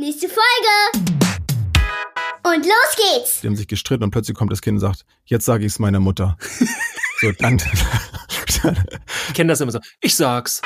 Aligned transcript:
Nächste 0.00 0.28
Folge! 0.28 1.10
Und 2.42 2.64
los 2.64 2.96
geht's! 2.96 3.42
Die 3.42 3.48
haben 3.48 3.56
sich 3.56 3.68
gestritten 3.68 4.02
und 4.02 4.10
plötzlich 4.12 4.34
kommt 4.34 4.50
das 4.50 4.62
Kind 4.62 4.76
und 4.76 4.80
sagt, 4.80 5.04
jetzt 5.26 5.44
sage 5.44 5.66
ich 5.66 5.72
es 5.72 5.78
meiner 5.78 6.00
Mutter. 6.00 6.38
so, 7.20 7.30
dann. 7.32 7.60
Ich 9.28 9.34
kenne 9.34 9.52
das 9.52 9.60
immer 9.60 9.72
so. 9.72 9.80
Ich 10.00 10.16
sag's. 10.16 10.62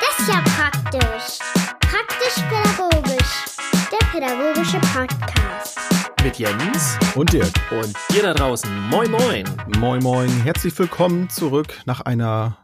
Das 0.00 0.18
ist 0.18 0.34
ja 0.34 0.40
praktisch. 0.40 1.38
Praktisch-pädagogisch. 1.78 3.44
Der 3.92 4.06
pädagogische 4.08 4.80
Podcast. 4.80 5.78
Mit 6.24 6.40
Jens 6.40 6.98
und 7.14 7.32
Dirk. 7.32 7.52
und 7.70 7.94
dir 8.12 8.22
da 8.22 8.34
draußen. 8.34 8.88
Moin, 8.88 9.12
moin. 9.12 9.44
Moin, 9.78 10.02
moin. 10.02 10.28
Herzlich 10.42 10.76
willkommen 10.76 11.30
zurück 11.30 11.68
nach 11.86 12.00
einer 12.00 12.58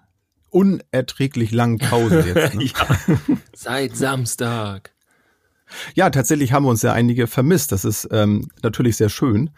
unerträglich 0.50 1.52
langen 1.52 1.78
Pause 1.78 2.24
jetzt. 2.26 2.54
Ne? 2.56 2.64
ja, 2.76 2.98
seit 3.54 3.96
Samstag. 3.96 4.93
Ja, 5.94 6.10
tatsächlich 6.10 6.52
haben 6.52 6.64
wir 6.64 6.70
uns 6.70 6.82
ja 6.82 6.92
einige 6.92 7.26
vermisst. 7.26 7.72
Das 7.72 7.84
ist 7.84 8.08
ähm, 8.10 8.48
natürlich 8.62 8.96
sehr 8.96 9.08
schön. 9.08 9.50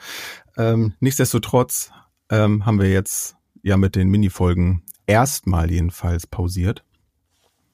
Ähm, 0.56 0.94
nichtsdestotrotz 1.00 1.90
ähm, 2.30 2.64
haben 2.64 2.80
wir 2.80 2.90
jetzt 2.90 3.36
ja 3.62 3.76
mit 3.76 3.96
den 3.96 4.08
Minifolgen 4.08 4.82
erstmal 5.06 5.70
jedenfalls 5.70 6.26
pausiert. 6.26 6.84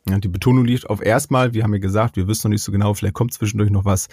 Ja, 0.09 0.19
die 0.19 0.29
Betonung 0.29 0.65
liegt 0.65 0.91
auf 0.91 1.01
erstmal. 1.01 1.55
Wir 1.55 1.62
haben 1.62 1.74
ja 1.74 1.80
gesagt, 1.80 2.16
wir 2.16 2.27
wissen 2.27 2.48
noch 2.48 2.55
nicht 2.55 2.65
so 2.65 2.73
genau, 2.73 2.93
vielleicht 2.95 3.15
kommt 3.15 3.33
zwischendurch 3.33 3.71
noch 3.71 3.84
was. 3.84 4.09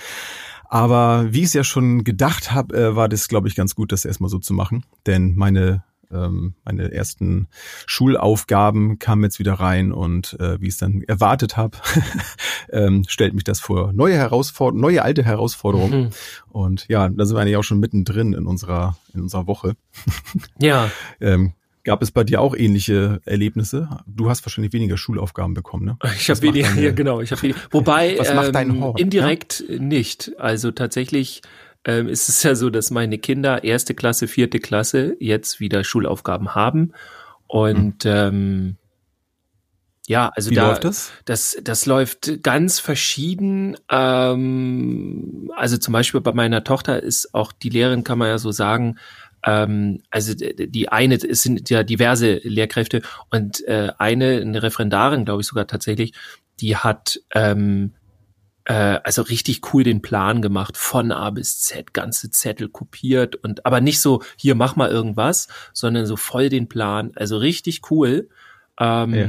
Aber 0.66 1.34
wie 1.34 1.40
ich 1.40 1.46
es 1.46 1.54
ja 1.54 1.64
schon 1.64 2.04
gedacht 2.04 2.52
habe, 2.52 2.78
äh, 2.78 2.96
war 2.96 3.10
das, 3.10 3.28
glaube 3.28 3.48
ich, 3.48 3.56
ganz 3.56 3.74
gut, 3.74 3.92
das 3.92 4.06
erstmal 4.06 4.30
so 4.30 4.38
zu 4.38 4.54
machen. 4.54 4.86
Denn 5.08 5.36
meine 5.36 5.84
ähm, 6.12 6.56
meine 6.64 6.92
ersten 6.92 7.48
Schulaufgaben 7.86 9.00
kamen 9.00 9.24
jetzt 9.24 9.40
wieder 9.40 9.54
rein 9.54 9.92
und 9.92 10.38
äh, 10.40 10.60
wie 10.62 10.68
ich 10.68 10.74
es 10.74 10.78
dann 10.78 11.02
erwartet 11.04 11.58
habe, 11.58 11.78
ähm, 12.72 13.04
stellt 13.08 13.34
mich 13.34 13.44
das 13.44 13.60
vor 13.60 13.94
neue 13.94 14.16
Herausforderungen, 14.16 14.82
neue 14.82 15.04
alte 15.04 15.24
Herausforderungen. 15.24 16.02
Mhm. 16.04 16.10
Und 16.50 16.88
ja, 16.88 17.10
da 17.10 17.26
sind 17.26 17.36
wir 17.36 17.42
eigentlich 17.42 17.58
auch 17.58 17.64
schon 17.64 17.80
mittendrin 17.80 18.34
in 18.34 18.46
unserer 18.46 18.98
in 19.14 19.22
unserer 19.22 19.48
Woche. 19.48 19.76
Ja, 20.62 20.92
ähm, 21.20 21.54
Gab 21.86 22.02
es 22.02 22.12
bei 22.12 22.26
dir 22.26 22.42
auch 22.42 22.56
ähnliche 22.56 23.22
Erlebnisse? 23.26 23.90
Du 24.06 24.30
hast 24.30 24.46
wahrscheinlich 24.46 24.74
weniger 24.74 24.98
Schulaufgaben 24.98 25.54
bekommen, 25.54 25.86
ne? 25.86 25.98
ich 26.18 26.30
habe 26.30 26.42
weniger, 26.42 26.68
deine- 26.68 26.82
ja 26.86 26.92
genau, 26.92 27.22
ich 27.22 27.32
habe 27.32 27.42
weniger. 27.42 27.60
Wobei 27.72 28.16
Was 28.20 28.34
macht 28.34 28.54
dein 28.54 28.70
ähm, 28.70 28.84
Hort, 28.84 29.00
indirekt 29.00 29.64
nicht. 29.80 30.34
Also 30.38 30.72
tatsächlich 30.72 31.42
ähm, 31.90 32.08
ist 32.08 32.30
es 32.30 32.44
ja 32.44 32.54
so, 32.54 32.70
dass 32.70 32.92
meine 32.92 33.18
Kinder 33.18 33.64
erste 33.64 33.96
Klasse, 33.96 34.28
vierte 34.28 34.60
Klasse 34.60 35.16
jetzt 35.20 35.60
wieder 35.60 35.84
Schulaufgaben 35.84 36.54
haben 36.54 36.94
und 37.48 38.06
ähm, 38.06 38.78
ja, 40.08 40.32
also 40.36 40.50
Wie 40.50 40.56
da 40.56 40.70
läuft 40.70 40.86
das? 40.86 41.12
Das, 41.26 41.58
das 41.62 41.86
läuft 41.86 42.42
ganz 42.42 42.80
verschieden. 42.80 43.78
Ähm, 43.92 45.52
also 45.56 45.78
zum 45.78 45.92
Beispiel 45.92 46.20
bei 46.20 46.34
meiner 46.34 46.64
Tochter 46.64 47.04
ist 47.04 47.36
auch 47.36 47.52
die 47.52 47.70
Lehrerin, 47.70 48.04
kann 48.04 48.18
man 48.18 48.28
ja 48.28 48.40
so 48.40 48.52
sagen, 48.52 48.98
ähm, 49.46 50.02
also 50.10 50.34
die 50.34 50.90
eine, 50.90 51.16
es 51.16 51.44
sind 51.44 51.70
ja 51.70 51.84
diverse 51.84 52.40
Lehrkräfte 52.44 53.04
und 53.30 53.64
äh, 53.68 53.92
eine, 54.00 54.42
eine 54.42 54.64
Referendarin, 54.64 55.26
glaube 55.26 55.42
ich 55.42 55.48
sogar 55.48 55.68
tatsächlich, 55.68 56.14
die 56.60 56.76
hat 56.76 57.20
ähm, 57.36 57.94
äh, 57.94 57.99
also 58.74 59.24
richtig 59.24 59.74
cool 59.74 59.84
den 59.84 60.02
Plan 60.02 60.42
gemacht, 60.44 60.78
von 60.78 61.12
A 61.12 61.32
bis 61.32 61.60
Z, 61.60 61.94
ganze 61.94 62.30
Zettel 62.30 62.70
kopiert 62.70 63.36
und 63.36 63.66
aber 63.66 63.82
nicht 63.82 64.00
so, 64.00 64.22
hier 64.38 64.54
mach 64.54 64.76
mal 64.76 64.90
irgendwas, 64.90 65.48
sondern 65.74 66.06
so 66.06 66.16
voll 66.16 66.50
den 66.50 66.70
Plan, 66.70 67.12
also 67.16 67.38
richtig 67.38 67.82
cool. 67.90 68.30
Ähm, 68.80 69.14
Ja. 69.14 69.28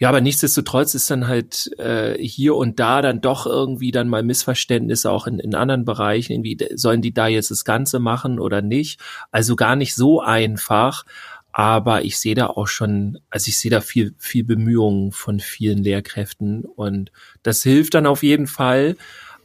ja, 0.00 0.08
aber 0.10 0.20
nichtsdestotrotz 0.20 0.94
ist 0.94 1.10
dann 1.10 1.28
halt 1.28 1.70
äh, 1.78 2.18
hier 2.18 2.54
und 2.54 2.78
da 2.78 3.00
dann 3.00 3.20
doch 3.22 3.46
irgendwie 3.46 3.90
dann 3.90 4.08
mal 4.08 4.22
Missverständnisse 4.22 5.10
auch 5.10 5.26
in, 5.26 5.38
in 5.38 5.54
anderen 5.54 5.84
Bereichen. 5.86 6.32
Irgendwie 6.32 6.58
sollen 6.74 7.00
die 7.00 7.14
da 7.14 7.28
jetzt 7.28 7.50
das 7.50 7.64
Ganze 7.64 8.00
machen 8.00 8.38
oder 8.38 8.60
nicht? 8.60 9.00
Also 9.30 9.56
gar 9.56 9.76
nicht 9.76 9.94
so 9.94 10.20
einfach. 10.20 11.04
Aber 11.52 12.04
ich 12.04 12.18
sehe 12.18 12.34
da 12.34 12.46
auch 12.46 12.66
schon, 12.66 13.18
also 13.30 13.48
ich 13.48 13.58
sehe 13.58 13.70
da 13.70 13.80
viel, 13.80 14.14
viel 14.18 14.42
Bemühungen 14.44 15.12
von 15.12 15.38
vielen 15.40 15.78
Lehrkräften 15.82 16.64
und 16.64 17.12
das 17.42 17.62
hilft 17.62 17.94
dann 17.94 18.06
auf 18.06 18.22
jeden 18.22 18.46
Fall. 18.46 18.96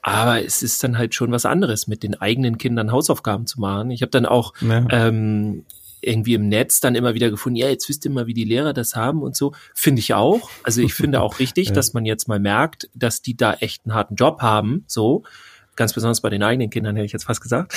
Aber 0.01 0.41
es 0.43 0.63
ist 0.63 0.81
dann 0.83 0.97
halt 0.97 1.15
schon 1.15 1.31
was 1.31 1.45
anderes, 1.45 1.87
mit 1.87 2.01
den 2.03 2.15
eigenen 2.15 2.57
Kindern 2.57 2.91
Hausaufgaben 2.93 3.45
zu 3.45 3.59
machen. 3.59 3.91
Ich 3.91 4.01
habe 4.01 4.09
dann 4.11 4.25
auch 4.25 4.53
Ja. 4.61 4.85
ähm, 4.89 5.65
irgendwie 5.99 6.35
im 6.35 6.47
Netz 6.47 6.79
dann 6.79 6.95
immer 6.95 7.13
wieder 7.15 7.29
gefunden, 7.29 7.57
ja, 7.57 7.67
jetzt 7.67 7.89
wisst 7.89 8.05
ihr 8.05 8.11
mal, 8.11 8.27
wie 8.27 8.33
die 8.35 8.45
Lehrer 8.45 8.71
das 8.71 8.95
haben 8.95 9.21
und 9.23 9.35
so. 9.35 9.53
Finde 9.73 9.99
ich 9.99 10.13
auch. 10.13 10.49
Also 10.63 10.81
ich 10.81 10.93
finde 10.93 11.21
auch 11.21 11.39
richtig, 11.39 11.69
Ja. 11.69 11.73
dass 11.73 11.93
man 11.93 12.05
jetzt 12.05 12.27
mal 12.29 12.39
merkt, 12.39 12.89
dass 12.93 13.21
die 13.21 13.35
da 13.35 13.55
echt 13.55 13.85
einen 13.85 13.95
harten 13.95 14.15
Job 14.15 14.41
haben, 14.41 14.85
so. 14.87 15.23
Ganz 15.77 15.93
besonders 15.93 16.19
bei 16.19 16.29
den 16.29 16.43
eigenen 16.43 16.69
Kindern, 16.69 16.95
hätte 16.95 17.05
ich 17.05 17.13
jetzt 17.13 17.25
fast 17.25 17.39
gesagt. 17.39 17.73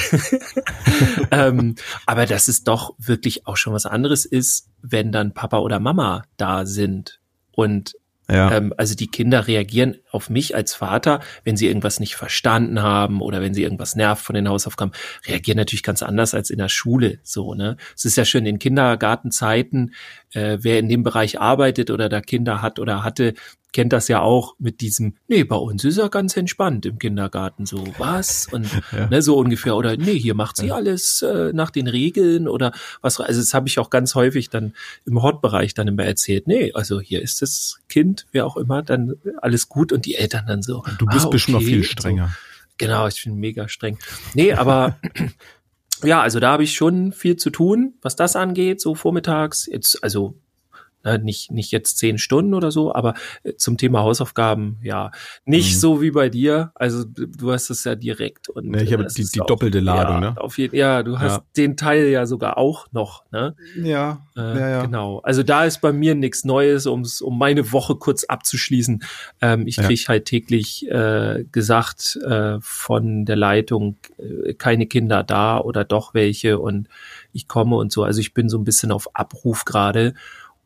ähm, 1.31 1.77
aber 2.06 2.27
dass 2.27 2.49
es 2.49 2.65
doch 2.65 2.94
wirklich 2.99 3.47
auch 3.47 3.56
schon 3.56 3.72
was 3.72 3.87
anderes 3.87 4.25
ist, 4.25 4.69
wenn 4.83 5.12
dann 5.12 5.34
Papa 5.34 5.59
oder 5.59 5.78
Mama 5.78 6.25
da 6.37 6.66
sind. 6.66 7.21
Und 7.53 7.94
ja. 8.31 8.53
ähm, 8.53 8.72
also 8.77 8.94
die 8.94 9.09
Kinder 9.09 9.47
reagieren 9.47 9.97
auf 10.10 10.31
mich 10.31 10.55
als 10.55 10.75
Vater, 10.75 11.21
wenn 11.44 11.56
sie 11.56 11.66
irgendwas 11.66 12.00
nicht 12.00 12.15
verstanden 12.15 12.81
haben 12.81 13.21
oder 13.21 13.41
wenn 13.41 13.55
sie 13.55 13.62
irgendwas 13.62 13.97
nervt 13.97 14.25
von 14.25 14.34
den 14.34 14.49
Hausaufgaben, 14.49 14.93
reagieren 15.27 15.59
natürlich 15.59 15.83
ganz 15.83 16.03
anders 16.03 16.33
als 16.33 16.50
in 16.50 16.59
der 16.59 16.69
Schule. 16.69 17.19
So, 17.22 17.55
ne? 17.55 17.77
Es 17.97 18.05
ist 18.05 18.16
ja 18.16 18.25
schön 18.25 18.47
in 18.47 18.59
Kindergartenzeiten, 18.59 19.94
äh, 20.33 20.59
wer 20.60 20.78
in 20.78 20.89
dem 20.89 21.03
Bereich 21.03 21.41
arbeitet 21.41 21.91
oder 21.91 22.09
da 22.09 22.21
Kinder 22.21 22.62
hat 22.62 22.78
oder 22.78 23.03
hatte, 23.03 23.34
kennt 23.72 23.92
das 23.92 24.08
ja 24.08 24.20
auch 24.20 24.54
mit 24.58 24.81
diesem, 24.81 25.14
nee, 25.28 25.44
bei 25.44 25.56
uns 25.56 25.84
ist 25.84 25.98
er 25.98 26.08
ganz 26.08 26.36
entspannt 26.36 26.86
im 26.86 26.98
Kindergarten, 26.98 27.66
so 27.66 27.84
was 27.98 28.48
und 28.53 28.66
Ja. 28.92 29.06
ne, 29.08 29.22
so 29.22 29.36
ungefähr 29.36 29.76
oder 29.76 29.97
nee, 29.97 30.19
hier 30.19 30.34
macht 30.34 30.56
sie 30.56 30.72
alles 30.72 31.22
äh, 31.22 31.53
nach 31.53 31.70
den 31.70 31.86
Regeln 31.86 32.48
oder 32.48 32.72
was, 33.03 33.20
also 33.20 33.41
das 33.41 33.54
habe 33.54 33.69
ich 33.69 33.78
auch 33.78 33.91
ganz 33.91 34.14
häufig 34.14 34.50
dann 34.50 34.75
im 35.06 35.22
Hortbereich 35.22 35.75
dann 35.75 35.88
immer 35.88 36.04
erzählt, 36.04 36.48
nee, 36.48 36.72
also 36.72 37.00
hier 37.00 37.22
ist 37.22 37.42
das 37.42 37.80
Kind, 37.88 38.26
wer 38.32 38.47
auch 38.47 38.56
immer, 38.56 38.82
dann 38.82 39.14
alles 39.41 39.69
gut 39.69 39.92
und 39.92 40.06
die 40.06 40.16
Eltern 40.16 40.47
dann 40.47 40.62
so. 40.62 40.82
Du 40.98 41.06
bist 41.06 41.26
ah, 41.26 41.28
bestimmt 41.28 41.54
noch 41.54 41.60
okay, 41.60 41.70
viel 41.70 41.82
so. 41.82 41.91
strenger. 41.91 42.34
Genau, 42.78 43.06
ich 43.06 43.22
bin 43.25 43.34
mega 43.34 43.69
streng. 43.69 43.98
Nee, 44.34 44.54
aber 44.54 44.98
ja, 46.03 46.20
also 46.20 46.41
da 46.41 46.53
habe 46.53 46.64
ich 46.64 46.75
schon 46.75 47.12
viel 47.12 47.36
zu 47.36 47.50
tun, 47.50 47.94
was 48.00 48.16
das 48.16 48.36
angeht, 48.36 48.80
so 48.80 48.94
vormittags. 48.94 49.66
Jetzt, 49.66 50.03
also 50.03 50.34
ne, 51.05 51.19
nicht, 51.19 51.50
nicht 51.50 51.71
jetzt 51.72 51.99
zehn 51.99 52.19
Stunden 52.19 52.55
oder 52.55 52.71
so, 52.71 52.94
aber 52.94 53.15
äh, 53.43 53.55
zum 53.55 53.77
Thema 53.77 54.00
Hausaufgaben, 54.00 54.78
ja, 54.83 55.11
nicht 55.44 55.75
Mhm. 55.75 55.78
so 55.81 56.03
wie 56.03 56.11
bei 56.11 56.28
dir. 56.28 56.72
Also 56.75 57.05
du 57.05 57.53
hast 57.53 57.71
es 57.71 57.84
ja 57.84 57.94
direkt 57.94 58.49
und 58.49 58.69
Ne, 58.69 58.83
ich 58.83 58.93
habe 58.93 59.05
das 59.05 59.15
die- 59.15 59.25
die 59.25 59.41
doppelte 59.47 59.81
Ladung, 59.81 60.22
ja, 60.22 60.31
ne? 60.33 60.41
Auf 60.41 60.59
jeden, 60.59 60.77
ja, 60.77 61.03
du 61.03 61.19
hast 61.19 61.37
Ja. 61.39 61.44
den 61.56 61.77
Teil 61.77 62.06
ja 62.09 62.27
sogar 62.27 62.59
auch 62.59 62.87
noch, 62.93 63.25
ne? 63.31 63.55
Ja, 63.77 64.27
Äh, 64.37 64.41
ja, 64.60 64.69
ja. 64.71 64.83
Genau. 64.83 65.19
Also 65.21 65.43
da 65.43 65.65
ist 65.65 65.81
bei 65.81 65.93
mir 65.93 66.15
nichts 66.15 66.44
Neues, 66.44 66.87
ums, 66.87 67.21
um 67.21 67.37
meine 67.39 67.72
Woche 67.72 67.97
kurz 67.97 68.25
abzuschließen. 68.25 69.03
Ähm, 69.41 69.66
ich 69.66 69.77
Ja. 69.77 69.83
krieg 69.84 70.09
halt 70.09 70.25
täglich 70.27 70.89
äh, 70.89 71.44
gesagt 71.50 72.16
äh, 72.27 72.59
von 72.60 73.25
der 73.25 73.37
Leitung, 73.37 73.97
äh, 74.19 74.55
keine 74.55 74.87
Kinder 74.87 75.22
da 75.25 75.59
oder 75.59 75.84
doch 75.84 76.15
welche 76.15 76.59
und 76.59 76.89
ich 77.33 77.49
komme 77.49 77.77
und 77.77 77.93
so. 77.93 78.05
Also 78.05 78.21
ich 78.21 78.33
bin 78.34 78.49
so 78.49 78.56
ein 78.59 78.65
bisschen 78.65 78.93
auf 78.93 79.09
Abruf 79.15 79.65
gerade. 79.65 80.15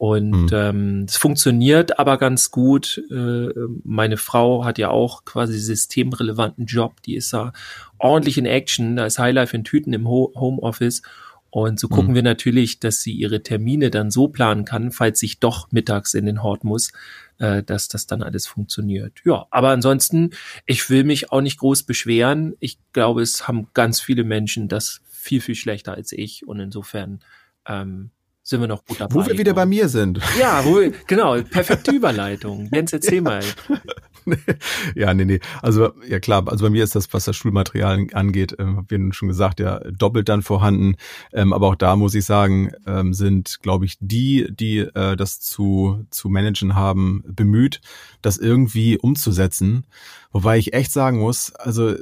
Und 0.06 0.50
Hm. 0.50 0.52
ähm, 0.52 1.04
es 1.08 1.16
funktioniert 1.16 1.98
aber 1.98 2.18
ganz 2.18 2.50
gut. 2.50 3.02
Äh, 3.10 3.48
meine 3.84 4.18
Frau 4.18 4.62
hat 4.66 4.76
ja 4.76 4.90
auch 4.90 5.24
quasi 5.24 5.58
systemrelevanten 5.58 6.66
Job. 6.66 7.00
Die 7.02 7.14
ist 7.16 7.32
da 7.32 7.54
ordentlich 7.96 8.36
in 8.36 8.44
Action. 8.44 8.96
Da 8.96 9.06
ist 9.06 9.18
Highlife 9.18 9.56
in 9.56 9.64
Tüten 9.64 9.94
im 9.94 10.06
Ho 10.06 10.30
Homeoffice. 10.34 11.00
Und 11.48 11.80
so 11.80 11.88
gucken 11.88 12.10
Mhm. 12.10 12.14
wir 12.16 12.22
natürlich, 12.22 12.80
dass 12.80 13.00
sie 13.00 13.12
ihre 13.12 13.42
Termine 13.42 13.90
dann 13.90 14.10
so 14.10 14.28
planen 14.28 14.66
kann, 14.66 14.90
falls 14.90 15.22
ich 15.22 15.38
doch 15.38 15.70
mittags 15.72 16.12
in 16.12 16.26
den 16.26 16.42
Hort 16.42 16.64
muss, 16.64 16.92
äh, 17.38 17.62
dass 17.62 17.88
das 17.88 18.06
dann 18.06 18.22
alles 18.22 18.46
funktioniert. 18.46 19.22
Ja, 19.24 19.46
aber 19.50 19.70
ansonsten, 19.70 20.30
ich 20.66 20.90
will 20.90 21.04
mich 21.04 21.32
auch 21.32 21.40
nicht 21.40 21.58
groß 21.60 21.84
beschweren. 21.84 22.54
Ich 22.60 22.76
glaube, 22.92 23.22
es 23.22 23.48
haben 23.48 23.68
ganz 23.72 24.00
viele 24.02 24.24
Menschen 24.24 24.68
das 24.68 25.00
viel, 25.08 25.40
viel 25.40 25.54
schlechter 25.54 25.94
als 25.94 26.12
ich. 26.12 26.46
Und 26.46 26.60
insofern 26.60 27.20
ähm, 27.66 28.10
sind 28.44 28.60
wir 28.60 28.68
noch 28.68 28.84
gut 28.84 29.00
dabei. 29.00 29.14
Wo 29.14 29.26
wir 29.26 29.38
wieder 29.38 29.54
bei 29.54 29.64
mir 29.64 29.88
sind. 29.88 30.20
Ja, 30.38 30.62
wo, 30.64 30.80
genau, 31.06 31.40
perfekte 31.42 31.92
Überleitung. 31.92 32.68
Jens, 32.72 32.92
erzähl 32.92 33.22
mal. 33.22 33.42
ja, 34.94 35.14
nee, 35.14 35.24
nee. 35.24 35.40
Also, 35.62 35.92
ja 36.06 36.20
klar, 36.20 36.46
also 36.46 36.66
bei 36.66 36.70
mir 36.70 36.84
ist 36.84 36.94
das, 36.94 37.12
was 37.12 37.24
das 37.24 37.36
Schulmaterial 37.36 38.06
angeht, 38.12 38.54
ähm, 38.58 38.76
hab 38.76 38.92
ich 38.92 38.98
ja 38.98 39.12
schon 39.12 39.28
gesagt, 39.28 39.60
ja, 39.60 39.80
doppelt 39.90 40.28
dann 40.28 40.42
vorhanden. 40.42 40.96
Ähm, 41.32 41.54
aber 41.54 41.68
auch 41.68 41.74
da 41.74 41.96
muss 41.96 42.14
ich 42.14 42.26
sagen, 42.26 42.70
ähm, 42.86 43.14
sind, 43.14 43.60
glaube 43.62 43.86
ich, 43.86 43.96
die, 43.98 44.46
die 44.50 44.80
äh, 44.80 45.16
das 45.16 45.40
zu, 45.40 46.04
zu 46.10 46.28
managen 46.28 46.74
haben, 46.74 47.24
bemüht, 47.26 47.80
das 48.20 48.36
irgendwie 48.36 48.98
umzusetzen. 48.98 49.86
Wobei 50.32 50.58
ich 50.58 50.74
echt 50.74 50.92
sagen 50.92 51.18
muss, 51.18 51.54
also 51.54 51.94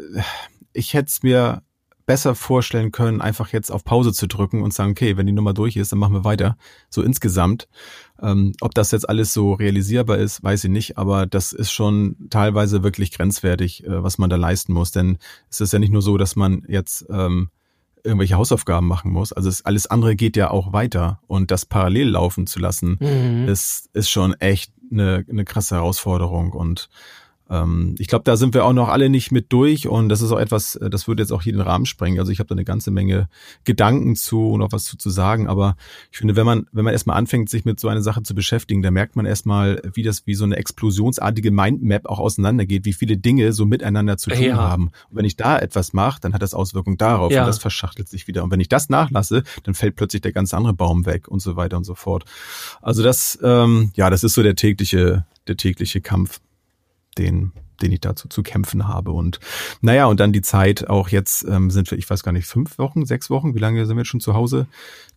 ich 0.73 0.94
hätte 0.94 1.09
es 1.09 1.23
mir 1.23 1.62
besser 2.07 2.35
vorstellen 2.35 2.93
können, 2.93 3.21
einfach 3.21 3.49
jetzt 3.53 3.71
auf 3.71 3.85
Pause 3.85 4.13
zu 4.13 4.27
drücken 4.27 4.63
und 4.63 4.75
sagen, 4.75 4.93
okay, 4.93 5.17
wenn 5.17 5.27
die 5.27 5.33
Nummer 5.33 5.55
durch 5.55 5.77
ist, 5.77 5.93
dann 5.93 5.99
machen 5.99 6.15
wir 6.15 6.25
weiter. 6.25 6.57
So 6.91 7.03
insgesamt. 7.03 7.69
Ähm, 8.21 8.53
ob 8.61 8.75
das 8.75 8.91
jetzt 8.91 9.09
alles 9.09 9.33
so 9.33 9.55
realisierbar 9.55 10.19
ist, 10.19 10.43
weiß 10.43 10.65
ich 10.65 10.71
nicht, 10.71 10.99
aber 10.99 11.27
das 11.27 11.53
ist 11.53 11.73
schon 11.73 12.17
teilweise 12.31 12.83
wirklich 12.83 13.13
grenzwertig, 13.13 13.85
äh, 13.85 14.03
was 14.03 14.19
man 14.19 14.31
da 14.31 14.37
leisten 14.37 14.73
muss. 14.73 14.91
Denn 14.91 15.19
es 15.51 15.61
ist 15.61 15.73
ja 15.73 15.79
nicht 15.79 15.93
nur 15.93 16.03
so, 16.03 16.17
dass 16.17 16.37
man 16.37 16.65
jetzt 16.69 17.07
ähm, 17.11 17.51
irgendwelche 18.05 18.37
Hausaufgaben 18.37 18.87
machen 18.87 19.13
muss. 19.13 19.33
Also 19.33 19.49
es, 19.49 19.65
alles 19.65 19.87
andere 19.87 20.17
geht 20.17 20.37
ja 20.37 20.51
auch 20.51 20.73
weiter. 20.73 21.21
Und 21.27 21.51
das 21.51 21.67
parallel 21.67 22.11
laufen 22.11 22.47
zu 22.47 22.59
lassen, 22.59 22.99
mhm. 23.01 23.49
ist, 23.49 23.91
ist 23.93 24.11
schon 24.11 24.35
echt 24.35 24.73
eine, 24.91 25.25
eine 25.29 25.45
krasse 25.45 25.77
Herausforderung. 25.77 26.53
Und 26.53 26.89
ähm, 27.53 27.95
ich 27.99 28.07
glaube, 28.07 28.25
da 28.25 28.37
sind 28.37 28.55
wir 28.55 28.65
auch 28.65 28.73
noch 28.73 28.89
alle 28.89 29.11
nicht 29.11 29.31
mit 29.31 29.53
durch 29.53 29.87
und 29.87 30.09
das 30.09 30.23
ist 30.23 30.33
auch 30.33 30.39
etwas, 30.39 30.77
äh, 30.77 30.89
das 30.89 31.07
würde 31.07 31.23
jetzt 31.23 31.33
auch 31.33 31.43
hier 31.43 31.53
den 31.53 31.61
Rahmen 31.61 31.85
sprengen. 31.85 32.19
Also 32.19 32.33
ich 32.33 32.39
habe 32.39 32.49
da 32.49 32.55
eine 32.55 32.65
ganze 32.65 32.91
Menge 32.91 33.29
Gedanken 33.65 34.17
zu 34.17 34.53
und 34.53 34.63
auch 34.63 34.73
was 34.73 34.85
zu, 34.85 34.97
zu 34.97 35.11
sagen, 35.11 35.49
aber 35.49 35.77
ich 36.11 36.19
finde, 36.19 36.35
wenn 36.35 36.47
man, 36.47 36.67
wenn 36.73 36.85
man 36.85 36.93
erstmal 36.93 37.19
anfängt, 37.19 37.51
sich 37.51 37.65
mit 37.65 37.79
so 37.79 37.89
einer 37.89 38.01
Sache 38.01 38.23
zu 38.23 38.35
beschäftigen, 38.35 38.83
dann 38.83 38.95
merkt 38.95 39.17
man 39.17 39.27
erstmal, 39.27 39.83
wie 39.93 40.03
das 40.03 40.27
wie 40.27 40.35
so 40.35 40.45
eine 40.45 40.57
explosionsartige 40.57 41.51
Mindmap 41.51 42.07
auch 42.07 42.19
auseinandergeht, 42.19 42.87
wie 42.87 42.95
viele 42.95 43.19
Dinge 43.19 43.53
so 43.53 43.67
miteinander 43.67 44.17
zu 44.17 44.31
tun 44.31 44.43
ja. 44.43 44.57
haben. 44.57 44.85
Und 45.11 45.17
wenn 45.19 45.27
ich 45.27 45.37
da 45.37 45.59
etwas 45.59 45.93
mache, 45.93 46.21
dann 46.23 46.33
hat 46.33 46.41
das 46.41 46.55
Auswirkungen 46.55 46.97
darauf 46.97 47.33
ja. 47.33 47.43
und 47.43 47.49
das 47.49 47.59
verschachtelt 47.59 48.09
sich 48.09 48.27
wieder. 48.27 48.45
Und 48.45 48.51
wenn 48.51 48.61
ich 48.61 48.69
das 48.69 48.89
nachlasse, 48.89 49.43
dann 49.65 49.75
fällt 49.75 49.97
plötzlich 49.97 50.23
der 50.23 50.33
ganze 50.33 50.57
andere 50.57 50.73
Baum 50.73 51.05
weg 51.05 51.29
und 51.29 51.41
so 51.43 51.57
weiter 51.57 51.77
und 51.77 51.85
so 51.85 51.95
fort. 51.95 52.25
Also 52.81 53.03
das, 53.03 53.39
ähm, 53.43 53.93
ja, 53.95 54.09
das 54.09 54.25
ist 54.25 54.35
so 54.35 54.43
der 54.43 54.55
tägliche, 54.55 55.27
der 55.47 55.57
tägliche 55.57 56.01
Kampf 56.01 56.41
den 57.19 57.53
den 57.82 57.93
ich 57.93 58.00
dazu 58.00 58.29
zu 58.29 58.43
kämpfen 58.43 58.88
habe. 58.88 59.12
Und 59.12 59.41
naja, 59.81 60.06
und 60.06 60.20
dann 60.20 60.32
die 60.32 60.41
Zeit, 60.41 60.88
auch 60.88 61.09
jetzt 61.09 61.44
ähm, 61.49 61.70
sind 61.70 61.91
wir, 61.91 61.99
ich 61.99 62.09
weiß 62.09 62.23
gar 62.23 62.32
nicht, 62.32 62.47
fünf 62.47 62.79
Wochen, 62.79 63.05
sechs 63.05 63.29
Wochen, 63.29 63.55
wie 63.55 63.59
lange 63.59 63.85
sind 63.87 63.97
wir 63.97 64.03
jetzt 64.03 64.09
schon 64.09 64.20
zu 64.20 64.35
Hause? 64.35 64.67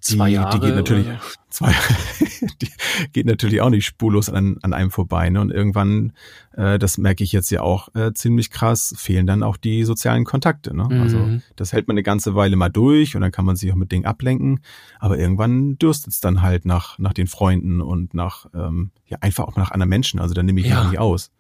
Die, 0.08 0.18
zwei 0.18 0.30
Jahre. 0.30 0.60
Die 0.60 0.66
geht 0.66 0.76
natürlich, 0.76 1.08
oder? 1.08 1.20
zwei, 1.50 1.74
die 2.62 2.70
geht 3.14 3.26
natürlich 3.26 3.62
auch 3.62 3.70
nicht 3.70 3.86
spurlos 3.86 4.30
an, 4.30 4.58
an 4.62 4.74
einem 4.74 4.92
vorbei. 4.92 5.30
Ne? 5.30 5.42
Und 5.42 5.52
irgendwann, 5.52 6.14
äh, 6.54 6.78
das 6.80 6.98
merke 6.98 7.24
ich 7.24 7.32
jetzt 7.32 7.50
ja 7.50 7.62
auch 7.62 7.94
äh, 7.96 8.14
ziemlich 8.14 8.52
krass, 8.52 8.94
fehlen 8.98 9.28
dann 9.28 9.44
auch 9.44 9.58
die 9.58 9.84
sozialen 9.84 10.26
Kontakte. 10.26 10.76
Ne? 10.76 10.88
Also 10.90 11.18
mhm. 11.20 11.26
Also 11.26 11.42
das 11.56 11.72
hält 11.72 11.88
man 11.88 11.94
eine 11.96 12.04
ganze 12.04 12.36
Weile 12.36 12.56
mal 12.56 12.70
durch 12.70 13.16
und 13.16 13.22
dann 13.22 13.32
kann 13.32 13.46
man 13.46 13.56
sich 13.56 13.72
auch 13.72 13.76
mit 13.76 13.92
Dingen 13.92 14.06
ablenken. 14.06 14.60
Aber 15.00 15.18
irgendwann 15.18 15.78
dürstet 15.78 16.14
es 16.14 16.20
dann 16.20 16.42
halt 16.42 16.66
nach, 16.66 16.98
nach 17.00 17.14
den 17.14 17.28
Freunden 17.28 17.80
und 17.80 18.14
nach, 18.14 18.48
ähm, 18.54 18.92
ja, 19.06 19.20
einfach 19.22 19.46
auch 19.46 19.56
nach 19.56 19.72
anderen 19.72 19.90
Menschen. 19.90 20.20
Also 20.20 20.34
dann 20.34 20.46
nehme 20.46 20.62
ich 20.62 20.68
ja. 20.68 20.84
nicht 20.84 21.00
aus. 21.00 21.32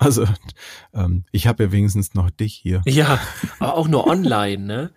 Also 0.00 0.24
ähm, 0.94 1.24
ich 1.30 1.46
habe 1.46 1.64
ja 1.64 1.72
wenigstens 1.72 2.14
noch 2.14 2.30
dich 2.30 2.54
hier. 2.54 2.80
Ja, 2.86 3.20
aber 3.58 3.74
auch 3.74 3.86
nur 3.86 4.06
online, 4.06 4.64
ne? 4.64 4.90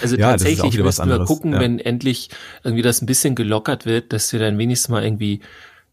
Also 0.00 0.16
ja, 0.16 0.30
tatsächlich 0.30 0.78
müssen 0.78 1.08
wir 1.08 1.24
gucken, 1.24 1.54
ja. 1.54 1.60
wenn 1.60 1.78
endlich 1.78 2.28
irgendwie 2.62 2.82
das 2.82 3.02
ein 3.02 3.06
bisschen 3.06 3.34
gelockert 3.34 3.86
wird, 3.86 4.12
dass 4.12 4.32
wir 4.32 4.40
dann 4.40 4.58
wenigstens 4.58 4.90
mal 4.90 5.02
irgendwie 5.02 5.40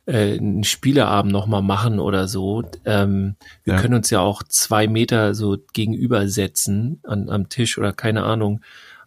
äh, 0.06 0.38
einen 0.38 0.64
Spieleabend 0.64 1.32
nochmal 1.32 1.62
machen 1.62 2.00
oder 2.00 2.28
so. 2.28 2.64
Ähm, 2.86 3.36
wir 3.64 3.76
ja. 3.76 3.80
können 3.80 3.94
uns 3.94 4.10
ja 4.10 4.20
auch 4.20 4.44
zwei 4.44 4.88
Meter 4.88 5.34
so 5.36 5.58
gegenüber 5.74 6.28
setzen 6.28 7.00
an, 7.04 7.30
am 7.30 7.50
Tisch 7.50 7.78
oder 7.78 7.94
keine 7.94 8.24
Ahnung. 8.24 8.62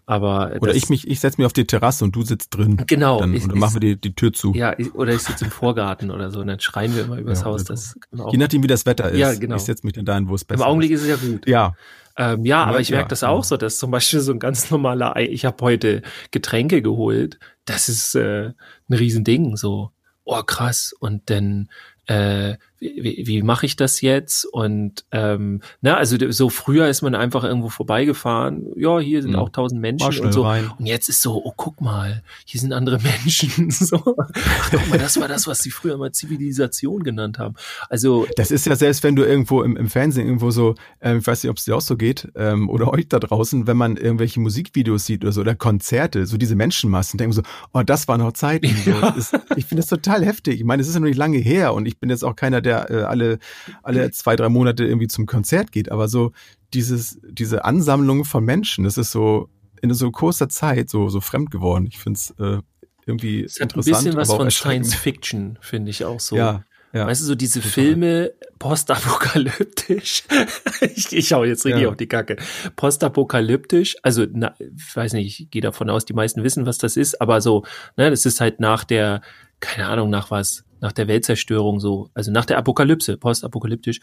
Aber 0.05 0.57
oder 0.61 0.75
ich 0.75 0.89
mich, 0.89 1.07
ich 1.09 1.21
setze 1.21 1.41
mich 1.41 1.47
auf 1.47 1.53
die 1.53 1.65
Terrasse 1.65 2.05
und 2.05 2.15
du 2.17 2.23
sitzt 2.23 2.57
drin. 2.57 2.83
Genau. 2.89 3.21
Dann, 3.21 3.35
ich, 3.35 3.45
und 3.45 3.51
dann 3.51 3.59
machen 3.59 3.75
wir 3.75 3.81
die, 3.81 4.01
die 4.01 4.15
Tür 4.15 4.33
zu. 4.33 4.53
Ja, 4.55 4.75
ich, 4.77 4.95
oder 4.95 5.15
ich 5.15 5.23
sitze 5.23 5.45
im 5.45 5.51
Vorgarten 5.51 6.11
oder 6.11 6.31
so 6.31 6.41
und 6.41 6.49
dann 6.49 6.59
schreien 6.59 6.95
wir 6.95 7.05
immer 7.05 7.19
übers 7.21 7.41
ja, 7.41 7.47
Haus. 7.47 7.65
Das 7.65 7.97
Je 8.11 8.39
nachdem, 8.39 8.63
wie 8.63 8.67
das 8.67 8.85
Wetter 8.85 9.11
ist. 9.11 9.19
Ja, 9.19 9.35
genau. 9.35 9.57
Ich 9.57 9.63
setze 9.63 9.87
mich 9.87 9.95
dann 9.95 10.05
dahin, 10.05 10.29
wo 10.29 10.35
es 10.35 10.45
besser 10.45 10.61
ist. 10.61 10.65
Im 10.65 10.69
Augenblick 10.69 10.91
ist 10.91 11.03
es 11.03 11.09
ja 11.09 11.17
gut. 11.17 11.47
Ja. 11.47 11.75
Ähm, 12.17 12.45
ja, 12.45 12.65
aber 12.65 12.81
ich 12.81 12.91
merke 12.91 13.09
das 13.09 13.25
auch 13.25 13.45
so, 13.45 13.57
dass 13.57 13.79
zum 13.79 13.91
Beispiel 13.91 14.21
so 14.21 14.33
ein 14.33 14.39
ganz 14.39 14.71
normaler, 14.71 15.17
Ei, 15.17 15.29
ich 15.29 15.45
habe 15.45 15.65
heute 15.65 16.03
Getränke 16.31 16.83
geholt. 16.83 17.39
Das 17.65 17.89
ist 17.89 18.15
äh, 18.17 18.51
ein 18.89 18.95
Riesending. 18.95 19.57
So, 19.57 19.93
oh 20.25 20.43
krass. 20.43 20.95
Und 20.99 21.31
dann 21.31 21.69
äh, 22.07 22.57
wie, 22.83 23.27
wie 23.27 23.43
mache 23.43 23.67
ich 23.67 23.77
das 23.77 24.01
jetzt? 24.01 24.45
Und 24.45 25.05
ähm, 25.13 25.61
na, 25.81 25.97
also 25.97 26.17
so 26.31 26.49
früher 26.49 26.89
ist 26.89 27.03
man 27.03 27.15
einfach 27.15 27.45
irgendwo 27.45 27.69
vorbeigefahren, 27.69 28.67
ja, 28.77 28.99
hier 28.99 29.23
sind 29.23 29.33
mhm. 29.33 29.39
auch 29.39 29.51
tausend 29.51 29.81
Menschen 29.81 30.21
und 30.21 30.33
so. 30.33 30.43
Rein. 30.43 30.71
Und 30.79 30.87
jetzt 30.87 31.09
ist 31.09 31.23
so, 31.23 31.43
oh, 31.45 31.53
guck 31.57 31.81
mal, 31.81 32.23
hier 32.45 32.61
sind 32.61 32.73
andere 32.73 32.99
Menschen. 33.25 33.71
so, 33.71 33.97
ach, 34.19 34.71
guck 34.71 34.91
mal, 34.91 34.99
das 34.99 35.21
war 35.21 35.29
das, 35.29 35.47
was 35.47 35.61
sie 35.61 35.71
früher 35.71 35.97
mal 35.97 36.13
Zivilisation 36.13 37.03
genannt 37.03 37.39
haben. 37.39 37.55
Also 37.89 38.27
das 38.37 38.51
ist 38.51 38.67
ja 38.67 38.75
selbst, 38.77 39.03
wenn 39.05 39.17
du 39.17 39.25
irgendwo 39.25 39.63
im, 39.63 39.77
im 39.77 39.89
Fernsehen 39.89 40.27
irgendwo 40.27 40.51
so, 40.51 40.75
ähm, 41.01 41.19
ich 41.19 41.27
weiß 41.27 41.43
nicht, 41.43 41.51
ob 41.51 41.59
es 41.59 41.65
dir 41.65 41.77
auch 41.77 41.81
so 41.81 41.97
geht, 41.97 42.29
ähm, 42.35 42.69
oder 42.69 42.93
euch 42.93 43.09
da 43.09 43.19
draußen, 43.19 43.67
wenn 43.67 43.77
man 43.77 43.97
irgendwelche 43.97 44.41
Musikvideos 44.41 45.07
sieht 45.07 45.23
oder 45.23 45.33
so 45.33 45.41
oder 45.41 45.55
Konzerte, 45.55 46.27
so 46.27 46.37
diese 46.37 46.57
Menschenmassen, 46.57 47.19
denken 47.19 47.33
so, 47.33 47.43
oh, 47.73 47.83
das 47.83 48.09
war 48.09 48.19
noch 48.19 48.33
Zeit. 48.33 48.63
Ja. 48.83 49.15
So. 49.17 49.39
ich 49.57 49.67
finde 49.67 49.83
das 49.83 49.87
total 49.87 50.25
heftig. 50.25 50.59
Ich 50.59 50.65
meine, 50.65 50.83
es 50.83 50.89
ist 50.89 50.95
ja 50.95 51.01
noch 51.01 51.07
nicht 51.07 51.17
lange 51.17 51.39
her 51.39 51.73
und 51.75 51.87
ich 51.87 51.99
bin 51.99 52.11
jetzt 52.11 52.25
auch 52.25 52.35
keiner, 52.35 52.61
der 52.61 52.72
der 52.73 52.91
äh, 52.91 53.03
alle, 53.05 53.39
alle 53.83 54.11
zwei, 54.11 54.37
drei 54.37 54.49
Monate 54.49 54.85
irgendwie 54.85 55.09
zum 55.09 55.27
Konzert 55.27 55.73
geht, 55.73 55.91
aber 55.91 56.09
so 56.09 56.33
dieses, 56.75 57.21
diese 57.23 57.65
Ansammlung 57.65 58.25
von 58.25 58.45
Menschen, 58.45 58.85
das 58.85 58.99
ist 58.99 59.13
so 59.13 59.49
in 59.81 59.93
so 59.95 60.11
kurzer 60.11 60.49
Zeit 60.49 60.89
so, 60.89 61.09
so 61.09 61.21
fremd 61.21 61.51
geworden. 61.51 61.87
Ich 61.87 61.99
finde 61.99 62.19
es 62.19 62.31
äh, 62.39 62.63
irgendwie 63.05 63.45
es 63.45 63.55
hat 63.55 63.63
interessant. 63.63 63.97
Ein 63.97 64.05
bisschen 64.05 64.17
was 64.17 64.33
von 64.33 64.51
Science 64.51 64.95
Fiction, 64.95 65.59
finde 65.61 65.91
ich 65.91 66.05
auch 66.05 66.21
so. 66.21 66.37
Ja, 66.37 66.65
ja, 66.93 67.07
weißt 67.07 67.23
du, 67.23 67.27
so 67.27 67.35
diese 67.35 67.61
total. 67.61 67.73
Filme 67.73 68.33
postapokalyptisch. 68.59 70.25
ich, 70.95 71.13
ich 71.13 71.29
schaue 71.29 71.49
jetzt 71.49 71.65
richtig 71.65 71.83
ja. 71.83 71.89
auf 71.89 71.97
die 71.97 72.07
Kacke. 72.07 72.37
Postapokalyptisch, 72.77 73.97
also 74.03 74.27
na, 74.31 74.55
ich 74.59 74.95
weiß 74.95 75.15
nicht, 75.15 75.41
ich 75.41 75.51
gehe 75.51 75.63
davon 75.63 75.89
aus, 75.89 76.05
die 76.05 76.13
meisten 76.13 76.45
wissen, 76.45 76.67
was 76.67 76.79
das 76.79 76.97
ist, 76.97 77.21
aber 77.21 77.41
so, 77.41 77.65
ne, 77.97 78.11
das 78.11 78.27
ist 78.27 78.41
halt 78.41 78.61
nach 78.61 78.85
der, 78.85 79.23
keine 79.61 79.89
Ahnung, 79.89 80.11
nach 80.11 80.31
was, 80.31 80.65
nach 80.83 80.93
der 80.93 81.09
Weltzerstörung 81.09 81.81
so, 81.81 82.11
also 82.13 82.31
nach 82.31 82.45
der 82.45 82.59
Apokalypse, 82.59 83.17
postapokalyptisch. 83.17 84.01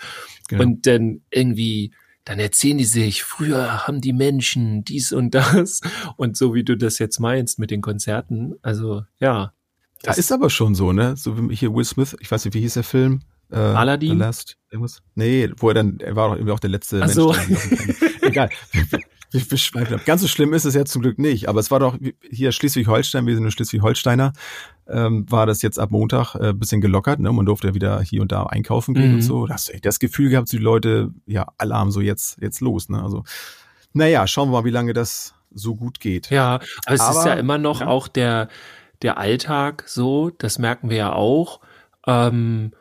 Genau. 0.47 0.63
Und 0.63 0.87
dann 0.87 1.21
irgendwie, 1.29 1.91
dann 2.23 2.39
erzählen 2.39 2.77
die 2.77 2.85
sich, 2.85 3.23
früher 3.23 3.85
haben 3.85 4.01
die 4.01 4.13
Menschen 4.13 4.85
dies 4.85 5.11
und 5.11 5.35
das. 5.35 5.81
Und 6.15 6.37
so 6.37 6.55
wie 6.55 6.63
du 6.63 6.77
das 6.77 6.97
jetzt 6.97 7.19
meinst 7.19 7.59
mit 7.59 7.69
den 7.69 7.81
Konzerten, 7.81 8.55
also 8.61 9.03
ja. 9.19 9.53
Das 10.01 10.15
ja, 10.15 10.21
ist 10.21 10.31
aber 10.31 10.49
schon 10.49 10.73
so, 10.73 10.93
ne? 10.93 11.17
So 11.17 11.49
wie 11.49 11.55
hier 11.55 11.75
Will 11.75 11.83
Smith, 11.83 12.15
ich 12.21 12.31
weiß 12.31 12.45
nicht, 12.45 12.53
wie 12.53 12.61
hieß 12.61 12.75
der 12.75 12.83
Film? 12.83 13.19
Äh, 13.51 13.57
Aladdin? 13.57 14.11
The 14.11 14.15
Last, 14.15 14.57
irgendwas? 14.71 15.01
Nee, 15.15 15.49
wo 15.57 15.67
er 15.67 15.73
dann, 15.73 15.99
er 15.99 16.15
war 16.15 16.29
doch 16.29 16.35
irgendwie 16.35 16.53
auch 16.53 16.59
der 16.61 16.69
letzte 16.69 17.01
Ach 17.01 17.07
Mensch. 17.07 17.15
So. 17.15 17.35
Egal. 18.21 18.49
Wir 19.31 19.45
beschweifen 19.45 19.95
ab. 19.95 20.05
Ganz 20.05 20.21
so 20.21 20.27
schlimm 20.27 20.53
ist 20.53 20.65
es 20.65 20.73
ja 20.73 20.85
zum 20.85 21.03
Glück 21.03 21.19
nicht, 21.19 21.49
aber 21.49 21.59
es 21.59 21.69
war 21.69 21.79
doch 21.79 21.97
hier 22.31 22.51
Schleswig-Holstein, 22.51 23.27
wir 23.27 23.35
sind 23.35 23.43
nur 23.43 23.51
Schleswig-Holsteiner, 23.51 24.33
ähm, 24.87 25.29
war 25.29 25.45
das 25.45 25.61
jetzt 25.61 25.77
ab 25.77 25.91
Montag 25.91 26.33
äh, 26.35 26.51
bisschen 26.53 26.81
gelockert, 26.81 27.19
ne? 27.19 27.31
Man 27.31 27.45
durfte 27.45 27.67
ja 27.67 27.73
wieder 27.75 28.01
hier 28.01 28.23
und 28.23 28.31
da 28.31 28.43
einkaufen 28.43 28.95
gehen 28.95 29.09
mhm. 29.09 29.15
und 29.15 29.21
so. 29.21 29.45
Da 29.45 29.53
hast 29.53 29.69
du 29.69 29.73
echt 29.73 29.85
das 29.85 29.99
Gefühl 29.99 30.29
gehabt, 30.29 30.51
die 30.51 30.57
Leute, 30.57 31.11
ja, 31.27 31.47
Alarm 31.57 31.91
so 31.91 32.01
jetzt, 32.01 32.41
jetzt 32.41 32.59
los, 32.59 32.89
ne? 32.89 33.03
Also, 33.03 33.23
naja, 33.93 34.25
schauen 34.25 34.50
wir 34.50 34.62
mal, 34.62 34.65
wie 34.65 34.71
lange 34.71 34.93
das 34.93 35.36
so 35.51 35.75
gut 35.75 36.00
geht. 36.00 36.31
Ja, 36.31 36.55
aber 36.86 36.95
es 36.95 37.01
aber, 37.01 37.19
ist 37.19 37.25
ja 37.25 37.33
immer 37.36 37.59
noch 37.59 37.81
ja. 37.81 37.88
auch 37.88 38.07
der, 38.07 38.50
der 39.03 39.17
Alltag 39.19 39.83
so, 39.86 40.31
das 40.31 40.57
merken 40.57 40.89
wir 40.89 40.98
ja 40.98 41.13
auch. 41.13 41.59
Ähm, 42.07 42.71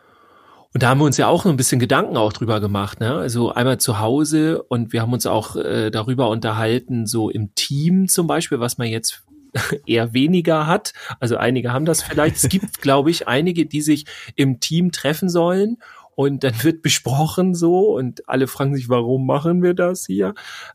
und 0.78 0.84
da 0.84 0.90
haben 0.90 1.00
wir 1.00 1.06
uns 1.06 1.16
ja 1.16 1.26
auch 1.26 1.44
ein 1.44 1.56
bisschen 1.56 1.80
Gedanken 1.80 2.16
auch 2.16 2.32
drüber 2.32 2.60
gemacht, 2.60 3.00
ne? 3.00 3.12
Also 3.16 3.52
einmal 3.52 3.78
zu 3.78 3.98
Hause 3.98 4.62
und 4.62 4.92
wir 4.92 5.02
haben 5.02 5.12
uns 5.12 5.26
auch 5.26 5.56
äh, 5.56 5.90
darüber 5.90 6.28
unterhalten, 6.28 7.04
so 7.04 7.30
im 7.30 7.52
Team 7.56 8.06
zum 8.06 8.28
Beispiel, 8.28 8.60
was 8.60 8.78
man 8.78 8.86
jetzt 8.86 9.24
eher 9.86 10.14
weniger 10.14 10.68
hat. 10.68 10.92
Also 11.18 11.36
einige 11.36 11.72
haben 11.72 11.84
das 11.84 12.04
vielleicht. 12.04 12.36
Es 12.36 12.48
gibt, 12.48 12.78
glaube 12.80 13.10
ich, 13.10 13.26
einige, 13.26 13.66
die 13.66 13.80
sich 13.80 14.04
im 14.36 14.60
Team 14.60 14.92
treffen 14.92 15.28
sollen 15.28 15.78
und 16.14 16.44
dann 16.44 16.54
wird 16.62 16.82
besprochen 16.82 17.56
so 17.56 17.96
und 17.96 18.28
alle 18.28 18.46
fragen 18.46 18.76
sich, 18.76 18.88
warum 18.88 19.26
machen 19.26 19.64
wir 19.64 19.74
das 19.74 20.06
hier? 20.06 20.34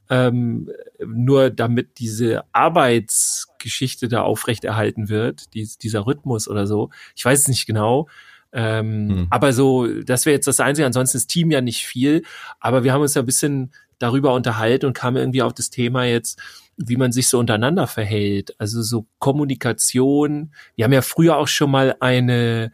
Ähm, 0.09 0.69
nur 0.99 1.49
damit 1.49 1.97
diese 1.99 2.43
Arbeitsgeschichte 2.51 4.09
da 4.09 4.23
aufrechterhalten 4.23 5.07
wird, 5.07 5.53
dies, 5.53 5.77
dieser 5.77 6.05
Rhythmus 6.05 6.49
oder 6.49 6.67
so. 6.67 6.89
Ich 7.15 7.23
weiß 7.23 7.39
es 7.39 7.47
nicht 7.47 7.65
genau. 7.67 8.09
Ähm, 8.53 9.09
hm. 9.09 9.27
Aber 9.29 9.51
so, 9.53 9.87
das 10.03 10.25
wäre 10.25 10.35
jetzt 10.35 10.47
das 10.47 10.59
Einzige. 10.59 10.85
Ansonsten 10.85 11.17
ist 11.17 11.27
Team 11.27 11.51
ja 11.51 11.61
nicht 11.61 11.85
viel. 11.85 12.23
Aber 12.59 12.83
wir 12.83 12.93
haben 12.93 13.01
uns 13.01 13.15
ja 13.15 13.21
ein 13.21 13.25
bisschen 13.25 13.71
darüber 13.99 14.33
unterhalten 14.33 14.85
und 14.85 14.93
kamen 14.93 15.17
irgendwie 15.17 15.41
auf 15.41 15.53
das 15.53 15.69
Thema 15.69 16.03
jetzt, 16.05 16.39
wie 16.77 16.97
man 16.97 17.11
sich 17.11 17.27
so 17.27 17.39
untereinander 17.39 17.87
verhält. 17.87 18.55
Also 18.59 18.81
so 18.81 19.05
Kommunikation. 19.19 20.53
Wir 20.75 20.85
haben 20.85 20.93
ja 20.93 21.01
früher 21.01 21.37
auch 21.37 21.47
schon 21.47 21.71
mal 21.71 21.95
eine 21.99 22.71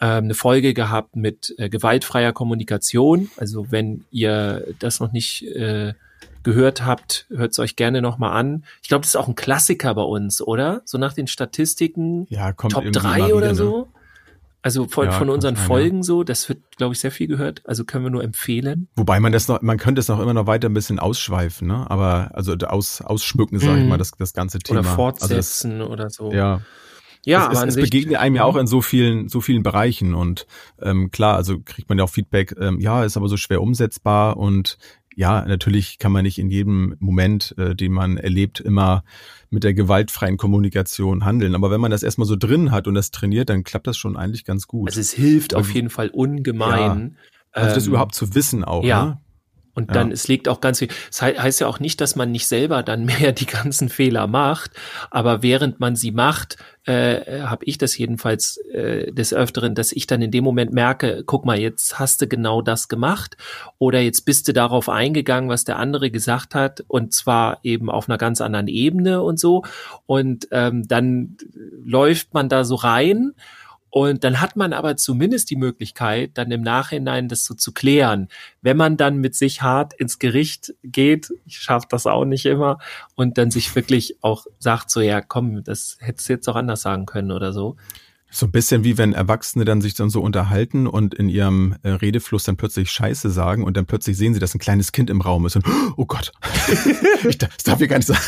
ähm, 0.00 0.24
eine 0.24 0.34
Folge 0.34 0.74
gehabt 0.74 1.16
mit 1.16 1.54
äh, 1.56 1.70
gewaltfreier 1.70 2.32
Kommunikation. 2.32 3.30
Also 3.38 3.70
wenn 3.70 4.04
ihr 4.10 4.66
das 4.78 5.00
noch 5.00 5.12
nicht 5.12 5.46
äh, 5.46 5.94
gehört 6.42 6.84
habt, 6.84 7.26
hört 7.30 7.52
es 7.52 7.58
euch 7.58 7.76
gerne 7.76 8.02
nochmal 8.02 8.38
an. 8.38 8.64
Ich 8.82 8.88
glaube, 8.88 9.02
das 9.02 9.10
ist 9.10 9.16
auch 9.16 9.28
ein 9.28 9.34
Klassiker 9.34 9.94
bei 9.94 10.02
uns, 10.02 10.42
oder? 10.42 10.82
So 10.84 10.98
nach 10.98 11.14
den 11.14 11.26
Statistiken. 11.26 12.26
Ja, 12.28 12.52
kommt 12.52 12.74
Top 12.74 12.84
3 12.84 13.34
oder 13.34 13.46
wieder, 13.46 13.54
so. 13.54 13.78
Ne? 13.78 13.86
Also 14.66 14.88
von, 14.88 15.04
Ja, 15.04 15.12
von 15.12 15.30
unseren 15.30 15.54
sein, 15.54 15.62
ja. 15.62 15.68
Folgen 15.68 16.02
so, 16.02 16.24
das 16.24 16.48
wird, 16.48 16.58
glaube 16.76 16.92
ich, 16.92 16.98
sehr 16.98 17.12
viel 17.12 17.28
gehört. 17.28 17.62
Also 17.66 17.84
können 17.84 18.02
wir 18.02 18.10
nur 18.10 18.24
empfehlen. 18.24 18.88
Wobei 18.96 19.20
man 19.20 19.30
das 19.30 19.46
noch, 19.46 19.62
man 19.62 19.78
könnte 19.78 20.00
es 20.00 20.08
noch 20.08 20.18
immer 20.18 20.34
noch 20.34 20.48
weiter 20.48 20.68
ein 20.68 20.74
bisschen 20.74 20.98
ausschweifen, 20.98 21.68
ne? 21.68 21.88
Aber 21.88 22.32
also 22.34 22.52
aus, 22.54 23.00
ausschmücken, 23.00 23.60
sage 23.60 23.78
ich 23.78 23.84
Mhm. 23.84 23.90
mal, 23.90 23.96
das, 23.96 24.10
das 24.18 24.32
ganze 24.32 24.58
Thema. 24.58 24.80
Oder 24.80 24.88
Also 24.88 24.96
fortsetzen 24.96 25.82
oder 25.82 26.10
so. 26.10 26.30
das, 26.30 26.36
ja. 26.36 26.60
ja 27.24 27.48
es, 27.52 27.58
aber 27.58 27.68
es, 27.68 27.76
es 27.76 27.80
begegnet 27.84 28.16
einem 28.16 28.34
ja 28.34 28.42
auch 28.42 28.56
in 28.56 28.66
so 28.66 28.80
vielen, 28.82 29.28
so 29.28 29.40
vielen 29.40 29.62
Bereichen 29.62 30.14
und 30.14 30.48
ähm, 30.82 31.12
klar, 31.12 31.36
also 31.36 31.60
kriegt 31.64 31.88
man 31.88 31.98
ja 31.98 32.02
auch 32.02 32.10
Feedback, 32.10 32.56
ähm, 32.58 32.80
ja, 32.80 33.04
ist 33.04 33.16
aber 33.16 33.28
so 33.28 33.36
schwer 33.36 33.62
umsetzbar 33.62 34.36
und 34.36 34.78
ja, 35.16 35.44
natürlich 35.46 35.98
kann 35.98 36.12
man 36.12 36.22
nicht 36.24 36.38
in 36.38 36.50
jedem 36.50 36.94
Moment, 37.00 37.54
äh, 37.58 37.74
den 37.74 37.90
man 37.92 38.18
erlebt, 38.18 38.60
immer 38.60 39.02
mit 39.50 39.64
der 39.64 39.72
gewaltfreien 39.74 40.36
Kommunikation 40.36 41.24
handeln. 41.24 41.54
Aber 41.54 41.70
wenn 41.70 41.80
man 41.80 41.90
das 41.90 42.02
erstmal 42.02 42.26
so 42.26 42.36
drin 42.36 42.70
hat 42.70 42.86
und 42.86 42.94
das 42.94 43.10
trainiert, 43.10 43.48
dann 43.48 43.64
klappt 43.64 43.86
das 43.86 43.96
schon 43.96 44.16
eigentlich 44.16 44.44
ganz 44.44 44.66
gut. 44.68 44.88
Also 44.90 45.00
es 45.00 45.12
hilft 45.12 45.54
Also- 45.54 45.68
auf 45.68 45.74
jeden 45.74 45.90
Fall 45.90 46.10
ungemein. 46.10 47.16
Also 47.52 47.74
das 47.74 47.84
Ähm, 47.86 47.90
überhaupt 47.92 48.14
zu 48.14 48.34
wissen 48.34 48.62
auch. 48.62 48.84
ja. 48.84 49.04
Ne? 49.06 49.20
Und 49.76 49.90
Ja. 49.90 49.94
dann, 49.94 50.10
es 50.10 50.26
legt 50.26 50.48
auch 50.48 50.60
ganz 50.60 50.80
viel, 50.80 50.88
es 51.10 51.22
hei- 51.22 51.34
heißt 51.34 51.60
ja 51.60 51.68
auch 51.68 51.78
nicht, 51.78 52.00
dass 52.00 52.16
man 52.16 52.32
nicht 52.32 52.48
selber 52.48 52.82
dann 52.82 53.04
mehr 53.20 53.30
die 53.32 53.46
ganzen 53.46 53.88
Fehler 53.88 54.26
macht, 54.26 54.72
aber 55.12 55.42
während 55.44 55.78
man 55.78 55.94
sie 55.94 56.10
macht, 56.10 56.56
äh, 56.86 57.42
habe 57.42 57.64
ich 57.66 57.78
das 57.78 57.98
jedenfalls 57.98 58.56
äh, 58.72 59.12
des 59.12 59.34
Öfteren, 59.34 59.74
dass 59.74 59.92
ich 59.92 60.06
dann 60.06 60.22
in 60.22 60.30
dem 60.30 60.44
Moment 60.44 60.72
merke, 60.72 61.24
guck 61.26 61.44
mal, 61.44 61.58
jetzt 61.58 61.98
hast 61.98 62.22
du 62.22 62.26
genau 62.26 62.62
das 62.62 62.88
gemacht 62.88 63.36
oder 63.78 64.00
jetzt 64.00 64.24
bist 64.24 64.48
du 64.48 64.52
darauf 64.52 64.88
eingegangen, 64.88 65.50
was 65.50 65.64
der 65.64 65.78
andere 65.78 66.10
gesagt 66.10 66.54
hat 66.54 66.82
und 66.88 67.12
zwar 67.12 67.58
eben 67.62 67.90
auf 67.90 68.08
einer 68.08 68.18
ganz 68.18 68.40
anderen 68.40 68.68
Ebene 68.68 69.20
und 69.22 69.38
so 69.38 69.62
und 70.06 70.48
ähm, 70.52 70.86
dann 70.88 71.36
läuft 71.84 72.32
man 72.34 72.48
da 72.48 72.64
so 72.64 72.76
rein 72.76 73.34
und 73.96 74.24
dann 74.24 74.42
hat 74.42 74.56
man 74.56 74.74
aber 74.74 74.98
zumindest 74.98 75.48
die 75.48 75.56
Möglichkeit, 75.56 76.32
dann 76.34 76.50
im 76.50 76.60
Nachhinein 76.60 77.28
das 77.28 77.46
so 77.46 77.54
zu 77.54 77.72
klären. 77.72 78.28
Wenn 78.60 78.76
man 78.76 78.98
dann 78.98 79.16
mit 79.16 79.34
sich 79.34 79.62
hart 79.62 79.94
ins 79.94 80.18
Gericht 80.18 80.74
geht, 80.82 81.32
ich 81.46 81.56
schaffe 81.56 81.86
das 81.88 82.06
auch 82.06 82.26
nicht 82.26 82.44
immer, 82.44 82.76
und 83.14 83.38
dann 83.38 83.50
sich 83.50 83.74
wirklich 83.74 84.18
auch 84.20 84.44
sagt, 84.58 84.90
so 84.90 85.00
ja, 85.00 85.22
komm, 85.22 85.64
das 85.64 85.96
hättest 86.00 86.28
du 86.28 86.34
jetzt 86.34 86.46
auch 86.46 86.56
anders 86.56 86.82
sagen 86.82 87.06
können 87.06 87.32
oder 87.32 87.54
so. 87.54 87.76
So 88.30 88.44
ein 88.44 88.52
bisschen 88.52 88.84
wie 88.84 88.98
wenn 88.98 89.14
Erwachsene 89.14 89.64
dann 89.64 89.80
sich 89.80 89.94
dann 89.94 90.10
so 90.10 90.20
unterhalten 90.20 90.86
und 90.86 91.14
in 91.14 91.30
ihrem 91.30 91.76
äh, 91.82 91.88
Redefluss 91.88 92.44
dann 92.44 92.58
plötzlich 92.58 92.90
Scheiße 92.90 93.30
sagen 93.30 93.64
und 93.64 93.78
dann 93.78 93.86
plötzlich 93.86 94.18
sehen 94.18 94.34
sie, 94.34 94.40
dass 94.40 94.54
ein 94.54 94.58
kleines 94.58 94.92
Kind 94.92 95.08
im 95.08 95.22
Raum 95.22 95.46
ist 95.46 95.56
und 95.56 95.64
oh 95.96 96.04
Gott, 96.04 96.32
ich, 97.26 97.38
darf- 97.38 97.56
das 97.56 97.64
darf 97.64 97.80
ich 97.80 97.88
gar 97.88 97.96
nicht 97.96 98.08
sagen. 98.08 98.20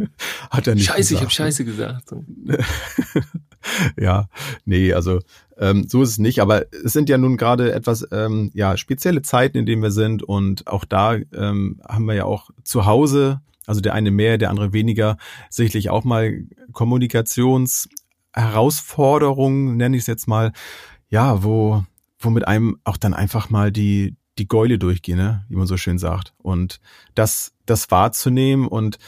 Hat 0.50 0.66
er 0.66 0.74
nicht 0.74 0.86
Scheiße, 0.86 1.14
ich 1.14 1.20
gesagt. 1.20 1.22
habe 1.22 1.30
Scheiße 1.30 1.64
gesagt. 1.64 2.10
Ja, 4.00 4.28
nee, 4.64 4.92
also 4.92 5.20
ähm, 5.58 5.86
so 5.88 6.02
ist 6.02 6.10
es 6.10 6.18
nicht, 6.18 6.40
aber 6.40 6.64
es 6.72 6.92
sind 6.92 7.08
ja 7.08 7.18
nun 7.18 7.36
gerade 7.36 7.72
etwas 7.72 8.06
ähm, 8.12 8.50
ja 8.54 8.76
spezielle 8.76 9.22
Zeiten, 9.22 9.58
in 9.58 9.66
denen 9.66 9.82
wir 9.82 9.90
sind 9.90 10.22
und 10.22 10.66
auch 10.66 10.84
da 10.84 11.14
ähm, 11.14 11.80
haben 11.86 12.06
wir 12.06 12.14
ja 12.14 12.24
auch 12.24 12.50
zu 12.64 12.86
Hause, 12.86 13.40
also 13.66 13.80
der 13.80 13.94
eine 13.94 14.10
mehr, 14.10 14.38
der 14.38 14.50
andere 14.50 14.72
weniger, 14.72 15.16
sicherlich 15.50 15.90
auch 15.90 16.04
mal 16.04 16.44
Kommunikations 16.72 17.88
Herausforderungen, 18.32 19.76
nenne 19.76 19.96
ich 19.96 20.04
es 20.04 20.06
jetzt 20.06 20.28
mal, 20.28 20.52
ja, 21.08 21.42
wo 21.42 21.84
wo 22.18 22.30
mit 22.30 22.46
einem 22.46 22.78
auch 22.84 22.98
dann 22.98 23.14
einfach 23.14 23.50
mal 23.50 23.72
die 23.72 24.14
die 24.38 24.48
Gäule 24.48 24.78
durchgehen, 24.78 25.18
ne? 25.18 25.44
wie 25.48 25.56
man 25.56 25.66
so 25.66 25.76
schön 25.76 25.98
sagt. 25.98 26.32
Und 26.38 26.80
das 27.14 27.52
das 27.70 27.90
wahrzunehmen 27.90 28.66
und 28.66 28.98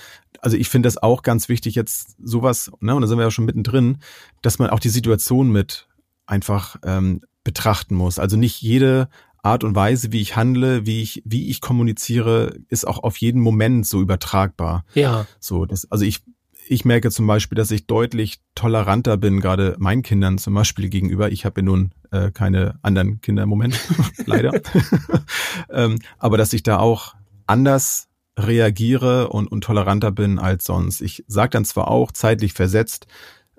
also 0.41 0.57
ich 0.57 0.69
finde 0.69 0.89
das 0.89 0.99
auch 0.99 1.23
ganz 1.23 1.49
wichtig 1.49 1.75
jetzt 1.77 2.17
sowas, 2.23 2.71
ne, 2.81 2.95
und 2.95 3.03
da 3.03 3.09
sind 3.09 3.19
wir 3.19 3.25
ja 3.25 3.31
schon 3.31 3.45
mittendrin, 3.45 3.99
dass 4.43 4.59
man 4.59 4.71
auch 4.71 4.81
die 4.81 4.89
Situation 4.89 5.51
mit 5.51 5.87
einfach 6.27 6.77
ähm, 6.85 7.21
betrachten 7.45 7.95
muss. 7.95 8.19
Also 8.19 8.37
nicht 8.37 8.61
jede 8.61 9.09
Art 9.43 9.65
und 9.65 9.75
Weise, 9.75 10.13
wie 10.13 10.21
ich 10.21 10.37
handle, 10.37 10.87
wie 10.87 11.03
ich 11.03 11.23
wie 11.25 11.49
ich 11.49 11.61
kommuniziere, 11.61 12.57
ist 12.69 12.87
auch 12.87 13.03
auf 13.03 13.17
jeden 13.17 13.41
Moment 13.41 13.87
so 13.87 14.01
übertragbar. 14.01 14.85
Ja, 14.95 15.27
So, 15.41 15.67
das, 15.67 15.91
also 15.91 16.05
ich, 16.05 16.21
ich 16.69 16.85
merke 16.85 17.11
zum 17.11 17.27
Beispiel, 17.27 17.57
dass 17.57 17.71
ich 17.71 17.87
deutlich 17.87 18.41
toleranter 18.55 19.17
bin, 19.17 19.41
gerade 19.41 19.77
meinen 19.79 20.03
Kindern 20.03 20.39
zum 20.39 20.55
Beispiel 20.55 20.89
gegenüber. 20.89 21.33
Ich 21.33 21.45
habe 21.45 21.61
ja 21.61 21.65
nun 21.65 21.93
äh, 22.13 22.31
keine 22.31 22.79
anderen 22.83 23.21
Kinder 23.21 23.43
im 23.43 23.49
Moment, 23.49 23.79
leider. 24.27 24.53
ähm, 25.71 25.99
aber 26.19 26.39
dass 26.39 26.53
ich 26.53 26.63
da 26.63 26.79
auch 26.79 27.15
anders 27.47 28.09
reagiere 28.39 29.29
und, 29.29 29.47
und 29.51 29.63
toleranter 29.63 30.11
bin 30.11 30.39
als 30.39 30.65
sonst. 30.65 31.03
Ich 31.03 31.25
sage 31.29 31.51
dann 31.51 31.65
zwar 31.65 31.89
auch 31.89 32.13
zeitlich 32.13 32.55
versetzt, 32.55 33.07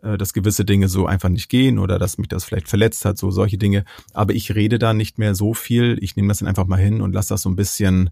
äh, 0.01 0.17
dass 0.17 0.33
gewisse 0.33 0.65
Dinge 0.65 0.89
so 0.89 1.05
einfach 1.05 1.29
nicht 1.29 1.49
gehen 1.49 1.79
oder 1.79 1.99
dass 1.99 2.17
mich 2.17 2.27
das 2.27 2.43
vielleicht 2.43 2.67
verletzt 2.67 3.05
hat, 3.05 3.17
so 3.17 3.31
solche 3.31 3.57
Dinge. 3.57 3.85
Aber 4.13 4.33
ich 4.33 4.55
rede 4.55 4.79
da 4.79 4.93
nicht 4.93 5.17
mehr 5.17 5.35
so 5.35 5.53
viel. 5.53 5.97
Ich 6.01 6.15
nehme 6.15 6.27
das 6.27 6.39
dann 6.39 6.47
einfach 6.47 6.65
mal 6.65 6.79
hin 6.79 7.01
und 7.01 7.13
lasse 7.13 7.29
das 7.29 7.43
so 7.43 7.49
ein 7.49 7.55
bisschen, 7.55 8.09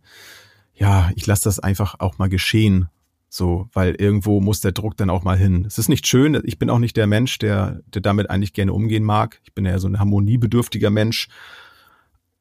ja, 0.73 1.11
ich 1.15 1.25
lasse 1.25 1.45
das 1.45 1.59
einfach 1.59 1.95
auch 1.99 2.17
mal 2.17 2.29
geschehen. 2.29 2.89
So, 3.33 3.69
weil 3.71 3.95
irgendwo 3.95 4.41
muss 4.41 4.59
der 4.59 4.73
Druck 4.73 4.97
dann 4.97 5.09
auch 5.09 5.23
mal 5.23 5.37
hin. 5.37 5.63
Es 5.65 5.77
ist 5.77 5.87
nicht 5.87 6.05
schön. 6.05 6.41
Ich 6.43 6.59
bin 6.59 6.69
auch 6.69 6.79
nicht 6.79 6.97
der 6.97 7.07
Mensch, 7.07 7.39
der, 7.39 7.79
der 7.87 8.01
damit 8.01 8.29
eigentlich 8.29 8.51
gerne 8.53 8.73
umgehen 8.73 9.05
mag. 9.05 9.39
Ich 9.43 9.53
bin 9.53 9.63
ja 9.63 9.79
so 9.79 9.87
ein 9.87 9.99
harmoniebedürftiger 9.99 10.89
Mensch. 10.89 11.29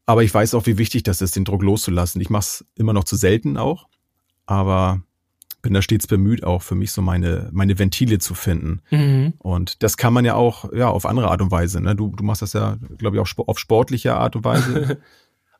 Aber 0.04 0.24
ich 0.24 0.34
weiß 0.34 0.54
auch, 0.54 0.66
wie 0.66 0.78
wichtig 0.78 1.04
das 1.04 1.22
ist, 1.22 1.36
den 1.36 1.44
Druck 1.44 1.62
loszulassen. 1.62 2.20
Ich 2.20 2.28
mache 2.28 2.40
es 2.40 2.64
immer 2.74 2.92
noch 2.92 3.04
zu 3.04 3.14
selten 3.14 3.56
auch, 3.56 3.86
aber 4.50 5.00
bin 5.62 5.74
da 5.74 5.82
stets 5.82 6.06
bemüht, 6.06 6.42
auch 6.42 6.62
für 6.62 6.74
mich 6.74 6.90
so 6.90 7.02
meine, 7.02 7.50
meine 7.52 7.78
Ventile 7.78 8.18
zu 8.18 8.34
finden. 8.34 8.80
mhm. 8.90 9.34
Und 9.38 9.82
das 9.82 9.96
kann 9.96 10.12
man 10.12 10.24
ja 10.24 10.34
auch 10.34 10.72
ja 10.72 10.88
auf 10.88 11.06
andere 11.06 11.30
Art 11.30 11.42
und 11.42 11.50
Weise. 11.50 11.80
Ne? 11.80 11.94
Du, 11.94 12.08
du 12.16 12.24
machst 12.24 12.42
das 12.42 12.54
ja, 12.54 12.76
glaube 12.98 13.16
ich, 13.16 13.22
auch 13.22 13.48
auf 13.48 13.58
sportliche 13.58 14.14
Art 14.16 14.36
und 14.36 14.44
Weise. 14.44 14.98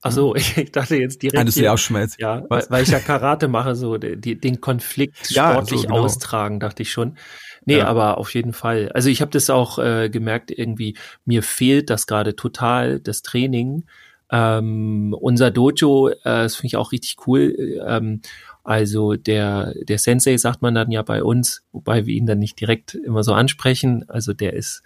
Ach 0.02 0.12
so, 0.12 0.35
ich, 0.35 0.56
ich 0.56 0.73
dachte 0.73 0.97
jetzt 0.97 1.23
direkt 1.23 1.38
Hattest 1.38 1.59
du 1.59 1.62
ja 1.64 1.75
auch 1.75 1.90
jetzt. 1.90 2.18
Ja, 2.18 2.42
weil, 2.49 2.64
weil 2.70 2.82
ich 2.82 2.88
ja 2.88 3.00
Karate 3.00 3.49
mache, 3.49 3.75
so 3.75 3.99
die, 3.99 4.40
den 4.40 4.61
Konflikt 4.62 5.16
Ja, 5.30 5.52
sportlich 5.52 5.82
so, 5.82 5.88
genau. 5.88 6.00
austragen, 6.00 6.59
dachte 6.59 6.82
ich 6.82 6.90
schon. 6.90 7.18
Nee, 7.66 7.78
Ja. 7.78 7.87
aber 7.87 8.16
auf 8.16 8.32
jeden 8.32 8.54
Fall. 8.54 8.90
Also 8.94 9.11
ich 9.11 9.20
habe 9.20 9.30
das 9.30 9.50
auch 9.50 9.78
äh, 9.78 10.09
gemerkt, 10.09 10.50
irgendwie, 10.50 10.97
mir 11.26 11.42
fehlt 11.42 11.90
das 11.90 12.06
gerade 12.06 12.35
total, 12.35 12.99
das 13.00 13.20
Training. 13.20 13.85
Ähm, 14.30 15.14
unser 15.20 15.50
Dojo, 15.50 16.09
äh, 16.09 16.14
das 16.23 16.56
finde 16.56 16.68
ich 16.68 16.76
auch 16.76 16.92
richtig 16.92 17.16
cool. 17.26 17.54
Ähm, 17.87 18.23
also 18.71 19.17
der, 19.17 19.75
der 19.83 19.99
Sensei 19.99 20.37
sagt 20.37 20.62
man 20.62 20.77
dann 20.77 20.93
ja 20.93 21.03
bei 21.03 21.25
uns, 21.25 21.65
wobei 21.73 22.07
wir 22.07 22.15
ihn 22.15 22.27
dann 22.27 22.39
nicht 22.39 22.61
direkt 22.61 22.95
immer 22.95 23.25
so 23.25 23.35
ansprechen. 23.35 24.05
Also 24.07 24.33
der 24.33 24.53
ist, 24.53 24.85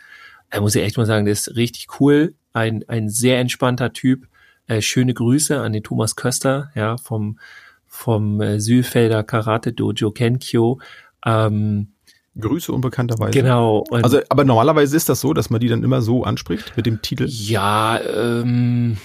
er 0.48 0.62
muss 0.62 0.74
ich 0.74 0.82
echt 0.82 0.96
mal 0.96 1.04
sagen, 1.04 1.26
der 1.26 1.32
ist 1.32 1.54
richtig 1.54 2.00
cool. 2.00 2.32
Ein, 2.54 2.86
ein 2.88 3.10
sehr 3.10 3.38
entspannter 3.40 3.92
Typ. 3.92 4.26
Äh, 4.68 4.80
schöne 4.80 5.12
Grüße 5.12 5.60
an 5.60 5.74
den 5.74 5.82
Thomas 5.82 6.16
Köster, 6.16 6.70
ja, 6.74 6.96
vom, 6.96 7.38
vom 7.86 8.40
äh, 8.40 8.58
Sühlfelder 8.58 9.22
Karate 9.22 9.74
Dojo 9.74 10.12
Kenkyo. 10.12 10.80
Ähm, 11.26 11.88
Grüße 12.40 12.72
unbekannterweise. 12.72 13.32
genau. 13.38 13.84
Also, 13.90 14.20
aber 14.30 14.44
normalerweise 14.44 14.96
ist 14.96 15.10
das 15.10 15.20
so, 15.20 15.34
dass 15.34 15.50
man 15.50 15.60
die 15.60 15.68
dann 15.68 15.84
immer 15.84 16.00
so 16.00 16.24
anspricht 16.24 16.74
mit 16.74 16.86
dem 16.86 17.02
Titel. 17.02 17.26
ja, 17.28 18.00
ähm, 18.00 18.96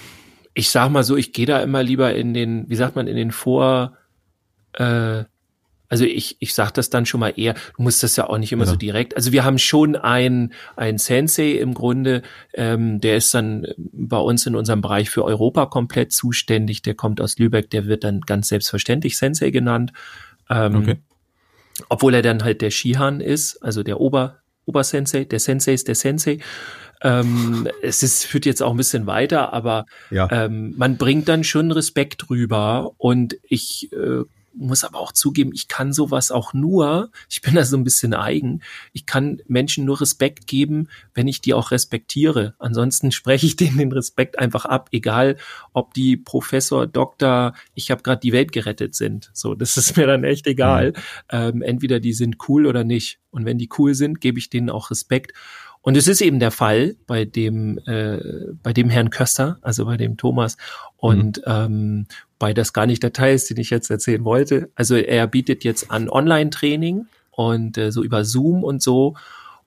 ich 0.54 0.70
sag 0.70 0.88
mal 0.88 1.04
so, 1.04 1.18
ich 1.18 1.34
gehe 1.34 1.44
da 1.44 1.60
immer 1.60 1.82
lieber 1.82 2.14
in 2.14 2.32
den, 2.32 2.64
wie 2.70 2.76
sagt 2.76 2.96
man, 2.96 3.08
in 3.08 3.16
den 3.16 3.30
Vor, 3.30 3.98
äh, 4.74 5.24
also 5.88 6.04
ich, 6.04 6.36
ich 6.38 6.54
sag 6.54 6.70
das 6.70 6.88
dann 6.88 7.04
schon 7.04 7.18
mal 7.18 7.34
eher, 7.36 7.54
du 7.54 7.82
musst 7.82 8.04
das 8.04 8.14
ja 8.14 8.28
auch 8.28 8.38
nicht 8.38 8.52
immer 8.52 8.64
Ja. 8.64 8.70
so 8.70 8.76
direkt. 8.76 9.16
Also 9.16 9.32
wir 9.32 9.44
haben 9.44 9.58
schon 9.58 9.96
ein, 9.96 10.52
ein 10.76 10.98
Sensei 10.98 11.50
im 11.52 11.74
Grunde, 11.74 12.22
ähm, 12.54 13.00
der 13.00 13.16
ist 13.16 13.34
dann 13.34 13.66
bei 13.76 14.18
uns 14.18 14.46
in 14.46 14.54
unserem 14.54 14.82
Bereich 14.82 15.10
für 15.10 15.24
Europa 15.24 15.66
komplett 15.66 16.12
zuständig, 16.12 16.82
der 16.82 16.94
kommt 16.94 17.20
aus 17.20 17.38
Lübeck, 17.38 17.70
der 17.70 17.86
wird 17.86 18.04
dann 18.04 18.20
ganz 18.20 18.48
selbstverständlich 18.48 19.18
Sensei 19.18 19.50
genannt. 19.50 19.92
Ähm, 20.48 20.76
Okay. 20.76 20.96
obwohl 21.88 22.14
er 22.14 22.22
dann 22.22 22.44
halt 22.44 22.62
der 22.62 22.70
Shihan 22.70 23.20
ist, 23.20 23.60
also 23.60 23.82
der 23.82 24.00
Ober, 24.00 24.38
Obersensei, 24.66 25.24
der 25.24 25.40
Sensei 25.40 25.72
ist 25.72 25.88
der 25.88 25.96
Sensei. 25.96 26.38
Ähm, 27.02 27.66
es 27.82 28.04
ist, 28.04 28.26
führt 28.26 28.46
jetzt 28.46 28.62
auch 28.62 28.70
ein 28.70 28.76
bisschen 28.76 29.06
weiter, 29.06 29.52
aber 29.52 29.86
Ja. 30.10 30.28
ähm, 30.30 30.74
man 30.76 30.98
bringt 30.98 31.28
dann 31.28 31.42
schon 31.42 31.72
Respekt 31.72 32.30
rüber 32.30 32.92
und 32.98 33.36
ich 33.42 33.90
äh, 33.92 34.22
muss 34.54 34.84
aber 34.84 34.98
auch 34.98 35.12
zugeben, 35.12 35.52
ich 35.54 35.68
kann 35.68 35.92
sowas 35.92 36.30
auch 36.30 36.52
nur, 36.52 37.10
ich 37.28 37.42
bin 37.42 37.54
da 37.54 37.64
so 37.64 37.76
ein 37.76 37.84
bisschen 37.84 38.14
eigen, 38.14 38.62
ich 38.92 39.06
kann 39.06 39.40
Menschen 39.46 39.84
nur 39.84 40.00
Respekt 40.00 40.46
geben, 40.46 40.88
wenn 41.14 41.28
ich 41.28 41.40
die 41.40 41.54
auch 41.54 41.70
respektiere. 41.70 42.54
Ansonsten 42.58 43.12
spreche 43.12 43.46
ich 43.46 43.56
denen 43.56 43.78
den 43.78 43.92
Respekt 43.92 44.38
einfach 44.38 44.64
ab, 44.64 44.88
egal 44.92 45.36
ob 45.72 45.94
die 45.94 46.16
Professor, 46.16 46.86
Doktor, 46.86 47.54
ich 47.74 47.90
habe 47.90 48.02
gerade 48.02 48.20
die 48.20 48.32
Welt 48.32 48.52
gerettet 48.52 48.94
sind. 48.94 49.30
So, 49.32 49.54
das 49.54 49.76
ist 49.76 49.96
mir 49.96 50.06
dann 50.06 50.24
echt 50.24 50.46
egal. 50.46 50.92
Ähm, 51.30 51.62
entweder 51.62 52.00
die 52.00 52.12
sind 52.12 52.36
cool 52.48 52.66
oder 52.66 52.84
nicht. 52.84 53.20
Und 53.30 53.44
wenn 53.44 53.58
die 53.58 53.68
cool 53.78 53.94
sind, 53.94 54.20
gebe 54.20 54.38
ich 54.38 54.50
denen 54.50 54.70
auch 54.70 54.90
Respekt. 54.90 55.32
Und 55.82 55.96
es 55.96 56.08
ist 56.08 56.20
eben 56.20 56.40
der 56.40 56.50
Fall 56.50 56.96
bei 57.06 57.24
dem, 57.24 57.78
äh, 57.86 58.18
bei 58.62 58.72
dem 58.72 58.90
Herrn 58.90 59.10
Köster, 59.10 59.58
also 59.62 59.86
bei 59.86 59.96
dem 59.96 60.16
Thomas. 60.16 60.56
Und 60.96 61.40
ähm, 61.46 62.06
bei 62.38 62.52
das 62.52 62.72
gar 62.72 62.86
nicht 62.86 63.02
der 63.02 63.12
Teil 63.12 63.34
ist, 63.34 63.48
den 63.48 63.56
ich 63.56 63.70
jetzt 63.70 63.90
erzählen 63.90 64.24
wollte. 64.24 64.70
Also 64.74 64.96
er 64.96 65.26
bietet 65.26 65.64
jetzt 65.64 65.90
an 65.90 66.10
Online-Training 66.10 67.06
und 67.30 67.78
äh, 67.78 67.92
so 67.92 68.02
über 68.02 68.24
Zoom 68.24 68.62
und 68.62 68.82
so. 68.82 69.14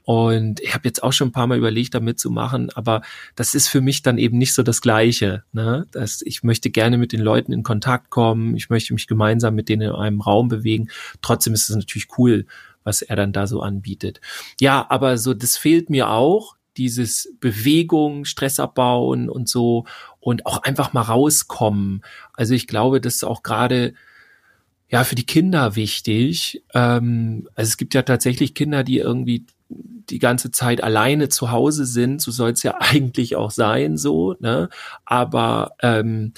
Und 0.06 0.60
ich 0.60 0.74
habe 0.74 0.88
jetzt 0.88 1.02
auch 1.02 1.14
schon 1.14 1.30
ein 1.30 1.32
paar 1.32 1.48
Mal 1.48 1.58
überlegt, 1.58 1.96
da 1.96 2.02
mitzumachen, 2.02 2.70
aber 2.76 3.04
das 3.36 3.56
ist 3.56 3.70
für 3.70 3.80
mich 3.80 4.02
dann 4.02 4.18
eben 4.18 4.38
nicht 4.38 4.54
so 4.54 4.62
das 4.62 4.82
Gleiche. 4.82 5.44
Ne? 5.54 5.88
Das, 5.92 6.22
ich 6.24 6.44
möchte 6.44 6.70
gerne 6.72 6.98
mit 6.98 7.14
den 7.14 7.22
Leuten 7.22 7.54
in 7.54 7.64
Kontakt 7.64 8.10
kommen, 8.10 8.58
ich 8.58 8.70
möchte 8.70 8.94
mich 8.94 9.08
gemeinsam 9.08 9.56
mit 9.56 9.70
denen 9.70 9.84
in 9.84 9.96
einem 9.96 10.20
Raum 10.20 10.50
bewegen. 10.50 10.90
Trotzdem 11.22 11.54
ist 11.54 11.70
es 11.70 11.76
natürlich 11.76 12.10
cool, 12.18 12.46
was 12.84 13.02
er 13.02 13.16
dann 13.16 13.34
da 13.34 13.48
so 13.48 13.62
anbietet. 13.62 14.22
Ja, 14.60 14.86
aber 14.90 15.18
so, 15.18 15.34
das 15.34 15.58
fehlt 15.58 15.90
mir 15.90 16.10
auch, 16.10 16.56
dieses 16.78 17.36
Bewegung, 17.40 18.26
Stress 18.26 18.60
abbauen 18.60 19.30
und 19.30 19.48
so 19.48 19.86
und 20.20 20.46
auch 20.46 20.64
einfach 20.64 20.94
mal 20.94 21.02
rauskommen. 21.02 22.04
Also 22.34 22.54
ich 22.54 22.68
glaube, 22.68 23.00
das 23.00 23.16
ist 23.16 23.24
auch 23.24 23.44
gerade 23.44 23.94
ja 24.90 25.04
für 25.04 25.16
die 25.16 25.26
Kinder 25.26 25.76
wichtig. 25.76 26.64
Ähm, 26.74 27.48
also 27.56 27.70
es 27.70 27.78
gibt 27.78 27.94
ja 27.94 28.02
tatsächlich 28.02 28.54
Kinder, 28.54 28.84
die 28.84 28.98
irgendwie 28.98 29.46
die 29.70 30.20
ganze 30.20 30.52
Zeit 30.52 30.84
alleine 30.84 31.30
zu 31.30 31.52
Hause 31.52 31.86
sind. 31.86 32.22
So 32.22 32.32
soll 32.32 32.52
es 32.52 32.64
ja 32.64 32.76
eigentlich 32.80 33.36
auch 33.36 33.52
sein, 33.52 33.98
so. 33.98 34.36
Ne? 34.40 34.70
Aber 35.06 35.76
ähm, 35.82 36.34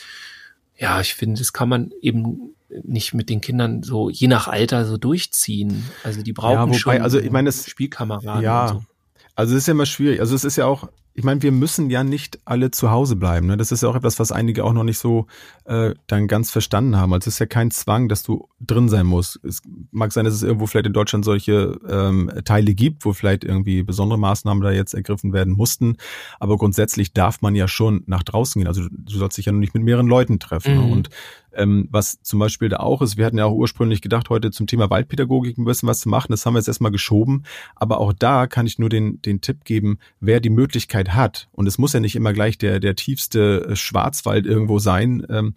ja, 0.77 0.99
ich 0.99 1.15
finde, 1.15 1.39
das 1.39 1.53
kann 1.53 1.69
man 1.69 1.91
eben 2.01 2.54
nicht 2.83 3.13
mit 3.13 3.29
den 3.29 3.41
Kindern 3.41 3.83
so 3.83 4.09
je 4.09 4.27
nach 4.27 4.47
Alter 4.47 4.85
so 4.85 4.97
durchziehen. 4.97 5.85
Also 6.03 6.21
die 6.21 6.33
brauchen 6.33 6.53
ja, 6.53 6.67
wobei, 6.67 6.77
schon 6.77 7.01
also 7.01 7.19
ich 7.19 7.31
meine, 7.31 7.47
das, 7.47 7.69
Spielkameraden. 7.69 8.43
Ja, 8.43 8.67
so. 8.69 8.83
also 9.35 9.55
es 9.55 9.63
ist 9.63 9.67
ja 9.67 9.71
immer 9.71 9.85
schwierig. 9.85 10.19
Also 10.19 10.35
es 10.35 10.43
ist 10.43 10.55
ja 10.55 10.65
auch 10.65 10.89
ich 11.17 11.23
meine, 11.23 11.41
wir 11.41 11.53
müssen 11.53 11.89
ja 11.89 12.03
nicht 12.03 12.39
alle 12.43 12.71
zu 12.71 12.91
Hause 12.91 13.15
bleiben. 13.15 13.47
Ne? 13.47 13.55
Das 13.55 13.71
ist 13.71 13.81
ja 13.81 13.87
auch 13.87 13.95
etwas, 13.95 14.19
was 14.19 14.33
einige 14.33 14.65
auch 14.65 14.73
noch 14.73 14.83
nicht 14.83 14.97
so 14.97 15.27
äh, 15.63 15.93
dann 16.07 16.27
ganz 16.27 16.51
verstanden 16.51 16.97
haben. 16.97 17.13
Also 17.13 17.29
es 17.29 17.35
ist 17.35 17.39
ja 17.39 17.45
kein 17.45 17.71
Zwang, 17.71 18.09
dass 18.09 18.21
du 18.21 18.49
drin 18.59 18.89
sein 18.89 19.05
musst. 19.05 19.39
Es 19.41 19.61
mag 19.91 20.11
sein, 20.11 20.25
dass 20.25 20.33
es 20.33 20.43
irgendwo 20.43 20.67
vielleicht 20.67 20.87
in 20.87 20.93
Deutschland 20.93 21.23
solche 21.23 21.79
ähm, 21.87 22.29
Teile 22.43 22.75
gibt, 22.75 23.05
wo 23.05 23.13
vielleicht 23.13 23.45
irgendwie 23.45 23.81
besondere 23.81 24.19
Maßnahmen 24.19 24.61
da 24.61 24.71
jetzt 24.71 24.93
ergriffen 24.93 25.31
werden 25.31 25.53
mussten. 25.53 25.95
Aber 26.41 26.57
grundsätzlich 26.57 27.13
darf 27.13 27.41
man 27.41 27.55
ja 27.55 27.69
schon 27.69 28.03
nach 28.07 28.23
draußen 28.23 28.59
gehen. 28.59 28.67
Also 28.67 28.81
du 28.91 29.17
sollst 29.17 29.37
dich 29.37 29.45
ja 29.45 29.53
nur 29.53 29.61
nicht 29.61 29.73
mit 29.73 29.83
mehreren 29.83 30.07
Leuten 30.07 30.37
treffen. 30.39 30.75
Ne? 30.75 30.81
Mhm. 30.81 30.91
Und 30.91 31.09
ähm, 31.55 31.87
was 31.91 32.21
zum 32.21 32.39
Beispiel 32.39 32.69
da 32.69 32.77
auch 32.77 33.01
ist, 33.01 33.17
wir 33.17 33.25
hatten 33.25 33.37
ja 33.37 33.45
auch 33.45 33.53
ursprünglich 33.53 34.01
gedacht, 34.01 34.29
heute 34.29 34.51
zum 34.51 34.67
Thema 34.67 34.89
Waldpädagogik 34.89 35.57
ein 35.57 35.65
bisschen 35.65 35.87
was 35.87 36.01
zu 36.01 36.09
machen. 36.09 36.31
Das 36.31 36.45
haben 36.45 36.53
wir 36.53 36.59
jetzt 36.59 36.67
erstmal 36.67 36.91
geschoben. 36.91 37.43
Aber 37.75 37.99
auch 37.99 38.13
da 38.13 38.47
kann 38.47 38.67
ich 38.67 38.79
nur 38.79 38.89
den, 38.89 39.21
den 39.21 39.41
Tipp 39.41 39.63
geben, 39.65 39.99
wer 40.19 40.39
die 40.39 40.49
Möglichkeit 40.49 41.13
hat, 41.13 41.47
und 41.51 41.67
es 41.67 41.77
muss 41.77 41.93
ja 41.93 41.99
nicht 41.99 42.15
immer 42.15 42.33
gleich 42.33 42.57
der, 42.57 42.79
der 42.79 42.95
tiefste 42.95 43.67
äh, 43.69 43.75
Schwarzwald 43.75 44.45
irgendwo 44.45 44.79
sein, 44.79 45.25
ähm, 45.29 45.53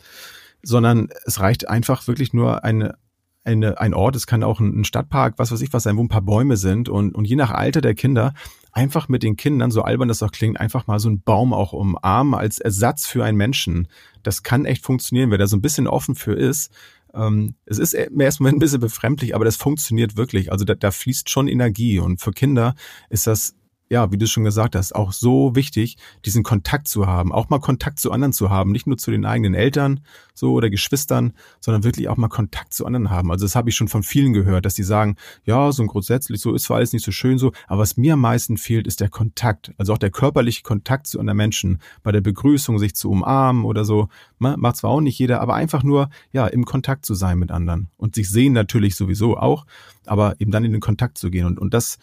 sondern 0.62 1.08
es 1.24 1.40
reicht 1.40 1.68
einfach 1.68 2.06
wirklich 2.08 2.32
nur 2.32 2.64
eine, 2.64 2.96
eine, 3.44 3.80
ein 3.80 3.94
Ort, 3.94 4.16
es 4.16 4.26
kann 4.26 4.42
auch 4.42 4.60
ein 4.60 4.84
Stadtpark, 4.84 5.34
was 5.38 5.52
weiß 5.52 5.60
ich 5.60 5.72
was 5.72 5.84
sein, 5.84 5.96
wo 5.96 6.02
ein 6.02 6.08
paar 6.08 6.22
Bäume 6.22 6.56
sind 6.56 6.88
und, 6.88 7.14
und 7.14 7.24
je 7.24 7.36
nach 7.36 7.50
Alter 7.50 7.80
der 7.80 7.94
Kinder 7.94 8.34
einfach 8.78 9.08
mit 9.08 9.24
den 9.24 9.34
Kindern, 9.34 9.72
so 9.72 9.82
albern 9.82 10.06
das 10.06 10.22
auch 10.22 10.30
klingt, 10.30 10.60
einfach 10.60 10.86
mal 10.86 11.00
so 11.00 11.08
einen 11.08 11.20
Baum 11.20 11.52
auch 11.52 11.72
umarmen 11.72 12.34
als 12.34 12.60
Ersatz 12.60 13.06
für 13.06 13.24
einen 13.24 13.36
Menschen. 13.36 13.88
Das 14.22 14.44
kann 14.44 14.66
echt 14.66 14.84
funktionieren, 14.84 15.32
wer 15.32 15.38
da 15.38 15.48
so 15.48 15.56
ein 15.56 15.62
bisschen 15.62 15.88
offen 15.88 16.14
für 16.14 16.34
ist. 16.34 16.70
Ähm, 17.12 17.56
es 17.64 17.78
ist 17.78 17.96
mir 18.12 18.24
erstmal 18.24 18.52
ein 18.52 18.60
bisschen 18.60 18.80
befremdlich, 18.80 19.34
aber 19.34 19.44
das 19.44 19.56
funktioniert 19.56 20.16
wirklich. 20.16 20.52
Also 20.52 20.64
da, 20.64 20.76
da 20.76 20.92
fließt 20.92 21.28
schon 21.28 21.48
Energie 21.48 21.98
und 21.98 22.20
für 22.20 22.30
Kinder 22.30 22.76
ist 23.10 23.26
das 23.26 23.56
ja, 23.90 24.12
wie 24.12 24.18
du 24.18 24.26
schon 24.26 24.44
gesagt 24.44 24.74
hast, 24.74 24.94
auch 24.94 25.12
so 25.12 25.54
wichtig, 25.54 25.96
diesen 26.24 26.42
Kontakt 26.42 26.88
zu 26.88 27.06
haben, 27.06 27.32
auch 27.32 27.48
mal 27.48 27.58
Kontakt 27.58 27.98
zu 27.98 28.12
anderen 28.12 28.32
zu 28.32 28.50
haben, 28.50 28.72
nicht 28.72 28.86
nur 28.86 28.98
zu 28.98 29.10
den 29.10 29.24
eigenen 29.24 29.54
Eltern 29.54 30.00
so 30.34 30.52
oder 30.52 30.70
Geschwistern, 30.70 31.32
sondern 31.60 31.84
wirklich 31.84 32.08
auch 32.08 32.16
mal 32.16 32.28
Kontakt 32.28 32.74
zu 32.74 32.86
anderen 32.86 33.10
haben. 33.10 33.30
Also 33.30 33.44
das 33.44 33.54
habe 33.54 33.70
ich 33.70 33.76
schon 33.76 33.88
von 33.88 34.02
vielen 34.02 34.32
gehört, 34.32 34.64
dass 34.64 34.74
die 34.74 34.82
sagen, 34.82 35.16
ja, 35.44 35.72
so 35.72 35.84
grundsätzlich 35.86 36.40
so 36.40 36.54
ist 36.54 36.64
zwar 36.64 36.78
alles 36.78 36.92
nicht 36.92 37.04
so 37.04 37.12
schön 37.12 37.38
so, 37.38 37.52
aber 37.66 37.82
was 37.82 37.96
mir 37.96 38.14
am 38.14 38.20
meisten 38.20 38.56
fehlt, 38.56 38.86
ist 38.86 39.00
der 39.00 39.08
Kontakt, 39.08 39.72
also 39.78 39.92
auch 39.92 39.98
der 39.98 40.10
körperliche 40.10 40.62
Kontakt 40.62 41.06
zu 41.06 41.18
anderen 41.18 41.36
Menschen, 41.36 41.80
bei 42.02 42.12
der 42.12 42.20
Begrüßung 42.20 42.78
sich 42.78 42.94
zu 42.94 43.10
umarmen 43.10 43.64
oder 43.64 43.84
so, 43.84 44.08
macht 44.38 44.76
zwar 44.76 44.90
auch 44.90 45.00
nicht 45.00 45.18
jeder, 45.18 45.40
aber 45.40 45.54
einfach 45.54 45.82
nur 45.82 46.10
ja 46.32 46.46
im 46.46 46.64
Kontakt 46.64 47.06
zu 47.06 47.14
sein 47.14 47.38
mit 47.38 47.50
anderen. 47.50 47.90
Und 47.96 48.14
sich 48.14 48.30
sehen 48.30 48.52
natürlich 48.52 48.96
sowieso 48.96 49.36
auch, 49.36 49.66
aber 50.06 50.40
eben 50.40 50.50
dann 50.50 50.64
in 50.64 50.72
den 50.72 50.80
Kontakt 50.80 51.18
zu 51.18 51.30
gehen. 51.30 51.46
Und 51.46 51.58
und 51.58 51.74
das 51.74 51.98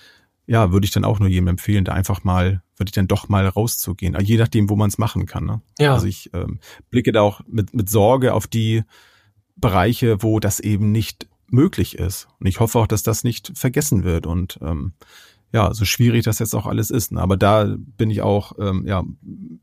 ja, 0.47 0.71
würde 0.71 0.85
ich 0.85 0.91
dann 0.91 1.05
auch 1.05 1.19
nur 1.19 1.29
jedem 1.29 1.47
empfehlen, 1.47 1.85
da 1.85 1.93
einfach 1.93 2.23
mal, 2.23 2.61
würde 2.77 2.89
ich 2.89 2.93
dann 2.93 3.07
doch 3.07 3.29
mal 3.29 3.47
rauszugehen. 3.47 4.17
Je 4.21 4.37
nachdem, 4.37 4.69
wo 4.69 4.75
man 4.75 4.89
es 4.89 4.97
machen 4.97 5.25
kann. 5.25 5.45
Ne? 5.45 5.61
Ja. 5.79 5.93
Also 5.93 6.07
ich 6.07 6.29
ähm, 6.33 6.59
blicke 6.89 7.11
da 7.11 7.21
auch 7.21 7.41
mit, 7.47 7.73
mit 7.73 7.89
Sorge 7.89 8.33
auf 8.33 8.47
die 8.47 8.83
Bereiche, 9.55 10.21
wo 10.21 10.39
das 10.39 10.59
eben 10.59 10.91
nicht 10.91 11.27
möglich 11.49 11.97
ist. 11.97 12.27
Und 12.39 12.47
ich 12.47 12.59
hoffe 12.59 12.79
auch, 12.79 12.87
dass 12.87 13.03
das 13.03 13.23
nicht 13.23 13.53
vergessen 13.55 14.03
wird. 14.03 14.27
Und 14.27 14.59
ähm, 14.61 14.93
ja, 15.51 15.73
so 15.73 15.85
schwierig 15.85 16.25
das 16.25 16.39
jetzt 16.39 16.53
auch 16.53 16.65
alles 16.65 16.89
ist. 16.89 17.11
Ne? 17.11 17.21
Aber 17.21 17.37
da 17.37 17.75
bin 17.77 18.11
ich 18.11 18.21
auch 18.21 18.53
ähm, 18.59 18.85
ja, 18.85 19.03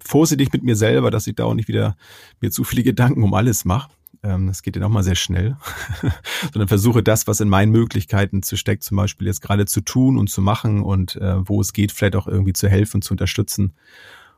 vorsichtig 0.03 0.53
mit 0.53 0.63
mir 0.63 0.77
selber, 0.77 1.11
dass 1.11 1.27
ich 1.27 1.37
da 1.37 1.45
auch 1.45 1.55
nicht 1.55 1.69
wieder 1.69 1.97
mir 2.41 2.51
zu 2.51 2.65
viele 2.65 2.83
Gedanken 2.83 3.23
um 3.23 3.35
alles 3.35 3.65
mache 3.65 3.91
ähm, 4.23 4.47
das 4.47 4.63
geht 4.63 4.77
ja 4.77 4.83
nochmal 4.83 5.03
sehr 5.03 5.15
schnell, 5.15 5.57
sondern 6.53 6.69
versuche 6.69 7.03
das, 7.03 7.27
was 7.27 7.41
in 7.41 7.49
meinen 7.49 7.73
Möglichkeiten 7.73 8.43
zu 8.43 8.57
steckt, 8.57 8.85
zum 8.85 8.97
Beispiel 8.97 9.27
jetzt 9.27 9.43
gerade 9.43 9.67
zu 9.67 9.81
tun 9.81 10.19
und 10.19 10.29
zu 10.29 10.41
machen 10.41 10.83
und 10.83 11.17
äh, 11.17 11.49
wo 11.49 11.61
es 11.61 11.73
geht, 11.73 11.93
vielleicht 11.93 12.17
auch 12.17 12.29
irgendwie 12.29 12.53
zu 12.53 12.69
helfen, 12.69 13.03
zu 13.03 13.15
unterstützen. 13.15 13.75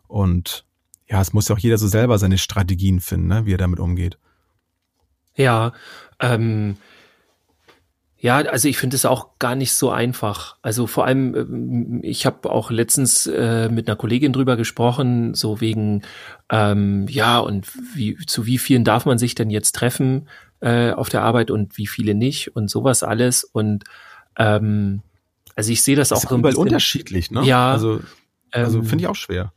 Und 0.07 0.65
ja, 1.07 1.21
es 1.21 1.33
muss 1.33 1.49
ja 1.49 1.55
auch 1.55 1.61
jeder 1.61 1.79
so 1.79 1.87
selber 1.87 2.19
seine 2.19 2.39
Strategien 2.39 3.01
finden, 3.01 3.29
ne, 3.29 3.47
wie 3.47 3.55
er 3.55 3.59
damit 3.59 3.79
umgeht. 3.79 4.19
Ja, 5.37 5.73
ähm, 6.21 6.77
ja, 8.25 8.39
also 8.39 8.69
ich 8.69 8.79
finde 8.79 8.97
es 8.97 9.05
auch 9.05 9.39
gar 9.39 9.55
nicht 9.55 9.75
so 9.75 9.91
einfach. 9.91 10.57
Also 10.63 10.87
vor 10.87 11.05
allem, 11.05 11.35
ähm, 11.35 12.01
ich 12.03 12.25
habe 12.25 12.51
auch 12.51 12.71
letztens 12.71 13.27
äh, 13.27 13.69
mit 13.69 13.87
einer 13.87 13.97
Kollegin 13.97 14.33
drüber 14.33 14.57
gesprochen, 14.57 15.35
so 15.35 15.61
wegen, 15.61 16.01
ähm, 16.51 17.07
ja, 17.07 17.39
und 17.39 17.67
wie, 17.95 18.17
zu 18.25 18.47
wie 18.47 18.57
vielen 18.57 18.83
darf 18.83 19.05
man 19.05 19.19
sich 19.19 19.35
denn 19.35 19.51
jetzt 19.51 19.75
treffen 19.75 20.27
äh, 20.61 20.93
auf 20.93 21.11
der 21.11 21.21
Arbeit 21.21 21.51
und 21.51 21.77
wie 21.77 21.87
viele 21.87 22.15
nicht 22.15 22.57
und 22.57 22.71
sowas 22.71 23.03
alles. 23.03 23.45
Und 23.45 23.85
ähm, 24.39 25.03
also 25.55 25.71
ich 25.71 25.83
sehe 25.83 25.95
das, 25.95 26.09
das 26.09 26.25
auch 26.25 26.31
so 26.31 26.35
ein 26.35 26.41
bisschen 26.41 26.63
unterschiedlich, 26.63 27.31
ne? 27.31 27.45
Ja. 27.45 27.73
Also, 27.73 28.01
also 28.53 28.79
ähm, 28.79 28.85
finde 28.87 29.05
ich 29.05 29.09
auch 29.09 29.17
schwer. 29.17 29.53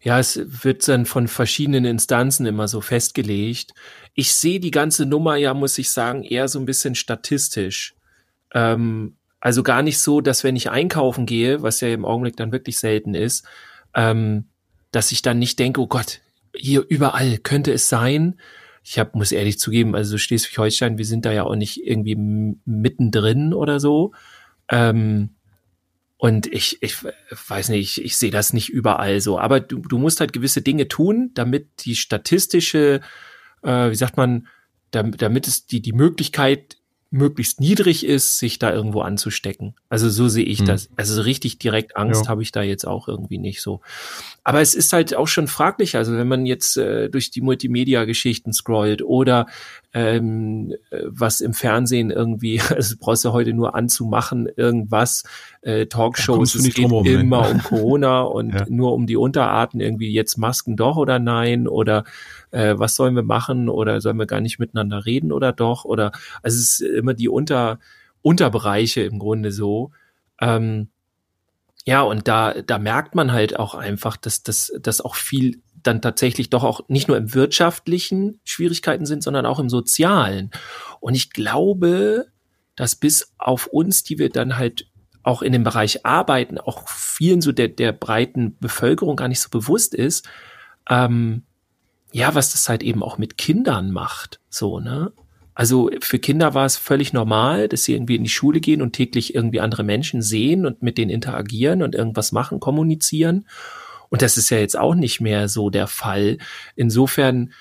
Ja, 0.00 0.20
es 0.20 0.40
wird 0.62 0.86
dann 0.86 1.04
von 1.04 1.26
verschiedenen 1.26 1.84
Instanzen 1.84 2.46
immer 2.46 2.68
so 2.68 2.80
festgelegt. 2.80 3.74
Ich 4.14 4.32
sehe 4.34 4.60
die 4.60 4.70
ganze 4.70 5.04
Nummer 5.04 5.34
ja, 5.34 5.52
muss 5.52 5.78
ich 5.78 5.90
sagen, 5.90 6.22
eher 6.22 6.46
so 6.46 6.60
ein 6.60 6.64
bisschen 6.64 6.94
statistisch. 6.94 7.93
Ähm, 8.54 9.16
also 9.40 9.62
gar 9.62 9.82
nicht 9.82 9.98
so, 9.98 10.22
dass 10.22 10.42
wenn 10.42 10.56
ich 10.56 10.70
einkaufen 10.70 11.26
gehe, 11.26 11.62
was 11.62 11.82
ja 11.82 11.88
im 11.88 12.06
Augenblick 12.06 12.36
dann 12.36 12.52
wirklich 12.52 12.78
selten 12.78 13.14
ist, 13.14 13.44
ähm, 13.94 14.46
dass 14.90 15.12
ich 15.12 15.20
dann 15.20 15.38
nicht 15.38 15.58
denke, 15.58 15.80
oh 15.82 15.86
Gott, 15.86 16.20
hier 16.56 16.84
überall 16.88 17.38
könnte 17.38 17.72
es 17.72 17.88
sein. 17.88 18.40
Ich 18.82 18.98
hab, 18.98 19.14
muss 19.14 19.32
ehrlich 19.32 19.58
zugeben, 19.58 19.94
also 19.94 20.16
Schleswig-Holstein, 20.16 20.98
wir 20.98 21.04
sind 21.04 21.26
da 21.26 21.32
ja 21.32 21.44
auch 21.44 21.56
nicht 21.56 21.84
irgendwie 21.84 22.16
mittendrin 22.16 23.52
oder 23.52 23.80
so. 23.80 24.12
Ähm, 24.70 25.30
und 26.16 26.46
ich, 26.46 26.82
ich 26.82 26.96
weiß 27.48 27.68
nicht, 27.70 27.98
ich, 27.98 28.04
ich 28.04 28.16
sehe 28.16 28.30
das 28.30 28.52
nicht 28.52 28.70
überall 28.70 29.20
so. 29.20 29.38
Aber 29.38 29.60
du, 29.60 29.80
du 29.80 29.98
musst 29.98 30.20
halt 30.20 30.32
gewisse 30.32 30.62
Dinge 30.62 30.88
tun, 30.88 31.32
damit 31.34 31.84
die 31.84 31.96
statistische, 31.96 33.00
äh, 33.62 33.90
wie 33.90 33.94
sagt 33.94 34.16
man, 34.16 34.46
damit, 34.90 35.20
damit 35.20 35.48
es 35.48 35.66
die, 35.66 35.82
die 35.82 35.92
Möglichkeit 35.92 36.78
möglichst 37.14 37.60
niedrig 37.60 38.04
ist, 38.04 38.38
sich 38.38 38.58
da 38.58 38.72
irgendwo 38.72 39.00
anzustecken. 39.00 39.74
Also 39.88 40.10
so 40.10 40.28
sehe 40.28 40.44
ich 40.44 40.58
hm. 40.58 40.66
das. 40.66 40.90
Also 40.96 41.22
richtig 41.22 41.58
direkt 41.58 41.96
Angst 41.96 42.24
ja. 42.24 42.28
habe 42.28 42.42
ich 42.42 42.50
da 42.50 42.62
jetzt 42.62 42.84
auch 42.86 43.06
irgendwie 43.06 43.38
nicht 43.38 43.62
so. 43.62 43.80
Aber 44.42 44.60
es 44.60 44.74
ist 44.74 44.92
halt 44.92 45.14
auch 45.14 45.28
schon 45.28 45.46
fraglich. 45.46 45.96
Also 45.96 46.16
wenn 46.16 46.26
man 46.26 46.44
jetzt 46.44 46.76
äh, 46.76 47.08
durch 47.08 47.30
die 47.30 47.40
Multimedia-Geschichten 47.40 48.52
scrollt 48.52 49.02
oder 49.02 49.46
ähm, 49.94 50.74
äh, 50.90 51.02
was 51.06 51.40
im 51.40 51.54
Fernsehen 51.54 52.10
irgendwie, 52.10 52.60
also 52.68 52.96
brauchst 52.98 53.24
du 53.24 53.32
heute 53.32 53.54
nur 53.54 53.74
anzumachen, 53.76 54.48
irgendwas, 54.56 55.22
äh, 55.62 55.86
Talkshows, 55.86 56.56
es 56.56 56.74
geht 56.74 56.90
rum, 56.90 57.06
immer 57.06 57.42
ne? 57.42 57.50
um 57.52 57.62
Corona 57.62 58.22
und 58.22 58.52
ja. 58.54 58.66
nur 58.68 58.92
um 58.92 59.06
die 59.06 59.16
Unterarten 59.16 59.80
irgendwie 59.80 60.12
jetzt 60.12 60.36
Masken 60.36 60.76
doch 60.76 60.96
oder 60.96 61.20
nein 61.20 61.68
oder 61.68 62.04
äh, 62.50 62.74
was 62.76 62.96
sollen 62.96 63.14
wir 63.14 63.22
machen 63.22 63.68
oder 63.68 64.00
sollen 64.00 64.18
wir 64.18 64.26
gar 64.26 64.40
nicht 64.40 64.58
miteinander 64.58 65.06
reden 65.06 65.30
oder 65.30 65.52
doch 65.52 65.84
oder 65.84 66.10
also 66.42 66.58
es 66.58 66.80
ist 66.80 66.82
immer 66.82 67.14
die 67.14 67.28
Unter 67.28 67.78
Unterbereiche 68.20 69.02
im 69.02 69.18
Grunde 69.18 69.52
so. 69.52 69.92
Ähm, 70.40 70.88
ja, 71.84 72.00
und 72.00 72.26
da, 72.26 72.54
da 72.62 72.78
merkt 72.78 73.14
man 73.14 73.32
halt 73.32 73.58
auch 73.58 73.74
einfach, 73.74 74.16
dass 74.16 74.42
dass, 74.42 74.72
dass 74.80 75.02
auch 75.02 75.14
viel 75.14 75.60
dann 75.86 76.02
tatsächlich 76.02 76.50
doch 76.50 76.64
auch 76.64 76.80
nicht 76.88 77.08
nur 77.08 77.16
im 77.16 77.34
wirtschaftlichen 77.34 78.40
Schwierigkeiten 78.44 79.06
sind, 79.06 79.22
sondern 79.22 79.46
auch 79.46 79.58
im 79.58 79.68
sozialen. 79.68 80.50
Und 81.00 81.14
ich 81.14 81.30
glaube, 81.30 82.26
dass 82.76 82.96
bis 82.96 83.32
auf 83.38 83.66
uns, 83.68 84.02
die 84.02 84.18
wir 84.18 84.30
dann 84.30 84.58
halt 84.58 84.86
auch 85.22 85.42
in 85.42 85.52
dem 85.52 85.64
Bereich 85.64 86.04
arbeiten, 86.04 86.58
auch 86.58 86.88
vielen 86.88 87.40
so 87.40 87.52
der, 87.52 87.68
der 87.68 87.92
breiten 87.92 88.56
Bevölkerung 88.58 89.16
gar 89.16 89.28
nicht 89.28 89.40
so 89.40 89.48
bewusst 89.48 89.94
ist, 89.94 90.28
ähm, 90.88 91.44
ja, 92.12 92.34
was 92.34 92.52
das 92.52 92.68
halt 92.68 92.82
eben 92.82 93.02
auch 93.02 93.18
mit 93.18 93.38
Kindern 93.38 93.90
macht, 93.90 94.40
so, 94.48 94.80
ne? 94.80 95.12
Also 95.56 95.88
für 96.00 96.18
Kinder 96.18 96.54
war 96.54 96.66
es 96.66 96.76
völlig 96.76 97.12
normal, 97.12 97.68
dass 97.68 97.84
sie 97.84 97.94
irgendwie 97.94 98.16
in 98.16 98.24
die 98.24 98.30
Schule 98.30 98.60
gehen 98.60 98.82
und 98.82 98.92
täglich 98.92 99.36
irgendwie 99.36 99.60
andere 99.60 99.84
Menschen 99.84 100.20
sehen 100.20 100.66
und 100.66 100.82
mit 100.82 100.98
denen 100.98 101.12
interagieren 101.12 101.82
und 101.82 101.94
irgendwas 101.94 102.32
machen, 102.32 102.58
kommunizieren. 102.58 103.46
Und 104.08 104.22
das 104.22 104.36
ist 104.36 104.50
ja 104.50 104.58
jetzt 104.58 104.78
auch 104.78 104.94
nicht 104.94 105.20
mehr 105.20 105.48
so 105.48 105.70
der 105.70 105.86
Fall. 105.86 106.38
Insofern, 106.76 107.52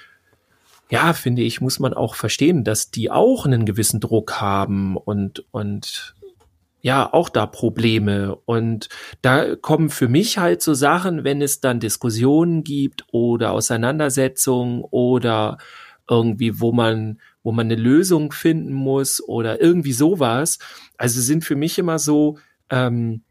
ja, 0.89 1.13
finde 1.13 1.41
ich, 1.41 1.61
muss 1.61 1.79
man 1.79 1.93
auch 1.93 2.15
verstehen, 2.15 2.63
dass 2.63 2.91
die 2.91 3.09
auch 3.09 3.45
einen 3.45 3.65
gewissen 3.65 3.99
Druck 3.99 4.41
haben 4.41 4.97
und, 4.97 5.45
und 5.51 6.15
ja, 6.81 7.11
auch 7.11 7.29
da 7.29 7.45
Probleme. 7.45 8.35
Und 8.45 8.89
da 9.21 9.55
kommen 9.55 9.89
für 9.89 10.09
mich 10.09 10.37
halt 10.37 10.61
so 10.61 10.73
Sachen, 10.73 11.23
wenn 11.23 11.41
es 11.41 11.61
dann 11.61 11.79
Diskussionen 11.79 12.63
gibt 12.63 13.05
oder 13.11 13.51
Auseinandersetzungen 13.51 14.83
oder 14.83 15.57
irgendwie, 16.09 16.59
wo 16.59 16.73
man 16.73 17.19
wo 17.43 17.51
man 17.51 17.67
eine 17.67 17.75
Lösung 17.75 18.31
finden 18.31 18.73
muss 18.73 19.21
oder 19.21 19.61
irgendwie 19.61 19.93
sowas. 19.93 20.59
Also 20.97 21.21
sind 21.21 21.43
für 21.43 21.55
mich 21.55 21.77
immer 21.77 21.99
so, 21.99 22.39
ähm, 22.69 23.21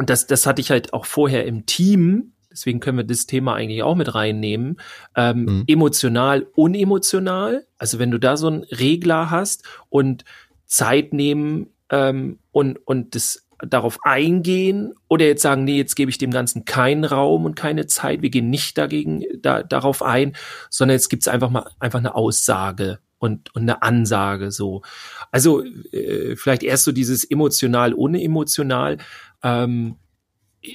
und 0.00 0.08
das, 0.08 0.26
das 0.26 0.46
hatte 0.46 0.62
ich 0.62 0.70
halt 0.70 0.94
auch 0.94 1.04
vorher 1.04 1.44
im 1.44 1.66
Team, 1.66 2.32
deswegen 2.50 2.80
können 2.80 2.96
wir 2.96 3.04
das 3.04 3.26
Thema 3.26 3.56
eigentlich 3.56 3.82
auch 3.82 3.96
mit 3.96 4.14
reinnehmen, 4.14 4.80
ähm, 5.14 5.44
mhm. 5.44 5.64
emotional, 5.66 6.46
unemotional. 6.54 7.66
Also 7.76 7.98
wenn 7.98 8.10
du 8.10 8.16
da 8.16 8.38
so 8.38 8.46
einen 8.46 8.62
Regler 8.62 9.28
hast 9.28 9.62
und 9.90 10.24
Zeit 10.64 11.12
nehmen 11.12 11.66
ähm, 11.90 12.38
und, 12.50 12.78
und 12.86 13.14
das 13.14 13.46
darauf 13.58 13.98
eingehen 14.02 14.94
oder 15.08 15.26
jetzt 15.26 15.42
sagen, 15.42 15.64
nee, 15.64 15.76
jetzt 15.76 15.96
gebe 15.96 16.10
ich 16.10 16.16
dem 16.16 16.30
Ganzen 16.30 16.64
keinen 16.64 17.04
Raum 17.04 17.44
und 17.44 17.54
keine 17.54 17.86
Zeit, 17.86 18.22
wir 18.22 18.30
gehen 18.30 18.48
nicht 18.48 18.78
dagegen 18.78 19.22
da, 19.42 19.62
darauf 19.62 20.02
ein, 20.02 20.34
sondern 20.70 20.94
jetzt 20.94 21.10
gibt's 21.10 21.28
einfach 21.28 21.50
mal 21.50 21.70
einfach 21.78 21.98
eine 21.98 22.14
Aussage 22.14 23.00
und, 23.20 23.54
und 23.54 23.62
eine 23.62 23.82
Ansage 23.82 24.50
so. 24.50 24.82
Also 25.30 25.62
äh, 25.62 26.34
vielleicht 26.36 26.62
erst 26.62 26.84
so 26.84 26.90
dieses 26.90 27.22
emotional, 27.22 27.92
unemotional. 27.92 28.96
Ähm, 29.42 29.96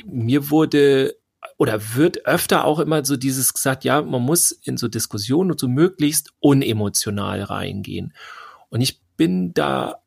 mir 0.06 0.50
wurde 0.50 1.16
oder 1.58 1.96
wird 1.96 2.26
öfter 2.26 2.66
auch 2.66 2.80
immer 2.80 3.06
so 3.06 3.18
dieses 3.18 3.54
gesagt, 3.54 3.84
ja, 3.84 4.02
man 4.02 4.22
muss 4.22 4.52
in 4.52 4.78
so 4.78 4.88
Diskussionen 4.88 5.52
und 5.52 5.60
so 5.60 5.68
möglichst 5.68 6.34
unemotional 6.40 7.42
reingehen. 7.44 8.14
Und 8.70 8.82
ich 8.82 9.02
bin 9.16 9.54
da, 9.54 10.02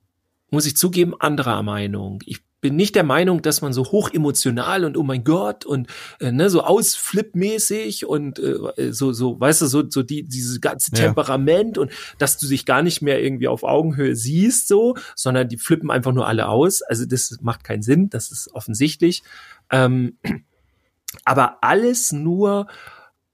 muss 0.51 0.67
ich 0.67 0.77
zugeben, 0.77 1.19
anderer 1.19 1.63
Meinung. 1.63 2.23
Ich 2.27 2.41
bin 2.61 2.77
nicht 2.77 2.95
der 2.95 3.05
Meinung, 3.05 3.43
dass 3.43 3.61
man 3.61 3.73
so 3.73 3.85
hoch 3.87 4.11
emotional 4.13 4.85
und 4.85 4.97
oh 4.97 5.03
mein 5.03 5.25
Gott 5.25 5.65
und 5.65 5.89
äh, 6.21 6.33
ne, 6.33 6.51
so 6.51 6.63
ausflippmäßig 6.63 8.07
und 8.07 8.39
äh, 8.39 8.93
so 8.93 9.13
so 9.13 9.39
weißt 9.39 9.63
du 9.63 9.67
so 9.67 9.89
so 9.89 10.03
die 10.03 10.25
dieses 10.25 10.61
ganze 10.61 10.91
Temperament 10.91 11.77
ja. 11.77 11.83
und 11.83 11.93
dass 12.19 12.39
du 12.39 12.49
dich 12.49 12.67
gar 12.67 12.83
nicht 12.83 13.01
mehr 13.01 13.23
irgendwie 13.23 13.49
auf 13.49 13.63
Augenhöhe 13.63 14.17
siehst 14.17 14.69
so, 14.69 14.97
sondern 15.15 15.49
die 15.49 15.59
flippen 15.59 15.91
einfach 15.91 16.13
nur 16.13 16.27
alle 16.27 16.49
aus. 16.49 16.83
Also 16.83 17.07
das 17.07 17.39
macht 17.41 17.65
keinen 17.65 17.83
Sinn, 17.83 18.11
das 18.11 18.33
ist 18.33 18.53
offensichtlich. 18.53 19.23
Ähm, 19.71 20.19
aber 21.25 21.59
alles 21.63 22.13
nur 22.13 22.67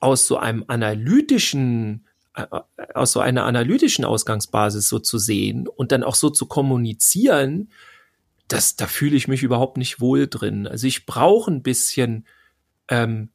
aus 0.00 0.26
so 0.26 0.36
einem 0.36 0.64
analytischen 0.68 2.06
äh, 2.34 2.46
aus 2.94 3.12
so 3.12 3.20
einer 3.20 3.44
analytischen 3.44 4.04
Ausgangsbasis 4.04 4.88
so 4.88 4.98
zu 4.98 5.18
sehen 5.18 5.66
und 5.66 5.92
dann 5.92 6.02
auch 6.02 6.14
so 6.14 6.30
zu 6.30 6.46
kommunizieren, 6.46 7.70
das, 8.48 8.76
da 8.76 8.86
fühle 8.86 9.16
ich 9.16 9.28
mich 9.28 9.42
überhaupt 9.42 9.76
nicht 9.76 10.00
wohl 10.00 10.26
drin. 10.26 10.66
Also 10.66 10.86
ich 10.86 11.06
brauche 11.06 11.50
ein 11.50 11.62
bisschen, 11.62 12.26
ähm, 12.88 13.30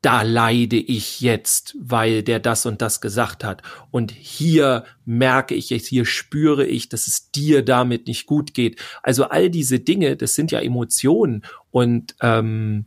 da 0.00 0.22
leide 0.22 0.76
ich 0.76 1.20
jetzt, 1.20 1.76
weil 1.80 2.22
der 2.22 2.38
das 2.38 2.66
und 2.66 2.82
das 2.82 3.00
gesagt 3.00 3.42
hat. 3.42 3.62
Und 3.90 4.10
hier 4.10 4.84
merke 5.06 5.54
ich 5.54 5.70
jetzt, 5.70 5.86
hier 5.86 6.04
spüre 6.04 6.66
ich, 6.66 6.90
dass 6.90 7.06
es 7.06 7.30
dir 7.30 7.64
damit 7.64 8.06
nicht 8.06 8.26
gut 8.26 8.52
geht. 8.52 8.80
Also 9.02 9.24
all 9.24 9.48
diese 9.48 9.80
Dinge, 9.80 10.16
das 10.16 10.34
sind 10.34 10.50
ja 10.50 10.60
Emotionen. 10.60 11.42
Und 11.70 12.16
ähm, 12.20 12.84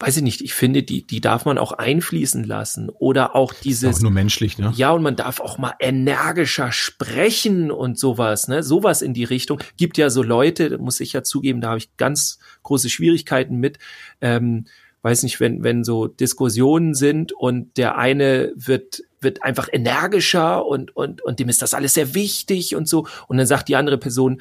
weiß 0.00 0.18
ich 0.18 0.22
nicht, 0.22 0.40
ich 0.42 0.54
finde, 0.54 0.82
die, 0.82 1.06
die 1.06 1.20
darf 1.20 1.44
man 1.44 1.58
auch 1.58 1.72
einfließen 1.72 2.44
lassen. 2.44 2.88
Oder 2.88 3.34
auch 3.34 3.52
dieses. 3.52 3.96
Auch 3.96 4.02
nur 4.02 4.10
menschlich, 4.12 4.56
ne? 4.58 4.72
Ja, 4.76 4.92
und 4.92 5.02
man 5.02 5.16
darf 5.16 5.40
auch 5.40 5.58
mal 5.58 5.74
energischer 5.80 6.70
sprechen 6.70 7.70
und 7.70 7.98
sowas, 7.98 8.48
ne? 8.48 8.62
Sowas 8.62 9.02
in 9.02 9.12
die 9.12 9.24
Richtung. 9.24 9.60
Gibt 9.76 9.98
ja 9.98 10.10
so 10.10 10.22
Leute, 10.22 10.78
muss 10.78 11.00
ich 11.00 11.12
ja 11.12 11.22
zugeben, 11.22 11.60
da 11.60 11.70
habe 11.70 11.78
ich 11.78 11.96
ganz 11.96 12.38
große 12.62 12.90
Schwierigkeiten 12.90 13.56
mit. 13.56 13.78
Ähm, 14.20 14.66
weiß 15.02 15.22
nicht, 15.22 15.40
wenn, 15.40 15.62
wenn 15.64 15.84
so 15.84 16.06
Diskussionen 16.06 16.94
sind 16.94 17.32
und 17.32 17.76
der 17.76 17.96
eine 17.98 18.52
wird, 18.56 19.02
wird 19.20 19.42
einfach 19.42 19.68
energischer 19.70 20.66
und, 20.66 20.94
und, 20.96 21.22
und 21.22 21.38
dem 21.38 21.48
ist 21.48 21.62
das 21.62 21.74
alles 21.74 21.94
sehr 21.94 22.14
wichtig 22.14 22.74
und 22.74 22.88
so. 22.88 23.06
Und 23.26 23.38
dann 23.38 23.46
sagt 23.46 23.68
die 23.68 23.76
andere 23.76 23.98
Person, 23.98 24.40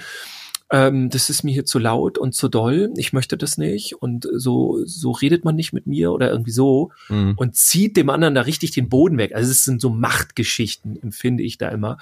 ähm, 0.69 1.09
das 1.09 1.29
ist 1.29 1.43
mir 1.43 1.53
hier 1.53 1.65
zu 1.65 1.79
laut 1.79 2.17
und 2.17 2.33
zu 2.33 2.49
doll, 2.49 2.91
ich 2.97 3.13
möchte 3.13 3.37
das 3.37 3.57
nicht 3.57 4.01
und 4.01 4.27
so, 4.33 4.79
so 4.85 5.11
redet 5.11 5.45
man 5.45 5.55
nicht 5.55 5.71
mit 5.71 5.87
mir 5.87 6.11
oder 6.11 6.29
irgendwie 6.29 6.51
so 6.51 6.91
mhm. 7.07 7.35
und 7.37 7.55
zieht 7.55 7.95
dem 7.95 8.09
anderen 8.09 8.35
da 8.35 8.41
richtig 8.41 8.71
den 8.71 8.89
Boden 8.89 9.17
weg. 9.17 9.33
Also 9.33 9.49
es 9.49 9.63
sind 9.63 9.79
so 9.79 9.89
Machtgeschichten, 9.89 11.01
empfinde 11.01 11.43
ich 11.43 11.57
da 11.57 11.69
immer. 11.69 11.97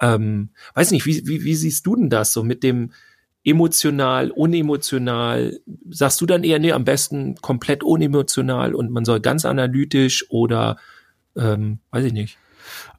Ähm, 0.00 0.50
weiß 0.74 0.90
nicht, 0.90 1.06
wie, 1.06 1.26
wie, 1.26 1.44
wie 1.44 1.54
siehst 1.54 1.86
du 1.86 1.94
denn 1.94 2.10
das 2.10 2.32
so 2.32 2.42
mit 2.42 2.64
dem 2.64 2.90
emotional, 3.44 4.30
unemotional? 4.32 5.60
Sagst 5.90 6.20
du 6.20 6.26
dann 6.26 6.42
eher, 6.42 6.58
nee, 6.58 6.72
am 6.72 6.84
besten 6.84 7.36
komplett 7.36 7.84
unemotional 7.84 8.74
und 8.74 8.90
man 8.90 9.04
soll 9.04 9.20
ganz 9.20 9.44
analytisch 9.44 10.26
oder 10.30 10.78
ähm, 11.36 11.78
weiß 11.92 12.06
ich 12.06 12.12
nicht. 12.12 12.38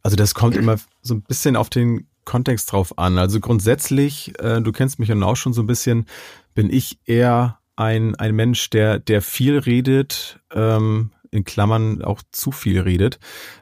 Also 0.04 0.16
das 0.16 0.34
kommt 0.34 0.56
immer 0.56 0.78
so 1.02 1.16
ein 1.16 1.22
bisschen 1.22 1.56
auf 1.56 1.70
den 1.70 2.08
Kontext 2.26 2.72
drauf 2.72 2.98
an. 2.98 3.18
Also 3.18 3.40
grundsätzlich, 3.40 4.34
äh, 4.40 4.62
du 4.62 4.72
kennst 4.72 5.00
mich 5.00 5.10
ja 5.10 5.22
auch 5.22 5.36
schon 5.36 5.54
so 5.54 5.62
ein 5.62 5.68
bisschen, 5.68 6.06
bin 6.54 6.72
ich 6.72 7.00
eher 7.06 7.60
ein, 7.76 8.16
ein 8.16 8.36
Mensch, 8.36 8.70
der, 8.70 9.00
der 9.00 9.22
viel 9.22 9.58
redet, 9.58 10.40
ähm, 10.54 11.12
in 11.32 11.44
Klammern 11.46 12.04
auch 12.04 12.22
zu 12.32 12.52
viel 12.52 12.80
redet. 12.82 13.20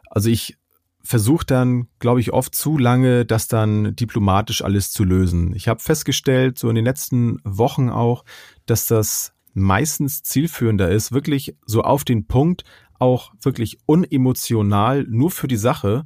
Also 0.10 0.30
ich 0.30 0.58
versuche 1.02 1.45
dann, 1.45 1.88
glaube 2.00 2.19
ich, 2.19 2.34
oft 2.34 2.54
zu 2.54 2.78
lange, 2.78 3.26
das 3.26 3.48
dann 3.48 3.95
diplomatisch 3.95 4.63
alles 4.63 4.91
zu 4.91 5.04
lösen. 5.04 5.56
Ich 5.56 5.67
habe 5.67 5.80
festgestellt, 5.80 6.60
so 6.60 6.69
in 6.69 6.76
den 6.76 6.86
letzten 6.86 7.39
Wochen 7.43 7.89
auch, 7.89 8.26
dass 8.65 8.86
das 8.86 9.34
meistens 9.54 10.24
zielführender 10.24 10.89
ist, 10.89 11.12
wirklich 11.12 11.56
so 11.65 11.82
auf 11.82 12.04
den 12.04 12.28
Punkt, 12.28 12.63
auch 13.00 13.34
wirklich 13.41 13.80
unemotional, 13.86 15.04
nur 15.10 15.32
für 15.32 15.48
die 15.48 15.58
Sache, 15.58 16.06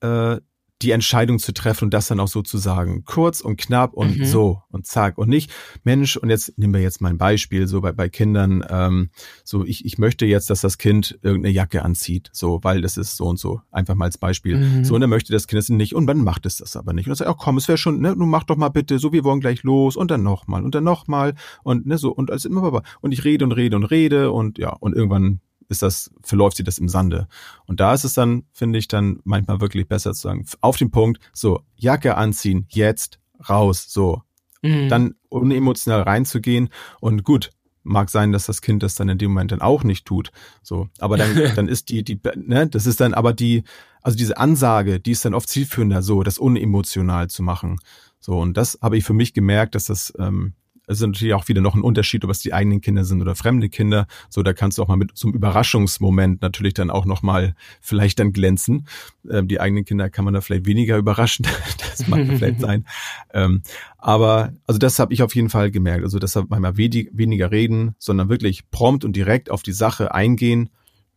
äh, 0.00 0.38
die 0.82 0.90
Entscheidung 0.90 1.38
zu 1.38 1.52
treffen 1.52 1.84
und 1.84 1.94
das 1.94 2.08
dann 2.08 2.20
auch 2.20 2.28
so 2.28 2.42
zu 2.42 2.58
sagen. 2.58 3.04
Kurz 3.04 3.40
und 3.40 3.56
knapp 3.56 3.94
und 3.94 4.18
mhm. 4.18 4.24
so 4.24 4.62
und 4.70 4.86
zack. 4.86 5.18
Und 5.18 5.28
nicht, 5.28 5.50
Mensch, 5.84 6.16
und 6.16 6.30
jetzt 6.30 6.58
nehmen 6.58 6.74
wir 6.74 6.80
jetzt 6.80 7.00
mal 7.00 7.08
ein 7.08 7.18
Beispiel, 7.18 7.66
so 7.66 7.80
bei, 7.80 7.92
bei 7.92 8.08
Kindern, 8.08 8.64
ähm, 8.68 9.10
so 9.44 9.64
ich, 9.64 9.84
ich 9.84 9.98
möchte 9.98 10.26
jetzt, 10.26 10.50
dass 10.50 10.60
das 10.60 10.78
Kind 10.78 11.18
irgendeine 11.22 11.54
Jacke 11.54 11.82
anzieht, 11.82 12.28
so, 12.32 12.60
weil 12.62 12.82
das 12.82 12.96
ist 12.96 13.16
so 13.16 13.26
und 13.26 13.38
so. 13.38 13.60
Einfach 13.70 13.94
mal 13.94 14.06
als 14.06 14.18
Beispiel. 14.18 14.58
Mhm. 14.58 14.84
So, 14.84 14.94
und 14.94 15.00
dann 15.00 15.10
möchte 15.10 15.32
das 15.32 15.46
Kind 15.46 15.62
es 15.62 15.68
nicht 15.68 15.94
und 15.94 16.06
dann 16.06 16.18
macht 16.18 16.44
es 16.44 16.56
das 16.56 16.76
aber 16.76 16.92
nicht. 16.92 17.06
Und 17.06 17.10
dann 17.10 17.16
sagt, 17.16 17.30
ach 17.30 17.42
komm, 17.42 17.56
es 17.56 17.68
wäre 17.68 17.78
schon, 17.78 18.00
ne, 18.00 18.14
nun 18.16 18.28
mach 18.28 18.44
doch 18.44 18.56
mal 18.56 18.68
bitte, 18.68 18.98
so, 18.98 19.12
wir 19.12 19.24
wollen 19.24 19.40
gleich 19.40 19.62
los 19.62 19.96
und 19.96 20.10
dann 20.10 20.22
nochmal 20.22 20.64
und 20.64 20.74
dann 20.74 20.84
nochmal 20.84 21.34
und 21.62 21.86
ne, 21.86 21.98
so 21.98 22.10
und 22.10 22.30
als 22.30 22.44
immer, 22.44 22.82
und 23.00 23.12
ich 23.12 23.24
rede 23.24 23.44
und 23.44 23.52
rede 23.52 23.76
und 23.76 23.84
rede 23.84 24.32
und 24.32 24.58
ja, 24.58 24.70
und 24.70 24.94
irgendwann 24.94 25.40
ist 25.68 25.82
das, 25.82 26.10
verläuft 26.22 26.56
sich 26.56 26.66
das 26.66 26.78
im 26.78 26.88
Sande. 26.88 27.28
Und 27.66 27.80
da 27.80 27.94
ist 27.94 28.04
es 28.04 28.14
dann, 28.14 28.44
finde 28.52 28.78
ich, 28.78 28.88
dann 28.88 29.20
manchmal 29.24 29.60
wirklich 29.60 29.88
besser 29.88 30.12
zu 30.12 30.22
sagen, 30.22 30.46
auf 30.60 30.76
den 30.76 30.90
Punkt, 30.90 31.20
so, 31.32 31.60
Jacke 31.76 32.16
anziehen, 32.16 32.66
jetzt, 32.68 33.20
raus, 33.48 33.86
so. 33.88 34.22
Mhm. 34.62 34.88
Dann 34.88 35.14
unemotional 35.28 36.02
reinzugehen 36.02 36.70
und 37.00 37.24
gut, 37.24 37.50
mag 37.82 38.10
sein, 38.10 38.32
dass 38.32 38.46
das 38.46 38.62
Kind 38.62 38.82
das 38.82 38.94
dann 38.94 39.08
in 39.08 39.18
dem 39.18 39.30
Moment 39.30 39.52
dann 39.52 39.60
auch 39.60 39.84
nicht 39.84 40.06
tut. 40.06 40.32
So, 40.62 40.88
aber 40.98 41.16
dann, 41.16 41.34
dann 41.56 41.68
ist 41.68 41.90
die, 41.90 42.02
die, 42.02 42.20
ne, 42.34 42.66
das 42.66 42.86
ist 42.86 43.00
dann 43.00 43.14
aber 43.14 43.32
die, 43.32 43.62
also 44.02 44.16
diese 44.16 44.38
Ansage, 44.38 45.00
die 45.00 45.12
ist 45.12 45.24
dann 45.24 45.34
oft 45.34 45.48
zielführender, 45.48 46.02
so, 46.02 46.22
das 46.22 46.38
unemotional 46.38 47.28
zu 47.28 47.42
machen. 47.42 47.78
So, 48.20 48.38
und 48.40 48.56
das 48.56 48.78
habe 48.80 48.96
ich 48.96 49.04
für 49.04 49.12
mich 49.12 49.34
gemerkt, 49.34 49.74
dass 49.74 49.84
das 49.84 50.12
ähm, 50.18 50.54
es 50.86 51.00
ist 51.00 51.06
natürlich 51.06 51.34
auch 51.34 51.48
wieder 51.48 51.60
noch 51.60 51.74
ein 51.74 51.82
Unterschied, 51.82 52.24
ob 52.24 52.30
es 52.30 52.40
die 52.40 52.52
eigenen 52.52 52.80
Kinder 52.80 53.04
sind 53.04 53.22
oder 53.22 53.34
fremde 53.34 53.68
Kinder. 53.68 54.06
So, 54.28 54.42
da 54.42 54.52
kannst 54.52 54.78
du 54.78 54.82
auch 54.82 54.88
mal 54.88 54.96
mit 54.96 55.12
so 55.14 55.28
einem 55.28 55.36
Überraschungsmoment 55.36 56.42
natürlich 56.42 56.74
dann 56.74 56.90
auch 56.90 57.06
nochmal 57.06 57.54
vielleicht 57.80 58.18
dann 58.18 58.32
glänzen. 58.32 58.86
Ähm, 59.30 59.48
die 59.48 59.60
eigenen 59.60 59.84
Kinder 59.84 60.10
kann 60.10 60.24
man 60.24 60.34
da 60.34 60.40
vielleicht 60.40 60.66
weniger 60.66 60.96
überraschen. 60.96 61.46
das 61.78 62.06
mag 62.06 62.26
vielleicht 62.26 62.60
sein. 62.60 62.86
Ähm, 63.32 63.62
aber 63.98 64.52
also 64.66 64.78
das 64.78 64.98
habe 64.98 65.14
ich 65.14 65.22
auf 65.22 65.34
jeden 65.34 65.48
Fall 65.48 65.70
gemerkt. 65.70 66.04
Also 66.04 66.18
deshalb 66.18 66.48
wenig, 66.50 67.10
weniger 67.12 67.50
reden, 67.50 67.94
sondern 67.98 68.28
wirklich 68.28 68.70
prompt 68.70 69.04
und 69.04 69.16
direkt 69.16 69.50
auf 69.50 69.62
die 69.62 69.72
Sache 69.72 70.14
eingehen, 70.14 70.70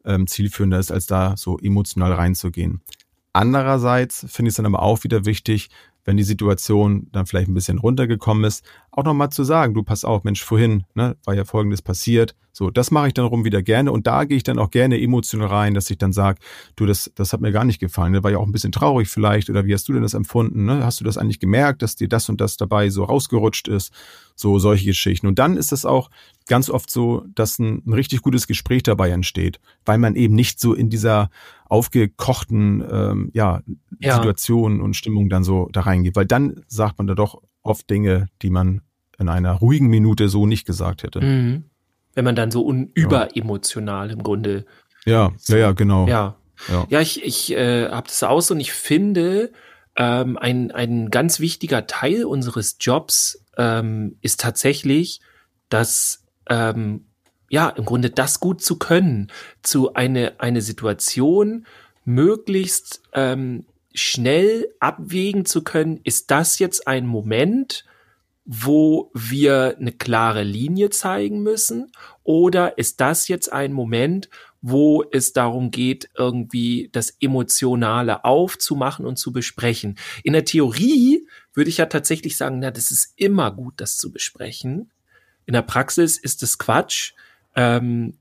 ähm, 0.05 0.27
zielführender 0.27 0.79
ist, 0.79 0.91
als 0.91 1.07
da 1.07 1.35
so 1.35 1.59
emotional 1.59 2.13
reinzugehen. 2.13 2.81
Andererseits 3.33 4.25
finde 4.29 4.47
ich 4.47 4.53
es 4.53 4.55
dann 4.55 4.65
aber 4.65 4.81
auch 4.81 5.03
wieder 5.03 5.25
wichtig, 5.25 5.69
wenn 6.07 6.17
die 6.17 6.23
Situation 6.23 7.07
dann 7.11 7.25
vielleicht 7.25 7.49
ein 7.49 7.53
bisschen 7.53 7.77
runtergekommen 7.77 8.45
ist, 8.45 8.65
auch 8.97 9.03
nochmal 9.03 9.29
zu 9.29 9.43
sagen, 9.43 9.75
du 9.75 9.83
pass 9.83 10.03
auf, 10.03 10.23
Mensch, 10.23 10.43
vorhin, 10.43 10.83
ne, 10.95 11.15
war 11.23 11.35
ja 11.35 11.45
folgendes 11.45 11.83
passiert. 11.83 12.35
So, 12.51 12.71
das 12.71 12.89
mache 12.89 13.09
ich 13.09 13.13
dann 13.13 13.25
rum 13.25 13.45
wieder 13.45 13.61
gerne 13.61 13.91
und 13.91 14.07
da 14.07 14.23
gehe 14.23 14.37
ich 14.37 14.43
dann 14.43 14.57
auch 14.57 14.71
gerne 14.71 14.99
emotional 14.99 15.47
rein, 15.47 15.75
dass 15.75 15.91
ich 15.91 15.99
dann 15.99 16.11
sage, 16.11 16.39
du, 16.75 16.87
das, 16.87 17.11
das 17.13 17.31
hat 17.31 17.39
mir 17.39 17.51
gar 17.51 17.63
nicht 17.63 17.79
gefallen. 17.79 18.13
Das 18.13 18.23
war 18.23 18.31
ja 18.31 18.39
auch 18.39 18.47
ein 18.47 18.51
bisschen 18.51 18.71
traurig 18.71 19.07
vielleicht 19.07 19.51
oder 19.51 19.67
wie 19.67 19.73
hast 19.75 19.87
du 19.87 19.93
denn 19.93 20.01
das 20.01 20.15
empfunden? 20.15 20.65
Ne? 20.65 20.83
Hast 20.83 20.99
du 20.99 21.03
das 21.03 21.19
eigentlich 21.19 21.39
gemerkt, 21.39 21.83
dass 21.83 21.95
dir 21.95 22.09
das 22.09 22.27
und 22.27 22.41
das 22.41 22.57
dabei 22.57 22.89
so 22.89 23.03
rausgerutscht 23.03 23.67
ist? 23.67 23.93
So 24.35 24.57
solche 24.57 24.85
Geschichten. 24.85 25.27
Und 25.27 25.37
dann 25.37 25.57
ist 25.57 25.71
es 25.71 25.85
auch 25.85 26.09
ganz 26.47 26.71
oft 26.71 26.89
so, 26.89 27.23
dass 27.35 27.59
ein, 27.59 27.83
ein 27.85 27.93
richtig 27.93 28.23
gutes 28.23 28.47
Gespräch 28.47 28.81
dabei 28.81 29.11
entsteht, 29.11 29.59
weil 29.85 29.99
man 29.99 30.15
eben 30.15 30.33
nicht 30.33 30.59
so 30.59 30.73
in 30.73 30.89
dieser 30.89 31.29
aufgekochten 31.65 32.83
ähm, 32.89 33.29
ja, 33.35 33.61
ja. 33.99 34.15
Situation 34.15 34.81
und 34.81 34.95
Stimmung 34.95 35.29
dann 35.29 35.43
so 35.43 35.69
da 35.71 35.81
reingeht. 35.81 36.15
Weil 36.15 36.25
dann 36.25 36.63
sagt 36.67 36.97
man 36.97 37.05
da 37.05 37.13
doch 37.13 37.43
oft 37.61 37.87
Dinge, 37.89 38.29
die 38.41 38.49
man 38.49 38.81
in 39.19 39.29
einer 39.29 39.53
ruhigen 39.53 39.87
Minute 39.87 40.29
so 40.29 40.45
nicht 40.45 40.65
gesagt 40.65 41.03
hätte. 41.03 41.21
Mhm. 41.21 41.65
Wenn 42.13 42.25
man 42.25 42.35
dann 42.35 42.51
so 42.51 42.65
un 42.65 42.91
überemotional 42.93 44.11
im 44.11 44.23
Grunde. 44.23 44.65
Ja, 45.05 45.31
ja, 45.47 45.57
ja, 45.57 45.71
genau. 45.71 46.07
Ja, 46.07 46.37
ja. 46.69 46.87
ja 46.89 47.01
ich, 47.01 47.23
ich 47.23 47.51
äh, 47.51 47.89
habe 47.89 48.07
das 48.07 48.23
aus 48.23 48.51
und 48.51 48.59
ich 48.59 48.73
finde, 48.73 49.51
ähm, 49.95 50.37
ein, 50.37 50.71
ein 50.71 51.09
ganz 51.09 51.39
wichtiger 51.39 51.87
Teil 51.87 52.25
unseres 52.25 52.77
Jobs 52.79 53.43
ähm, 53.57 54.17
ist 54.21 54.39
tatsächlich, 54.39 55.21
dass 55.69 56.23
ähm, 56.49 57.05
ja 57.49 57.69
im 57.69 57.85
Grunde 57.85 58.09
das 58.09 58.39
gut 58.39 58.61
zu 58.61 58.77
können, 58.77 59.31
zu 59.63 59.93
eine 59.93 60.39
eine 60.39 60.61
Situation 60.61 61.65
möglichst 62.05 63.01
ähm, 63.13 63.65
schnell 63.93 64.67
abwägen 64.79 65.45
zu 65.45 65.63
können, 65.63 65.99
ist 66.03 66.29
das 66.29 66.59
jetzt 66.59 66.87
ein 66.87 67.07
Moment, 67.07 67.83
wo 68.49 69.11
wir 69.13 69.75
eine 69.77 69.91
klare 69.91 70.43
Linie 70.43 70.89
zeigen 70.89 71.43
müssen? 71.43 71.91
Oder 72.23 72.77
ist 72.77 73.01
das 73.01 73.27
jetzt 73.27 73.51
ein 73.51 73.73
Moment, 73.73 74.29
wo 74.61 75.03
es 75.11 75.33
darum 75.33 75.69
geht, 75.69 76.09
irgendwie 76.17 76.89
das 76.93 77.13
Emotionale 77.19 78.23
aufzumachen 78.23 79.05
und 79.05 79.17
zu 79.17 79.33
besprechen? 79.33 79.97
In 80.23 80.31
der 80.31 80.45
Theorie 80.45 81.27
würde 81.53 81.69
ich 81.69 81.77
ja 81.77 81.87
tatsächlich 81.87 82.37
sagen, 82.37 82.59
na, 82.59 82.71
das 82.71 82.89
ist 82.89 83.13
immer 83.17 83.51
gut, 83.51 83.73
das 83.77 83.97
zu 83.97 84.13
besprechen. 84.13 84.91
In 85.45 85.51
der 85.53 85.61
Praxis 85.61 86.17
ist 86.17 86.41
es 86.41 86.57
Quatsch. 86.57 87.13
Ähm, 87.53 88.13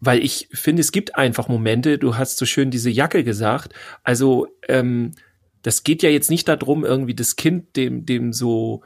weil 0.00 0.24
ich 0.24 0.48
finde, 0.52 0.80
es 0.80 0.92
gibt 0.92 1.16
einfach 1.16 1.48
Momente, 1.48 1.98
du 1.98 2.16
hast 2.16 2.38
so 2.38 2.46
schön 2.46 2.70
diese 2.70 2.90
Jacke 2.90 3.24
gesagt, 3.24 3.74
also 4.02 4.48
ähm, 4.68 5.12
das 5.62 5.82
geht 5.82 6.02
ja 6.02 6.10
jetzt 6.10 6.30
nicht 6.30 6.46
darum, 6.48 6.84
irgendwie 6.84 7.14
das 7.14 7.36
Kind 7.36 7.76
dem, 7.76 8.04
dem 8.04 8.32
so, 8.32 8.82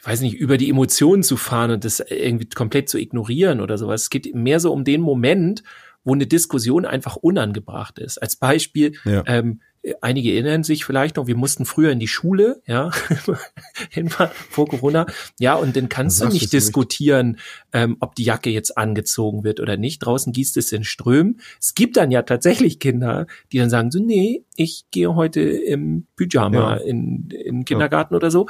ich 0.00 0.06
weiß 0.06 0.22
nicht, 0.22 0.34
über 0.34 0.56
die 0.56 0.70
Emotionen 0.70 1.22
zu 1.22 1.36
fahren 1.36 1.72
und 1.72 1.84
das 1.84 2.00
irgendwie 2.00 2.48
komplett 2.48 2.88
zu 2.88 2.98
ignorieren 2.98 3.60
oder 3.60 3.76
sowas. 3.76 4.02
Es 4.02 4.10
geht 4.10 4.34
mehr 4.34 4.58
so 4.58 4.72
um 4.72 4.84
den 4.84 5.02
Moment, 5.02 5.62
wo 6.04 6.14
eine 6.14 6.26
Diskussion 6.26 6.86
einfach 6.86 7.16
unangebracht 7.16 7.98
ist. 7.98 8.16
Als 8.16 8.36
Beispiel, 8.36 8.94
ja. 9.04 9.22
ähm, 9.26 9.60
einige 10.00 10.32
erinnern 10.32 10.62
sich 10.62 10.86
vielleicht 10.86 11.16
noch, 11.16 11.26
wir 11.26 11.36
mussten 11.36 11.66
früher 11.66 11.90
in 11.90 11.98
die 11.98 12.08
Schule, 12.08 12.62
ja, 12.66 12.90
vor 14.50 14.68
Corona, 14.68 15.04
ja, 15.38 15.54
und 15.54 15.76
dann 15.76 15.90
kannst 15.90 16.22
du 16.22 16.28
nicht 16.28 16.50
diskutieren, 16.54 17.38
ähm, 17.74 17.98
ob 18.00 18.14
die 18.14 18.24
Jacke 18.24 18.48
jetzt 18.48 18.78
angezogen 18.78 19.44
wird 19.44 19.60
oder 19.60 19.76
nicht. 19.76 19.98
Draußen 19.98 20.32
gießt 20.32 20.56
es 20.56 20.72
in 20.72 20.84
Strömen. 20.84 21.40
Es 21.60 21.74
gibt 21.74 21.98
dann 21.98 22.10
ja 22.10 22.22
tatsächlich 22.22 22.78
Kinder, 22.78 23.26
die 23.52 23.58
dann 23.58 23.68
sagen 23.68 23.90
so, 23.90 24.02
nee, 24.02 24.44
ich 24.56 24.84
gehe 24.90 25.14
heute 25.14 25.40
im 25.40 26.06
Pyjama 26.16 26.76
ja. 26.76 26.82
in, 26.82 27.28
in 27.30 27.56
den 27.56 27.64
Kindergarten 27.66 28.14
ja. 28.14 28.16
oder 28.16 28.30
so. 28.30 28.48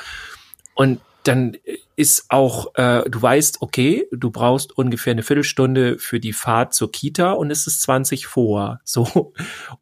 Und 0.74 1.00
dann 1.24 1.56
ist 1.96 2.26
auch, 2.28 2.74
äh, 2.76 3.08
du 3.08 3.20
weißt, 3.20 3.60
okay, 3.60 4.06
du 4.10 4.30
brauchst 4.30 4.76
ungefähr 4.76 5.10
eine 5.10 5.22
Viertelstunde 5.22 5.98
für 5.98 6.18
die 6.18 6.32
Fahrt 6.32 6.72
zur 6.72 6.90
Kita 6.90 7.32
und 7.32 7.50
es 7.50 7.66
ist 7.66 7.82
20 7.82 8.26
vor. 8.26 8.80
So. 8.90 9.32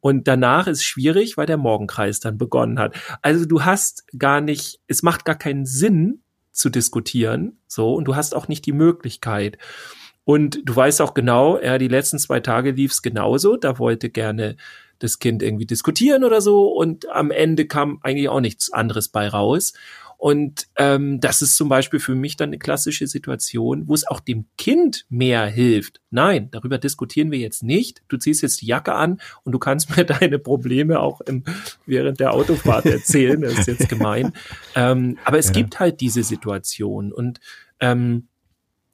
Und 0.01 0.27
danach 0.27 0.67
ist 0.67 0.83
schwierig, 0.83 1.37
weil 1.37 1.45
der 1.45 1.57
Morgenkreis 1.57 2.19
dann 2.19 2.37
begonnen 2.37 2.77
hat. 2.77 2.95
Also 3.21 3.45
du 3.45 3.63
hast 3.63 4.05
gar 4.17 4.41
nicht, 4.41 4.79
es 4.87 5.01
macht 5.01 5.25
gar 5.25 5.37
keinen 5.37 5.65
Sinn 5.65 6.21
zu 6.51 6.69
diskutieren. 6.69 7.59
So. 7.67 7.93
Und 7.93 8.05
du 8.05 8.15
hast 8.15 8.35
auch 8.35 8.47
nicht 8.47 8.65
die 8.65 8.73
Möglichkeit. 8.73 9.57
Und 10.25 10.61
du 10.63 10.75
weißt 10.75 11.01
auch 11.01 11.13
genau, 11.13 11.59
ja, 11.59 11.77
die 11.77 11.87
letzten 11.87 12.19
zwei 12.19 12.39
Tage 12.39 12.71
lief 12.71 12.91
es 12.91 13.01
genauso. 13.01 13.57
Da 13.57 13.79
wollte 13.79 14.09
gerne 14.09 14.57
das 14.99 15.17
Kind 15.17 15.41
irgendwie 15.41 15.65
diskutieren 15.65 16.23
oder 16.23 16.41
so. 16.41 16.67
Und 16.67 17.09
am 17.09 17.31
Ende 17.31 17.65
kam 17.65 17.99
eigentlich 18.03 18.29
auch 18.29 18.41
nichts 18.41 18.71
anderes 18.71 19.07
bei 19.07 19.27
raus. 19.27 19.73
Und 20.19 20.67
ähm, 20.75 21.21
das 21.21 21.41
ist 21.41 21.55
zum 21.55 21.69
Beispiel 21.69 22.01
für 22.01 22.13
mich 22.13 22.35
dann 22.35 22.49
eine 22.49 22.59
klassische 22.59 23.07
Situation, 23.07 23.87
wo 23.87 23.93
es 23.93 24.05
auch 24.05 24.19
dem 24.19 24.47
Kind 24.57 25.05
mehr 25.07 25.45
hilft. 25.45 26.01
Nein, 26.09 26.51
darüber 26.51 26.77
diskutieren 26.77 27.31
wir 27.31 27.39
jetzt 27.39 27.63
nicht. 27.63 28.03
Du 28.09 28.17
ziehst 28.17 28.41
jetzt 28.41 28.61
die 28.61 28.65
Jacke 28.65 28.93
an 28.95 29.21
und 29.45 29.53
du 29.53 29.59
kannst 29.59 29.95
mir 29.95 30.03
deine 30.19 30.37
Probleme 30.37 30.99
auch 30.99 31.21
im, 31.21 31.45
während 31.85 32.19
der 32.19 32.33
Autofahrt 32.33 32.85
erzählen. 32.85 33.39
Das 33.39 33.59
ist 33.59 33.67
jetzt 33.67 33.89
gemein. 33.89 34.33
Ähm, 34.75 35.17
aber 35.25 35.39
es 35.39 35.47
ja. 35.47 35.53
gibt 35.53 35.79
halt 35.79 35.99
diese 35.99 36.23
Situation 36.23 37.11
und 37.11 37.39
ähm, 37.79 38.28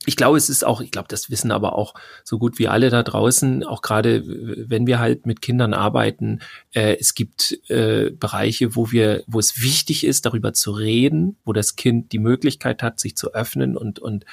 ich 0.05 0.15
glaube, 0.15 0.37
es 0.37 0.49
ist 0.49 0.65
auch, 0.65 0.81
ich 0.81 0.91
glaube, 0.91 1.07
das 1.07 1.29
wissen 1.29 1.51
aber 1.51 1.75
auch 1.75 1.93
so 2.23 2.37
gut 2.37 2.59
wie 2.59 2.67
alle 2.67 2.89
da 2.89 3.03
draußen, 3.03 3.63
auch 3.63 3.81
gerade 3.81 4.23
wenn 4.25 4.87
wir 4.87 4.99
halt 4.99 5.25
mit 5.25 5.41
Kindern 5.41 5.73
arbeiten, 5.73 6.39
äh, 6.73 6.97
es 6.99 7.15
gibt 7.15 7.59
äh, 7.69 8.11
Bereiche, 8.11 8.75
wo 8.75 8.91
wir, 8.91 9.23
wo 9.27 9.39
es 9.39 9.61
wichtig 9.61 10.05
ist, 10.05 10.25
darüber 10.25 10.53
zu 10.53 10.71
reden, 10.71 11.37
wo 11.45 11.53
das 11.53 11.75
Kind 11.75 12.11
die 12.11 12.19
Möglichkeit 12.19 12.83
hat, 12.83 12.99
sich 12.99 13.15
zu 13.15 13.33
öffnen 13.33 13.77
und, 13.77 13.99
und 13.99 14.25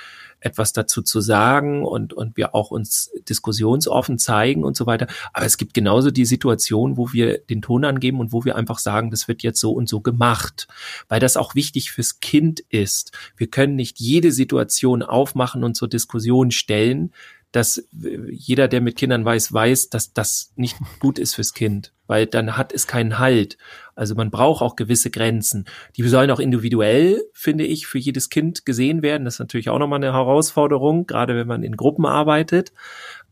etwas 0.42 0.72
dazu 0.72 1.02
zu 1.02 1.20
sagen 1.20 1.84
und, 1.84 2.12
und 2.12 2.36
wir 2.36 2.54
auch 2.54 2.70
uns 2.70 3.10
diskussionsoffen 3.28 4.18
zeigen 4.18 4.64
und 4.64 4.76
so 4.76 4.86
weiter. 4.86 5.06
Aber 5.32 5.46
es 5.46 5.56
gibt 5.56 5.74
genauso 5.74 6.10
die 6.10 6.24
Situation, 6.24 6.96
wo 6.96 7.12
wir 7.12 7.38
den 7.38 7.62
Ton 7.62 7.84
angeben 7.84 8.20
und 8.20 8.32
wo 8.32 8.44
wir 8.44 8.56
einfach 8.56 8.78
sagen, 8.78 9.10
das 9.10 9.28
wird 9.28 9.42
jetzt 9.42 9.60
so 9.60 9.72
und 9.72 9.88
so 9.88 10.00
gemacht, 10.00 10.68
weil 11.08 11.20
das 11.20 11.36
auch 11.36 11.54
wichtig 11.54 11.92
fürs 11.92 12.20
Kind 12.20 12.60
ist. 12.68 13.12
Wir 13.36 13.46
können 13.46 13.76
nicht 13.76 14.00
jede 14.00 14.32
Situation 14.32 15.02
aufmachen 15.02 15.64
und 15.64 15.76
zur 15.76 15.88
Diskussion 15.88 16.50
stellen, 16.50 17.12
dass 17.52 17.86
jeder, 17.92 18.66
der 18.66 18.80
mit 18.80 18.96
Kindern 18.96 19.24
weiß, 19.24 19.52
weiß, 19.52 19.90
dass 19.90 20.12
das 20.12 20.52
nicht 20.56 20.76
gut 21.00 21.18
ist 21.18 21.34
fürs 21.34 21.52
Kind, 21.52 21.92
weil 22.06 22.26
dann 22.26 22.56
hat 22.56 22.72
es 22.72 22.86
keinen 22.86 23.18
Halt. 23.18 23.58
Also 23.94 24.14
man 24.14 24.30
braucht 24.30 24.62
auch 24.62 24.74
gewisse 24.74 25.10
Grenzen. 25.10 25.66
Die 25.96 26.02
sollen 26.08 26.30
auch 26.30 26.40
individuell, 26.40 27.22
finde 27.34 27.64
ich, 27.64 27.86
für 27.86 27.98
jedes 27.98 28.30
Kind 28.30 28.64
gesehen 28.64 29.02
werden. 29.02 29.26
Das 29.26 29.34
ist 29.34 29.40
natürlich 29.40 29.68
auch 29.68 29.78
nochmal 29.78 29.98
eine 29.98 30.14
Herausforderung, 30.14 31.06
gerade 31.06 31.36
wenn 31.36 31.46
man 31.46 31.62
in 31.62 31.76
Gruppen 31.76 32.06
arbeitet. 32.06 32.72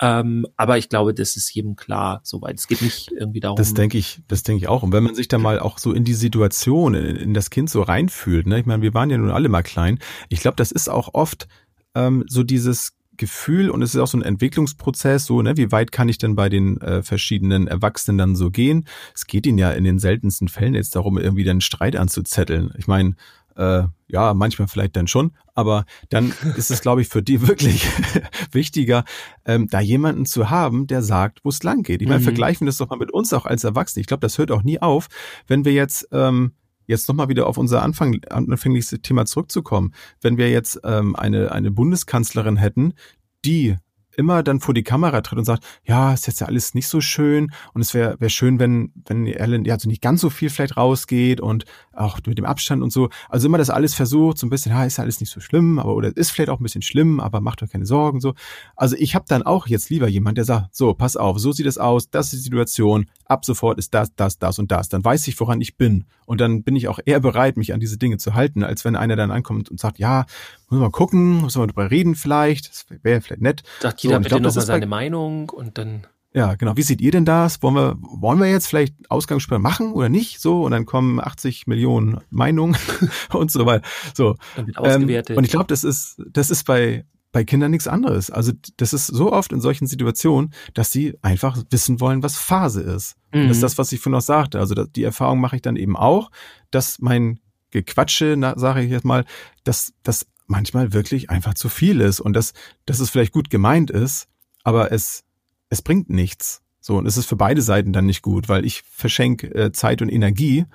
Ähm, 0.00 0.46
aber 0.56 0.76
ich 0.76 0.90
glaube, 0.90 1.14
das 1.14 1.36
ist 1.36 1.52
jedem 1.54 1.76
klar, 1.76 2.20
soweit. 2.22 2.58
Es 2.58 2.68
geht 2.68 2.82
nicht 2.82 3.10
irgendwie 3.10 3.40
darum. 3.40 3.56
Das 3.56 3.72
denke 3.72 3.96
ich, 3.96 4.20
das 4.28 4.42
denke 4.42 4.62
ich 4.62 4.68
auch. 4.68 4.82
Und 4.82 4.92
wenn 4.92 5.02
man 5.02 5.14
sich 5.14 5.28
da 5.28 5.38
mal 5.38 5.58
auch 5.58 5.78
so 5.78 5.92
in 5.92 6.04
die 6.04 6.14
Situation, 6.14 6.92
in, 6.94 7.16
in 7.16 7.34
das 7.34 7.48
Kind 7.48 7.70
so 7.70 7.80
reinfühlt, 7.80 8.46
ne? 8.46 8.60
Ich 8.60 8.66
meine, 8.66 8.82
wir 8.82 8.92
waren 8.92 9.08
ja 9.08 9.16
nun 9.16 9.30
alle 9.30 9.48
mal 9.48 9.62
klein. 9.62 9.98
Ich 10.28 10.40
glaube, 10.40 10.56
das 10.56 10.72
ist 10.72 10.90
auch 10.90 11.14
oft 11.14 11.48
ähm, 11.94 12.24
so 12.28 12.42
dieses 12.42 12.92
Gefühl 13.20 13.70
und 13.70 13.82
es 13.82 13.94
ist 13.94 14.00
auch 14.00 14.06
so 14.06 14.18
ein 14.18 14.22
Entwicklungsprozess, 14.22 15.26
so, 15.26 15.42
ne, 15.42 15.56
wie 15.58 15.70
weit 15.70 15.92
kann 15.92 16.08
ich 16.08 16.16
denn 16.16 16.34
bei 16.34 16.48
den 16.48 16.80
äh, 16.80 17.02
verschiedenen 17.02 17.68
Erwachsenen 17.68 18.16
dann 18.16 18.34
so 18.34 18.50
gehen? 18.50 18.86
Es 19.14 19.26
geht 19.26 19.46
ihnen 19.46 19.58
ja 19.58 19.70
in 19.70 19.84
den 19.84 19.98
seltensten 19.98 20.48
Fällen 20.48 20.74
jetzt 20.74 20.96
darum, 20.96 21.18
irgendwie 21.18 21.44
dann 21.44 21.60
Streit 21.60 21.96
anzuzetteln. 21.96 22.72
Ich 22.78 22.86
meine, 22.86 23.14
äh, 23.56 23.82
ja, 24.08 24.32
manchmal 24.32 24.68
vielleicht 24.68 24.96
dann 24.96 25.06
schon, 25.06 25.32
aber 25.54 25.84
dann 26.08 26.32
ist 26.56 26.70
es, 26.70 26.80
glaube 26.80 27.02
ich, 27.02 27.08
für 27.08 27.22
die 27.22 27.46
wirklich 27.46 27.86
wichtiger, 28.52 29.04
ähm, 29.44 29.68
da 29.68 29.80
jemanden 29.80 30.24
zu 30.24 30.48
haben, 30.48 30.86
der 30.86 31.02
sagt, 31.02 31.44
wo 31.44 31.50
es 31.50 31.62
lang 31.62 31.82
geht. 31.82 32.00
Ich 32.00 32.08
meine, 32.08 32.20
mhm. 32.20 32.24
vergleichen 32.24 32.64
wir 32.64 32.70
das 32.70 32.78
doch 32.78 32.88
mal 32.88 32.96
mit 32.98 33.12
uns 33.12 33.34
auch 33.34 33.44
als 33.44 33.64
Erwachsene. 33.64 34.00
Ich 34.00 34.06
glaube, 34.06 34.22
das 34.22 34.38
hört 34.38 34.50
auch 34.50 34.62
nie 34.62 34.80
auf, 34.80 35.08
wenn 35.46 35.66
wir 35.66 35.72
jetzt 35.74 36.08
ähm, 36.10 36.52
jetzt 36.90 37.08
nochmal 37.08 37.28
wieder 37.28 37.46
auf 37.46 37.56
unser 37.56 37.82
Anfang, 37.82 38.20
anfängliches 38.28 38.98
Thema 39.02 39.24
zurückzukommen. 39.24 39.94
Wenn 40.20 40.36
wir 40.36 40.50
jetzt 40.50 40.80
ähm, 40.84 41.16
eine, 41.16 41.52
eine 41.52 41.70
Bundeskanzlerin 41.70 42.56
hätten, 42.56 42.92
die 43.44 43.76
immer 44.16 44.42
dann 44.42 44.60
vor 44.60 44.74
die 44.74 44.82
Kamera 44.82 45.20
tritt 45.20 45.38
und 45.38 45.44
sagt, 45.44 45.64
ja, 45.84 46.12
ist 46.12 46.26
jetzt 46.26 46.40
ja 46.40 46.46
alles 46.46 46.74
nicht 46.74 46.88
so 46.88 47.00
schön 47.00 47.52
und 47.74 47.80
es 47.80 47.94
wäre 47.94 48.16
wär 48.20 48.28
schön, 48.28 48.58
wenn, 48.58 48.92
wenn 49.06 49.26
Ellen 49.26 49.64
ja 49.64 49.74
also 49.74 49.88
nicht 49.88 50.02
ganz 50.02 50.20
so 50.20 50.30
viel 50.30 50.50
vielleicht 50.50 50.76
rausgeht 50.76 51.40
und 51.40 51.64
auch 51.92 52.18
mit 52.26 52.38
dem 52.38 52.44
Abstand 52.44 52.82
und 52.82 52.92
so. 52.92 53.10
Also 53.28 53.46
immer 53.46 53.58
das 53.58 53.70
alles 53.70 53.94
versucht, 53.94 54.38
so 54.38 54.46
ein 54.46 54.50
bisschen, 54.50 54.72
ja, 54.72 54.84
ist 54.84 54.98
ja 54.98 55.04
alles 55.04 55.20
nicht 55.20 55.30
so 55.30 55.40
schlimm, 55.40 55.78
aber 55.78 55.94
oder 55.94 56.16
ist 56.16 56.30
vielleicht 56.30 56.50
auch 56.50 56.60
ein 56.60 56.62
bisschen 56.62 56.82
schlimm, 56.82 57.20
aber 57.20 57.40
macht 57.40 57.62
euch 57.62 57.70
keine 57.70 57.86
Sorgen 57.86 58.20
so. 58.20 58.34
Also 58.76 58.96
ich 58.98 59.14
habe 59.14 59.24
dann 59.28 59.42
auch 59.42 59.66
jetzt 59.66 59.90
lieber 59.90 60.08
jemand, 60.08 60.38
der 60.38 60.44
sagt, 60.44 60.74
so, 60.74 60.94
pass 60.94 61.16
auf, 61.16 61.38
so 61.38 61.52
sieht 61.52 61.66
es 61.66 61.78
aus, 61.78 62.10
das 62.10 62.32
ist 62.32 62.40
die 62.40 62.44
Situation, 62.44 63.06
ab 63.26 63.44
sofort 63.44 63.78
ist 63.78 63.94
das, 63.94 64.14
das, 64.14 64.38
das 64.38 64.58
und 64.58 64.70
das. 64.70 64.88
Dann 64.88 65.04
weiß 65.04 65.28
ich, 65.28 65.38
woran 65.40 65.60
ich 65.60 65.76
bin. 65.76 66.04
Und 66.26 66.40
dann 66.40 66.62
bin 66.62 66.76
ich 66.76 66.88
auch 66.88 66.98
eher 67.04 67.20
bereit, 67.20 67.56
mich 67.56 67.72
an 67.72 67.80
diese 67.80 67.98
Dinge 67.98 68.18
zu 68.18 68.34
halten, 68.34 68.62
als 68.62 68.84
wenn 68.84 68.96
einer 68.96 69.16
dann 69.16 69.30
ankommt 69.30 69.70
und 69.70 69.80
sagt, 69.80 69.98
ja, 69.98 70.26
muss 70.70 70.80
mal 70.80 70.90
gucken, 70.90 71.40
muss 71.40 71.56
mal 71.56 71.66
drüber 71.66 71.90
reden 71.90 72.14
vielleicht, 72.14 72.70
das 72.70 72.86
wäre 73.02 73.20
vielleicht 73.20 73.42
nett. 73.42 73.62
Sagt 73.80 74.02
jeder 74.02 74.16
so, 74.16 74.22
bitte 74.22 74.40
nochmal 74.40 74.64
seine 74.64 74.86
Meinung 74.86 75.50
und 75.50 75.78
dann 75.78 76.06
Ja, 76.32 76.54
genau. 76.54 76.76
Wie 76.76 76.82
seht 76.82 77.00
ihr 77.00 77.10
denn 77.10 77.24
das? 77.24 77.62
Wollen 77.62 77.74
wir, 77.74 77.96
wollen 78.00 78.38
wir 78.38 78.48
jetzt 78.48 78.68
vielleicht 78.68 78.94
Ausgangssperre 79.10 79.60
machen 79.60 79.92
oder 79.92 80.08
nicht? 80.08 80.40
So, 80.40 80.64
und 80.64 80.70
dann 80.70 80.86
kommen 80.86 81.20
80 81.20 81.66
Millionen 81.66 82.20
Meinungen 82.30 82.76
und 83.32 83.50
so 83.50 83.66
weiter. 83.66 83.86
So. 84.14 84.36
Dann 84.54 84.68
wird 84.68 84.78
ausgewertet. 84.78 85.30
Ähm, 85.30 85.38
und 85.38 85.44
ich 85.44 85.50
glaube, 85.50 85.66
das 85.66 85.82
ist, 85.82 86.22
das 86.30 86.50
ist 86.50 86.64
bei, 86.64 87.04
bei 87.32 87.44
Kindern 87.44 87.72
nichts 87.72 87.88
anderes. 87.88 88.30
Also 88.30 88.52
das 88.76 88.92
ist 88.92 89.08
so 89.08 89.32
oft 89.32 89.52
in 89.52 89.60
solchen 89.60 89.86
Situationen, 89.86 90.52
dass 90.74 90.92
sie 90.92 91.16
einfach 91.22 91.58
wissen 91.70 92.00
wollen, 92.00 92.22
was 92.22 92.36
Phase 92.36 92.82
ist. 92.82 93.16
Mhm. 93.32 93.48
das 93.48 93.56
ist 93.56 93.62
das, 93.62 93.78
was 93.78 93.92
ich 93.92 94.00
vorhin 94.00 94.16
noch 94.16 94.22
sagte. 94.22 94.60
Also 94.60 94.74
die 94.84 95.04
Erfahrung 95.04 95.40
mache 95.40 95.56
ich 95.56 95.62
dann 95.62 95.76
eben 95.76 95.96
auch, 95.96 96.30
dass 96.70 97.00
mein 97.00 97.40
Gequatsche, 97.70 98.36
sage 98.56 98.82
ich 98.82 98.90
jetzt 98.90 99.04
mal, 99.04 99.24
dass 99.64 99.92
das 100.02 100.26
manchmal 100.50 100.92
wirklich 100.92 101.30
einfach 101.30 101.54
zu 101.54 101.68
viel 101.68 102.00
ist 102.00 102.20
und 102.20 102.34
dass, 102.34 102.52
dass 102.84 103.00
es 103.00 103.10
vielleicht 103.10 103.32
gut 103.32 103.48
gemeint 103.48 103.90
ist, 103.90 104.28
aber 104.62 104.92
es 104.92 105.24
es 105.70 105.80
bringt 105.80 106.10
nichts. 106.10 106.62
So, 106.80 106.96
und 106.96 107.06
es 107.06 107.16
ist 107.16 107.26
für 107.26 107.36
beide 107.36 107.62
Seiten 107.62 107.92
dann 107.92 108.06
nicht 108.06 108.22
gut, 108.22 108.48
weil 108.48 108.66
ich 108.66 108.82
verschenke 108.82 109.54
äh, 109.54 109.72
Zeit 109.72 110.02
und 110.02 110.10
Energie 110.10 110.66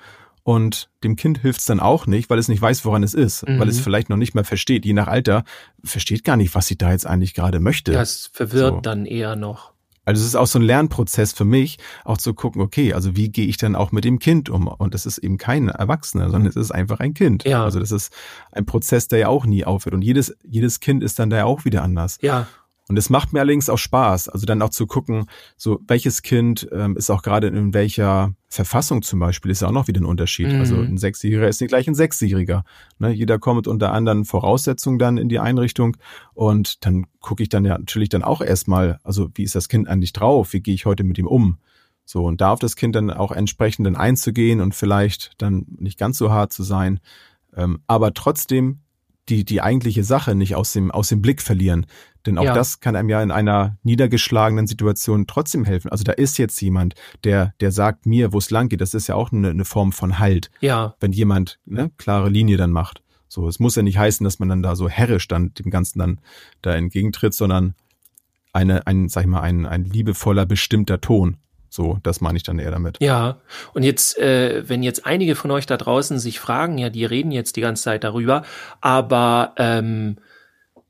und 0.43 0.89
dem 1.03 1.15
Kind 1.15 1.39
hilft 1.39 1.59
es 1.59 1.65
dann 1.65 1.79
auch 1.79 2.07
nicht, 2.07 2.29
weil 2.29 2.39
es 2.39 2.47
nicht 2.47 2.61
weiß, 2.61 2.85
woran 2.85 3.03
es 3.03 3.13
ist, 3.13 3.47
mhm. 3.47 3.59
weil 3.59 3.67
es 3.67 3.79
vielleicht 3.79 4.09
noch 4.09 4.17
nicht 4.17 4.35
mehr 4.35 4.43
versteht, 4.43 4.85
je 4.85 4.93
nach 4.93 5.07
Alter, 5.07 5.43
versteht 5.83 6.23
gar 6.23 6.37
nicht, 6.37 6.55
was 6.55 6.67
sie 6.67 6.77
da 6.77 6.91
jetzt 6.91 7.07
eigentlich 7.07 7.33
gerade 7.33 7.59
möchte. 7.59 7.91
Das 7.91 8.29
verwirrt 8.31 8.75
so. 8.75 8.81
dann 8.81 9.05
eher 9.05 9.35
noch. 9.35 9.73
Also 10.05 10.21
es 10.21 10.27
ist 10.27 10.35
auch 10.35 10.47
so 10.47 10.59
ein 10.59 10.63
Lernprozess 10.63 11.33
für 11.33 11.45
mich, 11.45 11.77
auch 12.03 12.17
zu 12.17 12.33
gucken, 12.33 12.61
okay, 12.61 12.93
also 12.93 13.15
wie 13.15 13.29
gehe 13.29 13.47
ich 13.47 13.57
dann 13.57 13.75
auch 13.75 13.91
mit 13.91 14.05
dem 14.05 14.19
Kind 14.19 14.49
um? 14.49 14.67
Und 14.67 14.93
das 14.93 15.05
ist 15.05 15.17
eben 15.17 15.37
kein 15.37 15.67
Erwachsener, 15.69 16.29
sondern 16.29 16.47
es 16.47 16.55
ist 16.55 16.71
einfach 16.71 16.99
ein 16.99 17.13
Kind. 17.13 17.43
Ja. 17.43 17.63
Also 17.63 17.79
das 17.79 17.91
ist 17.91 18.13
ein 18.51 18.65
Prozess, 18.65 19.07
der 19.07 19.19
ja 19.19 19.27
auch 19.27 19.45
nie 19.45 19.65
aufhört. 19.65 19.95
Und 19.95 20.03
jedes, 20.03 20.35
jedes 20.43 20.79
Kind 20.79 21.03
ist 21.03 21.19
dann 21.19 21.29
da 21.29 21.37
ja 21.37 21.45
auch 21.45 21.65
wieder 21.65 21.83
anders. 21.83 22.17
Ja. 22.21 22.47
Und 22.87 22.97
es 22.97 23.09
macht 23.09 23.33
mir 23.33 23.39
allerdings 23.39 23.69
auch 23.69 23.79
Spaß, 23.79 24.29
also 24.29 24.45
dann 24.45 24.61
auch 24.61 24.69
zu 24.69 24.85
gucken, 24.85 25.25
so 25.57 25.79
welches 25.87 26.21
Kind 26.21 26.67
ähm, 26.71 26.95
ist 26.95 27.09
auch 27.09 27.23
gerade 27.23 27.47
in 27.47 27.73
welcher 27.73 28.33
Verfassung 28.47 29.01
zum 29.01 29.19
Beispiel, 29.19 29.49
ist 29.49 29.63
ja 29.63 29.67
auch 29.67 29.73
noch 29.73 29.87
wieder 29.87 30.01
ein 30.01 30.05
Unterschied. 30.05 30.49
Mhm. 30.49 30.59
Also 30.59 30.75
ein 30.75 30.97
Sechsjähriger 30.97 31.47
ist 31.47 31.61
nicht 31.61 31.69
gleich 31.69 31.87
ein 31.87 31.95
Sechsjähriger. 31.95 32.63
Ne? 32.99 33.11
Jeder 33.11 33.39
kommt 33.39 33.67
unter 33.67 33.91
anderen 33.91 34.23
Voraussetzungen 34.23 34.99
dann 34.99 35.17
in 35.17 35.29
die 35.29 35.39
Einrichtung 35.39 35.97
und 36.35 36.85
dann 36.85 37.07
gucke 37.21 37.41
ich 37.41 37.49
dann 37.49 37.65
ja 37.65 37.77
natürlich 37.77 38.09
dann 38.09 38.23
auch 38.23 38.41
erstmal, 38.41 38.99
also 39.03 39.29
wie 39.33 39.43
ist 39.43 39.55
das 39.55 39.67
Kind 39.67 39.87
eigentlich 39.87 40.13
drauf, 40.13 40.53
wie 40.53 40.61
gehe 40.61 40.75
ich 40.75 40.85
heute 40.85 41.03
mit 41.03 41.17
ihm 41.17 41.27
um? 41.27 41.57
So, 42.05 42.23
und 42.23 42.39
darf 42.39 42.59
das 42.59 42.75
Kind 42.75 42.95
dann 42.95 43.09
auch 43.09 43.31
entsprechend 43.31 43.87
dann 43.87 43.95
einzugehen 43.95 44.61
und 44.61 44.75
vielleicht 44.75 45.31
dann 45.39 45.65
nicht 45.79 45.97
ganz 45.97 46.19
so 46.19 46.31
hart 46.31 46.53
zu 46.53 46.61
sein, 46.61 46.99
ähm, 47.55 47.79
aber 47.87 48.13
trotzdem 48.13 48.81
die, 49.27 49.43
die 49.43 49.61
eigentliche 49.61 50.03
Sache 50.03 50.35
nicht 50.35 50.55
aus 50.55 50.71
dem, 50.73 50.91
aus 50.91 51.09
dem 51.09 51.21
Blick 51.21 51.41
verlieren. 51.41 51.87
Denn 52.25 52.37
auch 52.37 52.45
ja. 52.45 52.53
das 52.53 52.79
kann 52.79 52.95
einem 52.95 53.09
ja 53.09 53.21
in 53.21 53.31
einer 53.31 53.77
niedergeschlagenen 53.83 54.67
Situation 54.67 55.27
trotzdem 55.27 55.65
helfen. 55.65 55.89
Also 55.89 56.03
da 56.03 56.11
ist 56.11 56.37
jetzt 56.37 56.59
jemand, 56.61 56.95
der, 57.23 57.53
der 57.59 57.71
sagt 57.71 58.05
mir, 58.05 58.33
wo 58.33 58.37
es 58.37 58.49
lang 58.49 58.69
geht. 58.69 58.81
Das 58.81 58.93
ist 58.93 59.07
ja 59.07 59.15
auch 59.15 59.31
eine, 59.31 59.49
eine 59.49 59.65
Form 59.65 59.91
von 59.91 60.19
Halt. 60.19 60.49
Ja. 60.59 60.95
Wenn 60.99 61.11
jemand 61.11 61.59
ne, 61.65 61.91
klare 61.97 62.29
Linie 62.29 62.57
dann 62.57 62.71
macht. 62.71 63.01
So, 63.27 63.47
es 63.47 63.59
muss 63.59 63.75
ja 63.75 63.83
nicht 63.83 63.97
heißen, 63.97 64.23
dass 64.23 64.39
man 64.39 64.49
dann 64.49 64.63
da 64.63 64.75
so 64.75 64.87
herrisch 64.87 65.27
dann 65.27 65.53
dem 65.53 65.69
Ganzen 65.69 65.99
dann 65.99 66.19
da 66.61 66.73
entgegentritt, 66.73 67.33
sondern 67.33 67.75
eine, 68.53 68.87
ein, 68.87 69.09
sag 69.09 69.23
ich 69.23 69.27
mal, 69.27 69.41
ein, 69.41 69.65
ein 69.65 69.83
liebevoller, 69.83 70.45
bestimmter 70.45 71.01
Ton. 71.01 71.37
So, 71.69 71.99
das 72.03 72.21
meine 72.21 72.37
ich 72.37 72.43
dann 72.43 72.57
eher 72.57 72.71
damit. 72.71 72.97
Ja, 73.01 73.41
und 73.73 73.83
jetzt, 73.83 74.17
äh, 74.17 74.63
wenn 74.69 74.81
jetzt 74.81 75.05
einige 75.05 75.35
von 75.35 75.51
euch 75.51 75.65
da 75.65 75.75
draußen 75.75 76.19
sich 76.19 76.39
fragen, 76.39 76.77
ja, 76.77 76.89
die 76.89 77.03
reden 77.03 77.31
jetzt 77.31 77.57
die 77.57 77.61
ganze 77.61 77.83
Zeit 77.83 78.05
darüber, 78.05 78.43
aber 78.79 79.53
ähm, 79.57 80.15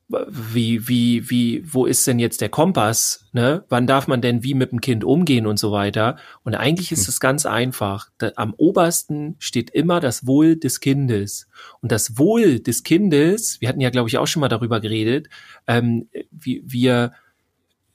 wie, 0.08 0.88
wie, 0.88 1.30
wie, 1.30 1.64
wo 1.66 1.86
ist 1.86 2.06
denn 2.06 2.20
jetzt 2.20 2.42
der 2.42 2.50
Kompass? 2.50 3.26
Ne? 3.32 3.66
Wann 3.70 3.88
darf 3.88 4.08
man 4.08 4.22
denn 4.22 4.44
wie 4.44 4.54
mit 4.54 4.72
dem 4.72 4.80
Kind 4.80 5.04
umgehen 5.04 5.48
und 5.48 5.58
so 5.58 5.72
weiter? 5.72 6.18
Und 6.44 6.54
eigentlich 6.54 6.92
ist 6.92 7.06
hm. 7.06 7.10
es 7.10 7.20
ganz 7.20 7.46
einfach. 7.46 8.10
Da, 8.20 8.32
am 8.36 8.54
obersten 8.56 9.36
steht 9.40 9.72
immer 9.72 10.00
das 10.00 10.28
Wohl 10.28 10.58
des 10.58 10.80
Kindes. 10.80 11.48
Und 11.82 11.92
das 11.92 12.20
Wohl 12.20 12.60
des 12.60 12.84
Kindes, 12.84 13.60
wir 13.62 13.70
hatten 13.70 13.82
ja, 13.82 13.90
glaube 13.90 14.10
ich, 14.10 14.18
auch 14.18 14.28
schon 14.28 14.42
mal 14.42 14.48
darüber 14.48 14.80
geredet, 14.80 15.28
ähm, 15.68 16.08
wie, 16.32 16.62
wir 16.66 17.14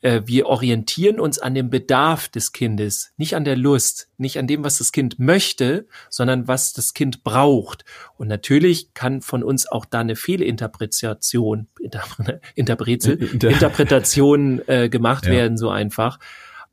äh, 0.02 0.22
wir 0.24 0.46
orientieren 0.46 1.20
uns 1.20 1.38
an 1.38 1.54
dem 1.54 1.70
Bedarf 1.70 2.28
des 2.28 2.52
Kindes, 2.52 3.12
nicht 3.16 3.36
an 3.36 3.44
der 3.44 3.56
Lust, 3.56 4.08
nicht 4.16 4.38
an 4.38 4.46
dem, 4.46 4.64
was 4.64 4.78
das 4.78 4.92
Kind 4.92 5.18
möchte, 5.18 5.86
sondern 6.08 6.48
was 6.48 6.72
das 6.72 6.94
Kind 6.94 7.22
braucht. 7.22 7.84
Und 8.16 8.28
natürlich 8.28 8.94
kann 8.94 9.20
von 9.22 9.42
uns 9.42 9.70
auch 9.70 9.84
da 9.84 10.00
eine 10.00 10.16
Fehlinterpretation, 10.16 11.68
Interpretation, 12.54 13.18
Interpretation 13.18 14.62
äh, 14.66 14.88
gemacht 14.88 15.26
ja. 15.26 15.32
werden, 15.32 15.58
so 15.58 15.70
einfach. 15.70 16.18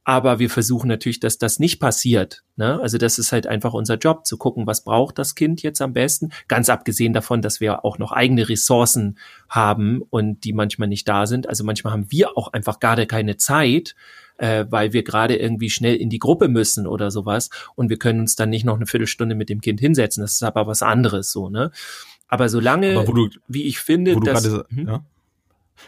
Aber 0.09 0.39
wir 0.39 0.49
versuchen 0.49 0.87
natürlich, 0.87 1.19
dass 1.19 1.37
das 1.37 1.59
nicht 1.59 1.81
passiert. 1.81 2.45
Ne? 2.55 2.79
Also 2.81 2.97
das 2.97 3.19
ist 3.19 3.33
halt 3.33 3.45
einfach 3.45 3.73
unser 3.73 3.97
Job, 3.97 4.25
zu 4.25 4.37
gucken, 4.37 4.65
was 4.65 4.85
braucht 4.85 5.19
das 5.19 5.35
Kind 5.35 5.63
jetzt 5.63 5.81
am 5.81 5.91
besten. 5.91 6.29
Ganz 6.47 6.69
abgesehen 6.69 7.11
davon, 7.11 7.41
dass 7.41 7.59
wir 7.59 7.83
auch 7.83 7.97
noch 7.97 8.13
eigene 8.13 8.47
Ressourcen 8.47 9.17
haben 9.49 10.01
und 10.09 10.45
die 10.45 10.53
manchmal 10.53 10.87
nicht 10.87 11.09
da 11.09 11.25
sind. 11.25 11.49
Also 11.49 11.65
manchmal 11.65 11.91
haben 11.91 12.09
wir 12.09 12.37
auch 12.37 12.53
einfach 12.53 12.79
gerade 12.79 13.05
keine 13.05 13.35
Zeit, 13.35 13.95
äh, 14.37 14.63
weil 14.69 14.93
wir 14.93 15.03
gerade 15.03 15.35
irgendwie 15.35 15.69
schnell 15.69 15.97
in 15.97 16.09
die 16.09 16.19
Gruppe 16.19 16.47
müssen 16.47 16.87
oder 16.87 17.11
sowas. 17.11 17.49
Und 17.75 17.89
wir 17.89 17.99
können 17.99 18.21
uns 18.21 18.37
dann 18.37 18.49
nicht 18.49 18.63
noch 18.63 18.77
eine 18.77 18.85
Viertelstunde 18.85 19.35
mit 19.35 19.49
dem 19.49 19.59
Kind 19.59 19.81
hinsetzen. 19.81 20.21
Das 20.21 20.35
ist 20.35 20.43
aber 20.43 20.67
was 20.67 20.83
anderes 20.83 21.33
so, 21.33 21.49
ne? 21.49 21.71
Aber 22.29 22.47
solange, 22.47 22.97
aber 22.97 23.11
du, 23.11 23.29
wie 23.49 23.63
ich 23.63 23.79
finde, 23.79 24.15
dass, 24.21 24.43
grade, 24.43 24.65
hm? 24.69 24.87
ja? 24.87 25.03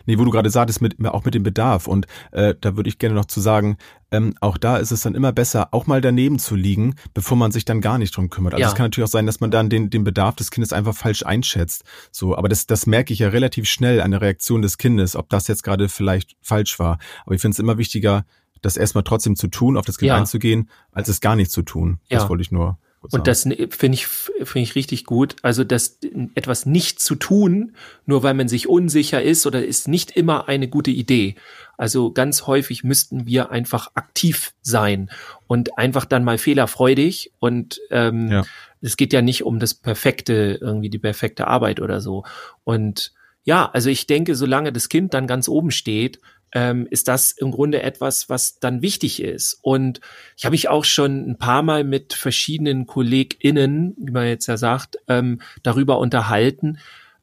Nee, 0.06 0.18
wo 0.18 0.26
du 0.26 0.32
gerade 0.32 0.50
sagtest, 0.50 0.82
mit, 0.82 1.04
auch 1.06 1.26
mit 1.26 1.34
dem 1.34 1.44
Bedarf. 1.44 1.88
Und 1.88 2.08
äh, 2.32 2.56
da 2.60 2.76
würde 2.76 2.90
ich 2.90 3.00
gerne 3.00 3.16
noch 3.16 3.26
zu 3.26 3.42
sagen, 3.42 3.78
ähm, 4.12 4.34
auch 4.42 4.58
da 4.58 4.78
ist 4.78 4.92
es 4.92 5.02
dann 5.02 5.16
immer 5.16 5.32
besser, 5.32 5.70
auch 5.72 5.86
mal 5.86 6.02
daneben 6.02 6.40
zu 6.40 6.56
liegen, 6.56 6.96
bevor 7.14 7.38
man 7.38 7.52
sich 7.52 7.66
dann 7.66 7.82
gar 7.82 7.98
nicht 7.98 8.16
drum 8.16 8.30
kümmert. 8.30 8.54
Also 8.54 8.62
ja. 8.62 8.68
es 8.68 8.76
kann 8.76 8.86
natürlich 8.86 9.08
auch 9.08 9.12
sein, 9.12 9.26
dass 9.26 9.40
man 9.40 9.52
dann 9.52 9.70
den, 9.70 9.90
den 9.90 10.04
Bedarf 10.04 10.36
des 10.36 10.52
Kindes 10.52 10.74
einfach 10.74 10.96
falsch 10.96 11.24
einschätzt. 11.24 11.84
So, 12.12 12.36
aber 12.36 12.50
das, 12.50 12.66
das 12.66 12.88
merke 12.88 13.14
ich 13.14 13.20
ja 13.20 13.30
relativ 13.30 13.68
schnell 13.68 14.02
an 14.02 14.12
der 14.12 14.22
Reaktion 14.22 14.62
des 14.62 14.78
Kindes, 14.78 15.16
ob 15.16 15.30
das 15.30 15.48
jetzt 15.48 15.64
gerade 15.64 15.90
vielleicht 15.90 16.36
falsch 16.42 16.80
war. 16.80 16.98
Aber 17.26 17.36
ich 17.36 17.42
finde 17.42 17.54
es 17.54 17.60
immer 17.60 17.78
wichtiger, 17.78 18.26
das 18.62 18.78
erstmal 18.78 19.04
trotzdem 19.04 19.36
zu 19.36 19.48
tun, 19.48 19.78
auf 19.78 19.86
das 19.86 19.98
Kind 19.98 20.10
ja. 20.10 20.18
einzugehen, 20.18 20.70
als 20.92 21.08
es 21.08 21.22
gar 21.22 21.36
nicht 21.36 21.52
zu 21.52 21.62
tun. 21.62 22.00
Das 22.10 22.24
ja. 22.24 22.30
wollte 22.30 22.42
ich 22.42 22.52
nur 22.52 22.78
und 23.02 23.28
das 23.28 23.44
finde 23.44 23.94
ich, 23.94 24.08
finde 24.08 24.60
ich 24.60 24.76
richtig 24.76 25.06
gut. 25.06 25.38
Also, 25.42 25.64
das 25.64 26.00
etwas 26.36 26.66
nicht 26.66 27.00
zu 27.00 27.16
tun, 27.16 27.76
nur 28.06 28.24
weil 28.24 28.34
man 28.34 28.50
sich 28.50 28.68
unsicher 28.68 29.22
ist 29.22 29.46
oder 29.46 29.66
ist 29.66 29.88
nicht 29.88 30.12
immer 30.12 30.48
eine 30.50 30.68
gute 30.68 30.92
Idee. 30.92 31.36
Also 31.80 32.12
ganz 32.12 32.46
häufig 32.46 32.84
müssten 32.84 33.26
wir 33.26 33.52
einfach 33.52 33.92
aktiv 33.96 34.52
sein 34.62 35.10
und 35.48 35.78
einfach 35.78 36.04
dann 36.04 36.26
mal 36.26 36.38
fehlerfreudig. 36.38 37.32
Und 37.40 37.80
ähm, 37.90 38.30
ja. 38.30 38.44
es 38.82 38.98
geht 38.98 39.14
ja 39.14 39.22
nicht 39.22 39.46
um 39.46 39.60
das 39.60 39.76
perfekte, 39.76 40.58
irgendwie 40.60 40.90
die 40.90 41.00
perfekte 41.00 41.48
Arbeit 41.48 41.80
oder 41.80 42.02
so. 42.02 42.26
Und 42.66 43.14
ja, 43.46 43.70
also 43.72 43.90
ich 43.90 44.08
denke, 44.08 44.36
solange 44.36 44.74
das 44.74 44.90
Kind 44.90 45.14
dann 45.14 45.26
ganz 45.26 45.48
oben 45.48 45.72
steht, 45.72 46.20
ähm, 46.52 46.88
ist 46.90 47.08
das 47.08 47.32
im 47.32 47.52
Grunde 47.52 47.82
etwas, 47.82 48.30
was 48.30 48.60
dann 48.60 48.82
wichtig 48.82 49.22
ist. 49.22 49.60
Und 49.62 50.02
ich 50.38 50.46
habe 50.46 50.54
mich 50.54 50.70
auch 50.70 50.86
schon 50.86 51.30
ein 51.30 51.38
paar 51.38 51.62
Mal 51.62 51.84
mit 51.84 52.14
verschiedenen 52.14 52.88
KollegInnen, 52.88 53.96
wie 53.98 54.12
man 54.12 54.28
jetzt 54.28 54.48
ja 54.48 54.58
sagt, 54.58 54.98
ähm, 55.08 55.42
darüber 55.64 56.00
unterhalten, 56.00 56.80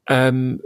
ähm, 0.09 0.61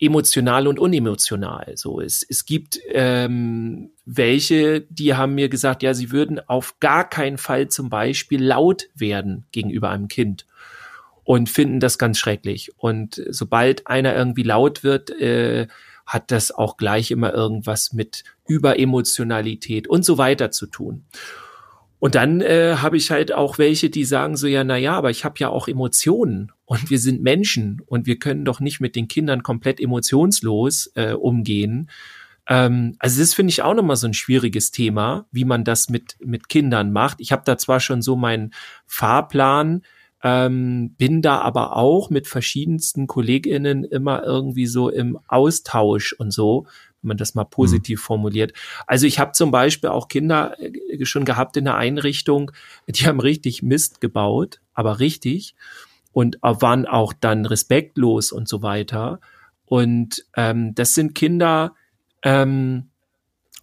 emotional 0.00 0.68
und 0.68 0.78
unemotional. 0.78 1.72
So 1.76 2.00
es, 2.00 2.24
es 2.28 2.44
gibt 2.44 2.78
ähm, 2.90 3.90
welche, 4.04 4.82
die 4.82 5.14
haben 5.14 5.34
mir 5.34 5.48
gesagt, 5.48 5.82
ja, 5.82 5.94
sie 5.94 6.12
würden 6.12 6.40
auf 6.48 6.78
gar 6.80 7.08
keinen 7.08 7.38
Fall 7.38 7.68
zum 7.68 7.90
Beispiel 7.90 8.42
laut 8.42 8.88
werden 8.94 9.46
gegenüber 9.50 9.90
einem 9.90 10.08
Kind 10.08 10.46
und 11.24 11.50
finden 11.50 11.80
das 11.80 11.98
ganz 11.98 12.18
schrecklich. 12.18 12.72
Und 12.78 13.22
sobald 13.28 13.86
einer 13.86 14.14
irgendwie 14.14 14.44
laut 14.44 14.82
wird, 14.84 15.10
äh, 15.10 15.66
hat 16.08 16.30
das 16.30 16.50
auch 16.50 16.78
gleich 16.78 17.10
immer 17.10 17.34
irgendwas 17.34 17.92
mit 17.92 18.24
Überemotionalität 18.48 19.86
und 19.86 20.06
so 20.06 20.16
weiter 20.16 20.50
zu 20.50 20.66
tun. 20.66 21.04
Und 22.00 22.14
dann 22.14 22.40
äh, 22.40 22.76
habe 22.78 22.96
ich 22.96 23.10
halt 23.10 23.32
auch 23.32 23.58
welche, 23.58 23.90
die 23.90 24.04
sagen 24.04 24.36
so, 24.36 24.46
ja, 24.46 24.64
na 24.64 24.76
ja, 24.76 24.94
aber 24.94 25.10
ich 25.10 25.24
habe 25.24 25.34
ja 25.38 25.50
auch 25.50 25.68
Emotionen 25.68 26.50
und 26.64 26.90
wir 26.90 26.98
sind 26.98 27.22
Menschen 27.22 27.82
und 27.84 28.06
wir 28.06 28.18
können 28.18 28.44
doch 28.44 28.60
nicht 28.60 28.80
mit 28.80 28.96
den 28.96 29.06
Kindern 29.06 29.42
komplett 29.42 29.80
emotionslos 29.80 30.92
äh, 30.94 31.12
umgehen. 31.12 31.90
Ähm, 32.48 32.94
also 33.00 33.20
das 33.20 33.34
finde 33.34 33.50
ich 33.50 33.62
auch 33.62 33.74
nochmal 33.74 33.96
so 33.96 34.06
ein 34.06 34.14
schwieriges 34.14 34.70
Thema, 34.70 35.26
wie 35.30 35.44
man 35.44 35.64
das 35.64 35.90
mit, 35.90 36.16
mit 36.24 36.48
Kindern 36.48 36.90
macht. 36.90 37.20
Ich 37.20 37.32
habe 37.32 37.42
da 37.44 37.58
zwar 37.58 37.80
schon 37.80 38.00
so 38.00 38.16
meinen 38.16 38.54
Fahrplan, 38.86 39.82
ähm, 40.22 40.94
bin 40.96 41.22
da 41.22 41.38
aber 41.38 41.76
auch 41.76 42.10
mit 42.10 42.26
verschiedensten 42.26 43.06
KollegInnen 43.06 43.84
immer 43.84 44.24
irgendwie 44.24 44.66
so 44.66 44.88
im 44.88 45.18
Austausch 45.28 46.12
und 46.12 46.32
so, 46.32 46.66
wenn 47.02 47.08
man 47.08 47.16
das 47.16 47.34
mal 47.34 47.44
positiv 47.44 48.00
mhm. 48.00 48.04
formuliert. 48.04 48.52
Also 48.86 49.06
ich 49.06 49.18
habe 49.18 49.32
zum 49.32 49.50
Beispiel 49.50 49.90
auch 49.90 50.08
Kinder 50.08 50.56
äh, 50.60 51.04
schon 51.04 51.24
gehabt 51.24 51.56
in 51.56 51.64
der 51.64 51.76
Einrichtung, 51.76 52.50
die 52.88 53.06
haben 53.06 53.20
richtig 53.20 53.62
Mist 53.62 54.00
gebaut, 54.00 54.60
aber 54.74 54.98
richtig 54.98 55.54
und 56.12 56.38
waren 56.42 56.86
auch 56.86 57.12
dann 57.12 57.46
respektlos 57.46 58.32
und 58.32 58.48
so 58.48 58.62
weiter. 58.62 59.20
Und 59.66 60.24
ähm, 60.36 60.74
das 60.74 60.94
sind 60.94 61.14
Kinder, 61.14 61.74
ähm, 62.22 62.88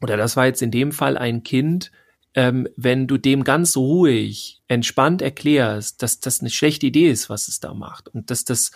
oder 0.01 0.15
das 0.15 0.37
war 0.37 0.45
jetzt 0.45 0.61
in 0.61 0.71
dem 0.71 0.91
Fall 0.91 1.17
ein 1.17 1.43
Kind, 1.43 1.91
ähm, 2.35 2.67
wenn 2.75 3.07
du 3.07 3.17
dem 3.17 3.43
ganz 3.43 3.75
ruhig, 3.77 4.61
entspannt 4.67 5.21
erklärst, 5.21 6.03
dass 6.03 6.19
das 6.19 6.41
eine 6.41 6.49
schlechte 6.49 6.85
Idee 6.85 7.09
ist, 7.09 7.29
was 7.29 7.47
es 7.47 7.59
da 7.59 7.73
macht 7.73 8.09
und 8.09 8.29
dass 8.29 8.43
das 8.43 8.71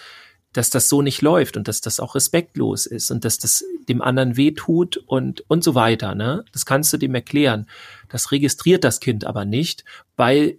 dass 0.51 0.71
das 0.71 0.89
so 0.89 1.01
nicht 1.01 1.21
läuft 1.21 1.57
und 1.57 1.67
dass 1.67 1.79
das 1.79 1.99
auch 1.99 2.15
respektlos 2.15 2.85
ist 2.85 3.11
und 3.11 3.23
dass 3.23 3.37
das 3.37 3.63
dem 3.87 4.01
anderen 4.01 4.35
wehtut 4.35 4.97
und, 4.97 5.43
und 5.47 5.63
so 5.63 5.75
weiter, 5.75 6.15
ne? 6.15 6.43
Das 6.51 6.65
kannst 6.65 6.91
du 6.91 6.97
dem 6.97 7.13
erklären. 7.13 7.69
Das 8.09 8.31
registriert 8.31 8.83
das 8.83 8.99
Kind 8.99 9.25
aber 9.25 9.45
nicht, 9.45 9.85
weil 10.15 10.57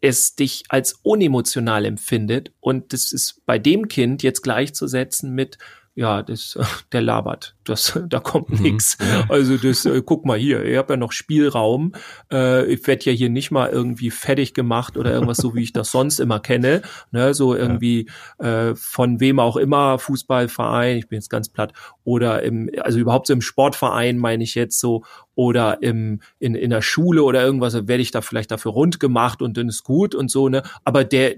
es 0.00 0.34
dich 0.34 0.64
als 0.68 0.94
unemotional 1.02 1.84
empfindet 1.84 2.52
und 2.60 2.92
das 2.92 3.12
ist 3.12 3.42
bei 3.46 3.58
dem 3.58 3.88
Kind 3.88 4.22
jetzt 4.22 4.42
gleichzusetzen 4.42 5.34
mit, 5.34 5.58
ja, 5.98 6.22
das, 6.22 6.56
der 6.92 7.02
labert, 7.02 7.56
das, 7.64 7.98
da 8.08 8.20
kommt 8.20 8.50
mhm. 8.50 8.62
nix. 8.62 8.96
Also 9.28 9.56
das, 9.56 9.84
äh, 9.84 10.00
guck 10.04 10.24
mal 10.24 10.38
hier, 10.38 10.64
ich 10.64 10.76
habe 10.76 10.92
ja 10.92 10.96
noch 10.96 11.10
Spielraum. 11.10 11.92
Äh, 12.32 12.72
ich 12.72 12.86
werde 12.86 13.06
ja 13.06 13.12
hier 13.12 13.28
nicht 13.28 13.50
mal 13.50 13.68
irgendwie 13.68 14.12
fertig 14.12 14.54
gemacht 14.54 14.96
oder 14.96 15.12
irgendwas 15.12 15.38
so, 15.38 15.56
wie 15.56 15.62
ich 15.64 15.72
das 15.72 15.90
sonst 15.90 16.20
immer 16.20 16.38
kenne. 16.38 16.82
Ne, 17.10 17.34
so 17.34 17.52
irgendwie 17.56 18.08
ja. 18.40 18.70
äh, 18.70 18.76
von 18.76 19.18
wem 19.18 19.40
auch 19.40 19.56
immer, 19.56 19.98
Fußballverein, 19.98 20.98
ich 20.98 21.08
bin 21.08 21.16
jetzt 21.16 21.30
ganz 21.30 21.48
platt, 21.48 21.72
oder 22.04 22.44
im, 22.44 22.70
also 22.80 23.00
überhaupt 23.00 23.26
so 23.26 23.32
im 23.32 23.42
Sportverein 23.42 24.18
meine 24.18 24.44
ich 24.44 24.54
jetzt 24.54 24.78
so, 24.78 25.02
oder 25.34 25.82
im, 25.82 26.20
in, 26.38 26.54
in 26.54 26.70
der 26.70 26.82
Schule 26.82 27.24
oder 27.24 27.42
irgendwas, 27.42 27.74
werde 27.74 28.02
ich 28.02 28.12
da 28.12 28.20
vielleicht 28.20 28.52
dafür 28.52 28.70
rund 28.70 29.00
gemacht 29.00 29.42
und 29.42 29.56
dann 29.56 29.68
ist 29.68 29.82
gut 29.82 30.14
und 30.14 30.30
so, 30.30 30.48
ne? 30.48 30.62
Aber 30.84 31.02
der, 31.02 31.36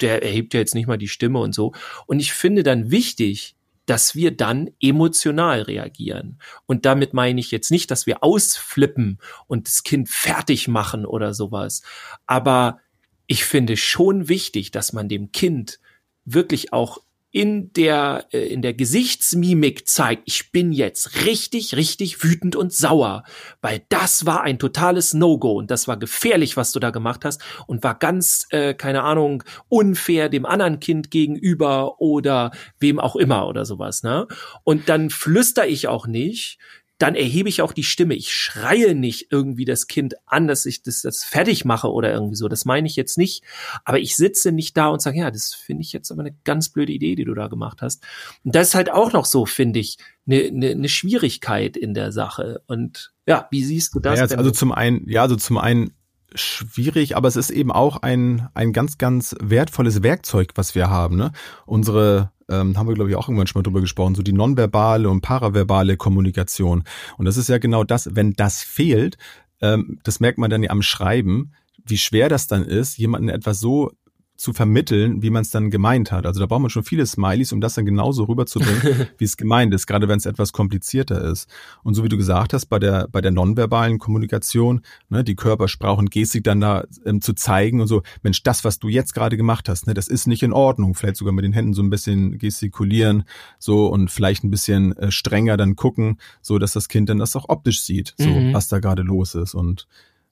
der 0.00 0.24
erhebt 0.24 0.54
ja 0.54 0.60
jetzt 0.60 0.74
nicht 0.74 0.88
mal 0.88 0.98
die 0.98 1.08
Stimme 1.08 1.38
und 1.38 1.54
so. 1.54 1.72
Und 2.06 2.18
ich 2.18 2.32
finde 2.32 2.64
dann 2.64 2.90
wichtig, 2.90 3.54
dass 3.92 4.14
wir 4.14 4.34
dann 4.34 4.70
emotional 4.80 5.60
reagieren. 5.60 6.38
Und 6.64 6.86
damit 6.86 7.12
meine 7.12 7.38
ich 7.40 7.50
jetzt 7.50 7.70
nicht, 7.70 7.90
dass 7.90 8.06
wir 8.06 8.24
ausflippen 8.24 9.18
und 9.48 9.68
das 9.68 9.82
Kind 9.82 10.08
fertig 10.08 10.66
machen 10.66 11.04
oder 11.04 11.34
sowas. 11.34 11.82
Aber 12.26 12.78
ich 13.26 13.44
finde 13.44 13.76
schon 13.76 14.30
wichtig, 14.30 14.70
dass 14.70 14.94
man 14.94 15.10
dem 15.10 15.30
Kind 15.30 15.78
wirklich 16.24 16.72
auch 16.72 17.02
in 17.32 17.72
der, 17.72 18.26
äh, 18.32 18.46
in 18.46 18.60
der 18.60 18.74
Gesichtsmimik 18.74 19.88
zeigt, 19.88 20.22
ich 20.26 20.52
bin 20.52 20.70
jetzt 20.70 21.24
richtig, 21.24 21.74
richtig 21.74 22.22
wütend 22.22 22.54
und 22.56 22.72
sauer, 22.74 23.24
weil 23.62 23.82
das 23.88 24.26
war 24.26 24.42
ein 24.42 24.58
totales 24.58 25.14
No-Go 25.14 25.52
und 25.52 25.70
das 25.70 25.88
war 25.88 25.96
gefährlich, 25.96 26.58
was 26.58 26.72
du 26.72 26.78
da 26.78 26.90
gemacht 26.90 27.24
hast 27.24 27.42
und 27.66 27.82
war 27.82 27.98
ganz, 27.98 28.46
äh, 28.50 28.74
keine 28.74 29.02
Ahnung, 29.02 29.42
unfair 29.68 30.28
dem 30.28 30.44
anderen 30.44 30.78
Kind 30.78 31.10
gegenüber 31.10 32.00
oder 32.00 32.52
wem 32.78 33.00
auch 33.00 33.16
immer 33.16 33.48
oder 33.48 33.64
sowas, 33.64 34.02
ne? 34.02 34.28
Und 34.62 34.90
dann 34.90 35.08
flüster 35.08 35.66
ich 35.66 35.88
auch 35.88 36.06
nicht, 36.06 36.58
dann 37.02 37.16
erhebe 37.16 37.48
ich 37.48 37.62
auch 37.62 37.72
die 37.72 37.82
Stimme. 37.82 38.14
Ich 38.14 38.32
schreie 38.32 38.94
nicht 38.94 39.26
irgendwie 39.30 39.64
das 39.64 39.88
Kind 39.88 40.14
an, 40.24 40.46
dass 40.46 40.66
ich 40.66 40.84
das, 40.84 41.02
das 41.02 41.24
fertig 41.24 41.64
mache 41.64 41.90
oder 41.90 42.12
irgendwie 42.12 42.36
so. 42.36 42.46
Das 42.46 42.64
meine 42.64 42.86
ich 42.86 42.94
jetzt 42.94 43.18
nicht. 43.18 43.42
Aber 43.84 43.98
ich 43.98 44.14
sitze 44.14 44.52
nicht 44.52 44.76
da 44.76 44.86
und 44.86 45.02
sage, 45.02 45.18
ja, 45.18 45.32
das 45.32 45.52
finde 45.52 45.82
ich 45.82 45.92
jetzt 45.92 46.12
aber 46.12 46.20
eine 46.20 46.36
ganz 46.44 46.68
blöde 46.68 46.92
Idee, 46.92 47.16
die 47.16 47.24
du 47.24 47.34
da 47.34 47.48
gemacht 47.48 47.82
hast. 47.82 48.04
Und 48.44 48.54
das 48.54 48.68
ist 48.68 48.74
halt 48.76 48.92
auch 48.92 49.12
noch 49.12 49.24
so, 49.24 49.46
finde 49.46 49.80
ich, 49.80 49.98
eine, 50.28 50.44
eine, 50.44 50.70
eine 50.70 50.88
Schwierigkeit 50.88 51.76
in 51.76 51.92
der 51.92 52.12
Sache. 52.12 52.62
Und 52.68 53.12
ja, 53.26 53.48
wie 53.50 53.64
siehst 53.64 53.96
du 53.96 53.98
das? 53.98 54.20
Ja, 54.20 54.36
also 54.38 54.52
zum 54.52 54.70
einen, 54.70 55.08
ja, 55.08 55.22
also 55.22 55.34
zum 55.34 55.58
einen 55.58 55.96
schwierig, 56.34 57.16
aber 57.16 57.28
es 57.28 57.36
ist 57.36 57.50
eben 57.50 57.72
auch 57.72 58.02
ein, 58.02 58.48
ein 58.54 58.72
ganz, 58.72 58.98
ganz 58.98 59.34
wertvolles 59.40 60.02
Werkzeug, 60.02 60.52
was 60.54 60.74
wir 60.74 60.90
haben. 60.90 61.16
Ne? 61.16 61.32
Unsere 61.66 62.30
ähm, 62.48 62.76
haben 62.76 62.88
wir, 62.88 62.94
glaube 62.94 63.10
ich, 63.10 63.16
auch 63.16 63.28
irgendwann 63.28 63.46
schon 63.46 63.60
mal 63.60 63.64
drüber 63.64 63.80
gesprochen, 63.80 64.14
so 64.14 64.22
die 64.22 64.32
nonverbale 64.32 65.08
und 65.08 65.20
paraverbale 65.20 65.96
Kommunikation. 65.96 66.84
Und 67.16 67.24
das 67.24 67.36
ist 67.36 67.48
ja 67.48 67.58
genau 67.58 67.84
das, 67.84 68.14
wenn 68.14 68.34
das 68.34 68.62
fehlt, 68.62 69.16
ähm, 69.60 69.98
das 70.04 70.20
merkt 70.20 70.38
man 70.38 70.50
dann 70.50 70.62
ja 70.62 70.70
am 70.70 70.82
Schreiben, 70.82 71.52
wie 71.84 71.98
schwer 71.98 72.28
das 72.28 72.46
dann 72.46 72.64
ist, 72.64 72.98
jemanden 72.98 73.28
etwas 73.28 73.60
so 73.60 73.92
zu 74.36 74.52
vermitteln, 74.52 75.22
wie 75.22 75.30
man 75.30 75.42
es 75.42 75.50
dann 75.50 75.70
gemeint 75.70 76.10
hat. 76.10 76.26
Also 76.26 76.40
da 76.40 76.46
braucht 76.46 76.62
man 76.62 76.70
schon 76.70 76.82
viele 76.82 77.06
Smileys, 77.06 77.52
um 77.52 77.60
das 77.60 77.74
dann 77.74 77.84
genauso 77.84 78.24
rüberzubringen, 78.24 79.08
wie 79.18 79.24
es 79.24 79.36
gemeint 79.36 79.72
ist, 79.74 79.86
gerade 79.86 80.08
wenn 80.08 80.18
es 80.18 80.26
etwas 80.26 80.52
komplizierter 80.52 81.22
ist. 81.30 81.48
Und 81.82 81.94
so 81.94 82.02
wie 82.02 82.08
du 82.08 82.16
gesagt 82.16 82.52
hast, 82.52 82.66
bei 82.66 82.78
der, 82.78 83.08
bei 83.12 83.20
der 83.20 83.30
nonverbalen 83.30 83.98
Kommunikation, 83.98 84.80
ne, 85.08 85.22
die 85.22 85.36
Körpersprache 85.36 85.98
und 85.98 86.10
Gestik 86.10 86.44
dann 86.44 86.60
da 86.60 86.84
ähm, 87.04 87.20
zu 87.20 87.34
zeigen 87.34 87.80
und 87.80 87.86
so, 87.86 88.02
Mensch, 88.22 88.42
das, 88.42 88.64
was 88.64 88.78
du 88.78 88.88
jetzt 88.88 89.14
gerade 89.14 89.36
gemacht 89.36 89.68
hast, 89.68 89.86
ne, 89.86 89.94
das 89.94 90.08
ist 90.08 90.26
nicht 90.26 90.42
in 90.42 90.52
Ordnung. 90.52 90.94
Vielleicht 90.94 91.16
sogar 91.16 91.32
mit 91.32 91.44
den 91.44 91.52
Händen 91.52 91.74
so 91.74 91.82
ein 91.82 91.90
bisschen 91.90 92.38
gestikulieren, 92.38 93.24
so 93.58 93.86
und 93.86 94.10
vielleicht 94.10 94.44
ein 94.44 94.50
bisschen 94.50 94.96
äh, 94.96 95.12
strenger 95.12 95.56
dann 95.56 95.76
gucken, 95.76 96.18
so 96.40 96.58
dass 96.58 96.72
das 96.72 96.88
Kind 96.88 97.08
dann 97.08 97.18
das 97.18 97.36
auch 97.36 97.48
optisch 97.48 97.82
sieht, 97.82 98.14
so 98.18 98.28
mhm. 98.28 98.54
was 98.54 98.68
da 98.68 98.80
gerade 98.80 99.02
los 99.02 99.34
ist. 99.34 99.54
Und 99.54 99.86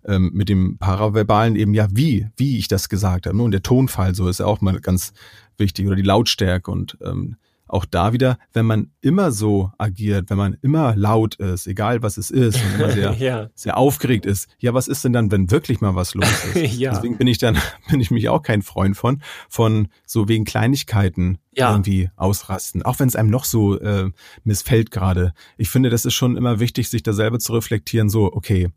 ähm, 0.04 0.30
mit 0.32 0.48
dem 0.48 0.78
Paraverbalen 0.78 1.56
eben 1.56 1.74
ja, 1.74 1.88
wie, 1.92 2.28
wie 2.36 2.58
ich 2.58 2.68
das 2.68 2.88
gesagt 2.88 3.26
habe. 3.26 3.40
Und 3.40 3.52
der 3.52 3.62
Tonfall 3.62 4.14
so 4.14 4.28
ist 4.28 4.40
ja 4.40 4.46
auch 4.46 4.60
mal 4.60 4.80
ganz 4.80 5.12
wichtig 5.56 5.86
oder 5.86 5.96
die 5.96 6.02
Lautstärke 6.02 6.70
und 6.70 6.98
ähm, 7.02 7.36
auch 7.70 7.84
da 7.84 8.12
wieder, 8.12 8.38
wenn 8.52 8.66
man 8.66 8.90
immer 9.00 9.30
so 9.32 9.70
agiert, 9.78 10.28
wenn 10.30 10.36
man 10.36 10.56
immer 10.62 10.96
laut 10.96 11.36
ist, 11.36 11.66
egal 11.66 12.02
was 12.02 12.16
es 12.16 12.30
ist, 12.30 12.56
und 12.56 12.74
immer 12.74 12.90
sehr, 12.90 13.12
ja. 13.18 13.50
sehr 13.54 13.76
aufgeregt 13.76 14.26
ist, 14.26 14.48
ja, 14.58 14.74
was 14.74 14.88
ist 14.88 15.04
denn 15.04 15.12
dann, 15.12 15.30
wenn 15.30 15.50
wirklich 15.50 15.80
mal 15.80 15.94
was 15.94 16.14
los 16.14 16.28
ist? 16.54 16.74
ja. 16.78 16.92
Deswegen 16.92 17.16
bin 17.16 17.26
ich 17.26 17.38
dann, 17.38 17.56
bin 17.90 18.00
ich 18.00 18.10
mich 18.10 18.28
auch 18.28 18.42
kein 18.42 18.62
Freund 18.62 18.96
von, 18.96 19.22
von 19.48 19.88
so 20.04 20.28
wegen 20.28 20.44
Kleinigkeiten 20.44 21.38
ja. 21.52 21.70
irgendwie 21.70 22.10
ausrasten, 22.16 22.82
auch 22.82 22.98
wenn 22.98 23.08
es 23.08 23.16
einem 23.16 23.30
noch 23.30 23.44
so 23.44 23.78
äh, 23.78 24.10
missfällt 24.44 24.90
gerade. 24.90 25.32
Ich 25.56 25.70
finde, 25.70 25.90
das 25.90 26.04
ist 26.04 26.14
schon 26.14 26.36
immer 26.36 26.60
wichtig, 26.60 26.88
sich 26.88 27.02
da 27.02 27.12
selber 27.12 27.38
zu 27.38 27.52
reflektieren, 27.52 28.08
so, 28.08 28.32
okay, 28.32 28.70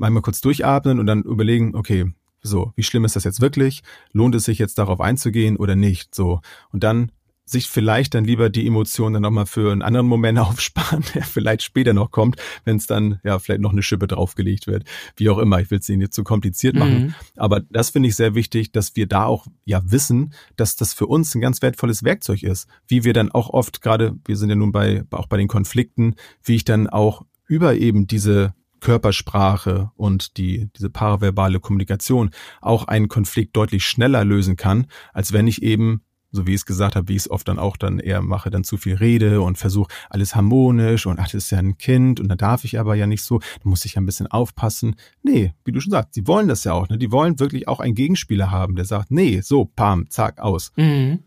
einmal 0.00 0.22
kurz 0.22 0.40
durchatmen 0.40 0.98
und 0.98 1.06
dann 1.06 1.22
überlegen, 1.22 1.74
okay, 1.74 2.12
so, 2.42 2.72
wie 2.76 2.82
schlimm 2.82 3.04
ist 3.04 3.16
das 3.16 3.24
jetzt 3.24 3.40
wirklich? 3.40 3.82
Lohnt 4.12 4.34
es 4.34 4.44
sich 4.44 4.58
jetzt 4.58 4.78
darauf 4.78 5.00
einzugehen 5.00 5.56
oder 5.56 5.76
nicht? 5.76 6.14
So. 6.14 6.40
Und 6.70 6.84
dann 6.84 7.10
sich 7.46 7.68
vielleicht 7.68 8.14
dann 8.14 8.24
lieber 8.24 8.48
die 8.48 8.66
Emotionen 8.66 9.14
dann 9.14 9.22
nochmal 9.22 9.46
für 9.46 9.70
einen 9.70 9.82
anderen 9.82 10.06
Moment 10.06 10.38
aufsparen, 10.40 11.04
der 11.14 11.22
vielleicht 11.22 11.62
später 11.62 11.92
noch 11.92 12.10
kommt, 12.10 12.36
wenn 12.64 12.76
es 12.76 12.86
dann 12.86 13.20
ja 13.22 13.38
vielleicht 13.38 13.60
noch 13.60 13.72
eine 13.72 13.82
Schippe 13.82 14.06
draufgelegt 14.06 14.66
wird. 14.66 14.84
Wie 15.16 15.28
auch 15.28 15.38
immer, 15.38 15.60
ich 15.60 15.70
will 15.70 15.78
es 15.78 15.88
Ihnen 15.88 15.98
nicht 15.98 16.14
zu 16.14 16.24
kompliziert 16.24 16.74
machen. 16.76 16.98
Mhm. 16.98 17.14
Aber 17.36 17.60
das 17.60 17.90
finde 17.90 18.08
ich 18.08 18.16
sehr 18.16 18.34
wichtig, 18.34 18.72
dass 18.72 18.96
wir 18.96 19.06
da 19.06 19.24
auch 19.24 19.46
ja 19.64 19.80
wissen, 19.84 20.32
dass 20.56 20.76
das 20.76 20.94
für 20.94 21.06
uns 21.06 21.34
ein 21.34 21.40
ganz 21.40 21.60
wertvolles 21.60 22.02
Werkzeug 22.02 22.42
ist. 22.42 22.66
Wie 22.88 23.04
wir 23.04 23.12
dann 23.12 23.30
auch 23.30 23.50
oft, 23.50 23.82
gerade, 23.82 24.16
wir 24.24 24.36
sind 24.36 24.48
ja 24.48 24.56
nun 24.56 24.72
bei, 24.72 25.04
auch 25.10 25.26
bei 25.26 25.36
den 25.36 25.48
Konflikten, 25.48 26.14
wie 26.42 26.56
ich 26.56 26.64
dann 26.64 26.88
auch 26.88 27.22
über 27.46 27.74
eben 27.74 28.06
diese 28.06 28.54
Körpersprache 28.84 29.90
und 29.96 30.36
die, 30.36 30.68
diese 30.76 30.90
paraverbale 30.90 31.58
Kommunikation 31.58 32.30
auch 32.60 32.84
einen 32.84 33.08
Konflikt 33.08 33.56
deutlich 33.56 33.86
schneller 33.86 34.24
lösen 34.24 34.56
kann, 34.56 34.86
als 35.14 35.32
wenn 35.32 35.46
ich 35.46 35.62
eben 35.62 36.02
so 36.34 36.46
wie 36.46 36.50
ich 36.50 36.56
es 36.56 36.66
gesagt 36.66 36.96
habe, 36.96 37.08
wie 37.08 37.14
ich 37.14 37.22
es 37.22 37.30
oft 37.30 37.46
dann 37.46 37.60
auch 37.60 37.76
dann 37.76 38.00
eher 38.00 38.20
mache, 38.20 38.50
dann 38.50 38.64
zu 38.64 38.76
viel 38.76 38.96
rede 38.96 39.40
und 39.40 39.56
versuche 39.56 39.92
alles 40.10 40.34
harmonisch 40.34 41.06
und 41.06 41.20
ach, 41.20 41.26
das 41.26 41.44
ist 41.44 41.50
ja 41.50 41.58
ein 41.58 41.78
Kind 41.78 42.18
und 42.18 42.28
da 42.28 42.34
darf 42.34 42.64
ich 42.64 42.78
aber 42.80 42.96
ja 42.96 43.06
nicht 43.06 43.22
so, 43.22 43.38
da 43.38 43.60
muss 43.62 43.84
ich 43.84 43.94
ja 43.94 44.00
ein 44.00 44.06
bisschen 44.06 44.26
aufpassen. 44.26 44.96
Nee, 45.22 45.54
wie 45.64 45.70
du 45.70 45.80
schon 45.80 45.92
sagst, 45.92 46.16
die 46.16 46.26
wollen 46.26 46.48
das 46.48 46.64
ja 46.64 46.72
auch, 46.72 46.88
ne? 46.88 46.98
Die 46.98 47.12
wollen 47.12 47.38
wirklich 47.38 47.68
auch 47.68 47.78
einen 47.78 47.94
Gegenspieler 47.94 48.50
haben, 48.50 48.74
der 48.74 48.84
sagt, 48.84 49.12
nee, 49.12 49.42
so, 49.42 49.64
pam, 49.64 50.10
zack, 50.10 50.40
aus. 50.40 50.72
Mhm. 50.74 51.20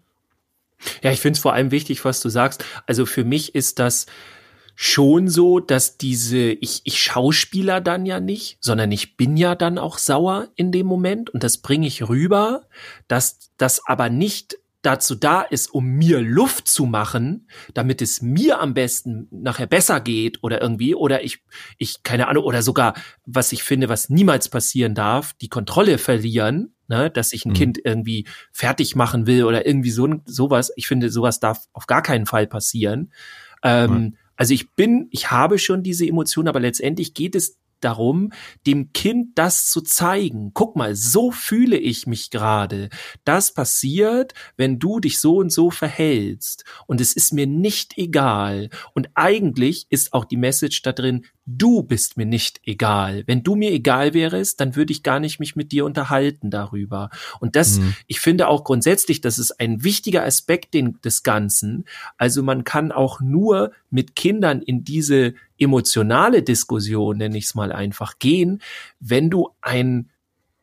Ja, 1.01 1.11
ich 1.11 1.21
finde 1.21 1.37
es 1.37 1.41
vor 1.41 1.53
allem 1.53 1.71
wichtig, 1.71 2.03
was 2.03 2.19
du 2.19 2.27
sagst. 2.27 2.63
Also 2.85 3.05
für 3.05 3.23
mich 3.23 3.55
ist 3.55 3.79
das 3.79 4.07
schon 4.79 5.27
so, 5.27 5.59
dass 5.59 5.97
diese, 5.97 6.51
ich, 6.51 6.81
ich 6.83 7.01
schauspieler 7.01 7.81
dann 7.81 8.05
ja 8.05 8.19
nicht, 8.19 8.59
sondern 8.61 8.91
ich 8.91 9.17
bin 9.17 9.35
ja 9.35 9.55
dann 9.55 9.79
auch 9.79 9.97
sauer 9.97 10.49
in 10.55 10.71
dem 10.71 10.85
Moment 10.85 11.31
und 11.31 11.43
das 11.43 11.57
bringe 11.57 11.87
ich 11.87 12.07
rüber, 12.07 12.67
dass 13.07 13.49
das 13.57 13.81
aber 13.87 14.09
nicht 14.09 14.59
dazu 14.83 15.15
da 15.15 15.41
ist, 15.41 15.73
um 15.73 15.83
mir 15.83 16.21
Luft 16.21 16.67
zu 16.67 16.85
machen, 16.85 17.47
damit 17.73 18.03
es 18.03 18.21
mir 18.21 18.61
am 18.61 18.75
besten 18.75 19.27
nachher 19.31 19.65
besser 19.65 19.99
geht 19.99 20.43
oder 20.43 20.61
irgendwie, 20.61 20.93
oder 20.93 21.23
ich, 21.23 21.43
ich, 21.79 22.03
keine 22.03 22.27
Ahnung, 22.27 22.43
oder 22.43 22.61
sogar, 22.61 22.93
was 23.25 23.51
ich 23.53 23.63
finde, 23.63 23.89
was 23.89 24.09
niemals 24.09 24.47
passieren 24.47 24.93
darf, 24.93 25.33
die 25.41 25.49
Kontrolle 25.49 25.97
verlieren, 25.97 26.75
ne, 26.87 27.09
dass 27.09 27.33
ich 27.33 27.45
ein 27.45 27.49
mhm. 27.49 27.55
Kind 27.55 27.79
irgendwie 27.83 28.27
fertig 28.51 28.95
machen 28.95 29.25
will 29.25 29.43
oder 29.45 29.65
irgendwie 29.65 29.89
so, 29.89 30.07
sowas. 30.25 30.71
Ich 30.75 30.87
finde, 30.87 31.09
sowas 31.09 31.39
darf 31.39 31.65
auf 31.73 31.87
gar 31.87 32.03
keinen 32.03 32.27
Fall 32.27 32.45
passieren. 32.45 33.11
Ähm, 33.63 33.91
mhm. 33.91 34.17
Also 34.37 34.53
ich 34.53 34.71
bin, 34.75 35.07
ich 35.11 35.31
habe 35.31 35.59
schon 35.59 35.83
diese 35.83 36.07
Emotion, 36.07 36.47
aber 36.47 36.61
letztendlich 36.61 37.13
geht 37.13 37.35
es 37.35 37.57
darum, 37.81 38.31
dem 38.65 38.91
Kind 38.93 39.37
das 39.37 39.69
zu 39.69 39.81
zeigen. 39.81 40.51
Guck 40.53 40.75
mal, 40.75 40.95
so 40.95 41.31
fühle 41.31 41.77
ich 41.77 42.07
mich 42.07 42.29
gerade. 42.29 42.89
Das 43.23 43.53
passiert, 43.53 44.33
wenn 44.55 44.79
du 44.79 44.99
dich 44.99 45.19
so 45.19 45.37
und 45.37 45.51
so 45.51 45.69
verhältst. 45.69 46.63
Und 46.87 47.01
es 47.01 47.13
ist 47.13 47.33
mir 47.33 47.47
nicht 47.47 47.97
egal. 47.97 48.69
Und 48.93 49.09
eigentlich 49.15 49.87
ist 49.89 50.13
auch 50.13 50.25
die 50.25 50.37
Message 50.37 50.81
da 50.81 50.91
drin, 50.91 51.25
du 51.47 51.81
bist 51.81 52.17
mir 52.17 52.25
nicht 52.25 52.59
egal. 52.65 53.23
Wenn 53.25 53.41
du 53.41 53.55
mir 53.55 53.71
egal 53.71 54.13
wärst, 54.13 54.59
dann 54.59 54.75
würde 54.75 54.91
ich 54.91 55.01
gar 55.01 55.19
nicht 55.19 55.39
mich 55.39 55.55
mit 55.55 55.71
dir 55.71 55.85
unterhalten 55.85 56.51
darüber. 56.51 57.09
Und 57.39 57.55
das, 57.55 57.79
mhm. 57.79 57.95
ich 58.05 58.19
finde 58.19 58.49
auch 58.49 58.65
grundsätzlich, 58.65 59.21
das 59.21 59.39
ist 59.39 59.59
ein 59.59 59.83
wichtiger 59.83 60.25
Aspekt 60.25 60.75
des 60.75 61.23
Ganzen. 61.23 61.85
Also 62.17 62.43
man 62.43 62.65
kann 62.65 62.91
auch 62.91 63.21
nur 63.21 63.71
mit 63.89 64.15
Kindern 64.15 64.61
in 64.61 64.83
diese 64.83 65.33
emotionale 65.57 66.43
Diskussion, 66.43 67.17
nenne 67.17 67.37
ich 67.37 67.45
es 67.45 67.55
mal 67.55 67.71
einfach, 67.71 68.19
gehen, 68.19 68.61
wenn 68.99 69.29
du 69.29 69.49
ein 69.61 70.09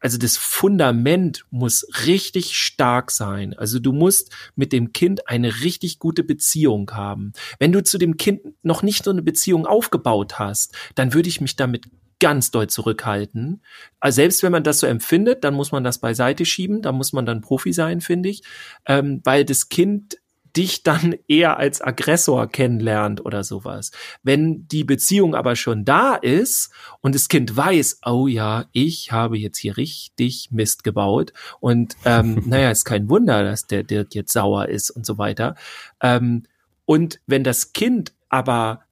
also 0.05 0.19
das 0.19 0.37
Fundament 0.37 1.47
muss 1.51 1.87
richtig 2.07 2.57
stark 2.59 3.11
sein. 3.11 3.55
Also 3.55 3.79
du 3.79 3.91
musst 3.91 4.31
mit 4.55 4.71
dem 4.71 4.93
Kind 4.93 5.29
eine 5.29 5.63
richtig 5.63 5.99
gute 5.99 6.23
Beziehung 6.23 6.91
haben. 6.91 7.33
Wenn 7.59 7.73
du 7.73 7.83
zu 7.83 7.97
dem 7.97 8.19
Kind 8.19 8.43
noch 8.63 8.83
nicht 8.83 9.03
so 9.03 9.11
eine 9.11 9.23
Beziehung 9.23 9.65
aufgebaut 9.65 10.39
hast, 10.39 10.75
dann 10.95 11.15
würde 11.15 11.31
ich 11.31 11.41
mich 11.41 11.57
damit 11.57 11.87
ganz 12.21 12.51
doll 12.51 12.67
zurückhalten. 12.67 13.63
Also 13.99 14.17
selbst 14.17 14.43
wenn 14.43 14.53
man 14.53 14.63
das 14.63 14.81
so 14.81 14.87
empfindet, 14.87 15.43
dann 15.43 15.55
muss 15.55 15.73
man 15.73 15.85
das 15.85 15.99
beiseite 16.01 16.45
schieben, 16.45 16.83
da 16.83 16.93
muss 16.93 17.15
man 17.15 17.25
dann 17.25 17.41
Profi 17.41 17.73
sein, 17.73 18.03
finde 18.03 18.29
ich, 18.29 18.43
ähm, 18.85 19.23
weil 19.25 19.47
das 19.47 19.71
Kind 19.71 20.19
dich 20.57 20.83
dann 20.83 21.17
eher 21.29 21.59
als 21.59 21.81
Aggressor 21.81 22.47
kennenlernt 22.49 23.25
oder 23.25 23.45
sowas. 23.45 23.91
Wenn 24.23 24.67
die 24.69 24.85
Beziehung 24.85 25.35
aber 25.35 25.57
schon 25.57 25.85
da 25.85 26.15
ist 26.15 26.71
und 27.01 27.15
das 27.15 27.29
Kind 27.29 27.57
weiß, 27.57 28.01
oh 28.07 28.27
ja, 28.27 28.67
ich 28.73 29.13
habe 29.13 29.37
jetzt 29.37 29.59
hier 29.59 29.77
richtig 29.77 30.49
Mist 30.51 30.85
gebaut 30.85 31.33
und 31.61 31.97
ähm, 32.05 32.43
naja, 32.47 32.71
ist 32.71 32.85
kein 32.85 33.09
Wunder, 33.09 33.43
dass 33.43 33.67
der 33.67 33.83
Dirk 33.83 34.15
jetzt 34.15 34.33
sauer 34.33 34.69
ist 34.69 34.91
und 34.91 35.05
so 35.05 35.19
weiter. 35.19 35.57
Ähm, 36.01 36.45
und 36.85 37.21
wenn 37.27 37.45
das 37.45 37.73
Kind 37.73 38.13
aber 38.29 38.83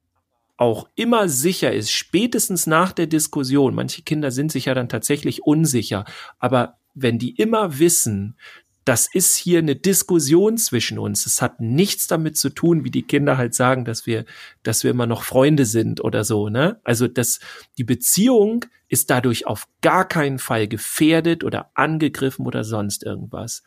auch 0.57 0.87
immer 0.95 1.27
sicher 1.29 1.73
ist, 1.73 1.91
spätestens 1.91 2.67
nach 2.67 2.91
der 2.91 3.07
Diskussion, 3.07 3.75
manche 3.75 4.03
Kinder 4.03 4.31
sind 4.31 4.51
sich 4.51 4.65
ja 4.65 4.73
dann 4.73 4.89
tatsächlich 4.89 5.43
unsicher, 5.43 6.05
aber 6.39 6.77
wenn 6.95 7.17
die 7.17 7.31
immer 7.35 7.79
wissen, 7.79 8.37
das 8.85 9.07
ist 9.13 9.35
hier 9.35 9.59
eine 9.59 9.75
Diskussion 9.75 10.57
zwischen 10.57 10.99
uns. 10.99 11.25
Es 11.25 11.41
hat 11.41 11.59
nichts 11.59 12.07
damit 12.07 12.37
zu 12.37 12.49
tun, 12.49 12.83
wie 12.83 12.91
die 12.91 13.03
Kinder 13.03 13.37
halt 13.37 13.53
sagen, 13.53 13.85
dass 13.85 14.05
wir, 14.05 14.25
dass 14.63 14.83
wir 14.83 14.91
immer 14.91 15.07
noch 15.07 15.23
Freunde 15.23 15.65
sind 15.65 16.03
oder 16.03 16.23
so, 16.23 16.49
ne? 16.49 16.79
Also, 16.83 17.07
das, 17.07 17.39
die 17.77 17.83
Beziehung 17.83 18.65
ist 18.89 19.09
dadurch 19.09 19.47
auf 19.47 19.67
gar 19.81 20.07
keinen 20.07 20.37
Fall 20.37 20.67
gefährdet 20.67 21.43
oder 21.43 21.71
angegriffen 21.73 22.45
oder 22.45 22.63
sonst 22.63 23.03
irgendwas. 23.03 23.63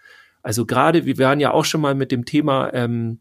Also 0.47 0.65
gerade, 0.65 1.05
wir 1.07 1.19
waren 1.19 1.41
ja 1.41 1.51
auch 1.51 1.65
schon 1.65 1.81
mal 1.81 1.97
mit 1.97 2.13
dem 2.13 2.25
Thema 2.25 2.73
ähm, 2.73 3.19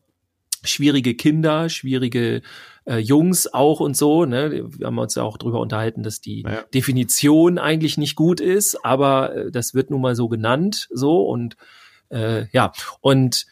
schwierige 0.62 1.16
Kinder, 1.16 1.70
schwierige 1.70 2.44
äh, 2.86 2.98
Jungs 2.98 3.52
auch 3.52 3.80
und 3.80 3.98
so. 3.98 4.26
Ne? 4.26 4.70
Wir 4.78 4.86
haben 4.86 5.00
uns 5.00 5.16
ja 5.16 5.24
auch 5.24 5.38
drüber 5.38 5.60
unterhalten, 5.60 6.04
dass 6.04 6.22
die 6.22 6.44
ja. 6.44 6.64
Definition 6.74 7.58
eigentlich 7.58 7.98
nicht 7.98 8.16
gut 8.16 8.40
ist, 8.40 8.86
aber 8.86 9.36
äh, 9.36 9.52
das 9.52 9.74
wird 9.74 9.90
nun 9.90 10.02
mal 10.02 10.16
so 10.16 10.28
genannt, 10.28 10.88
so 10.92 11.24
und 11.24 11.58
äh, 12.16 12.48
ja, 12.52 12.72
und 13.02 13.46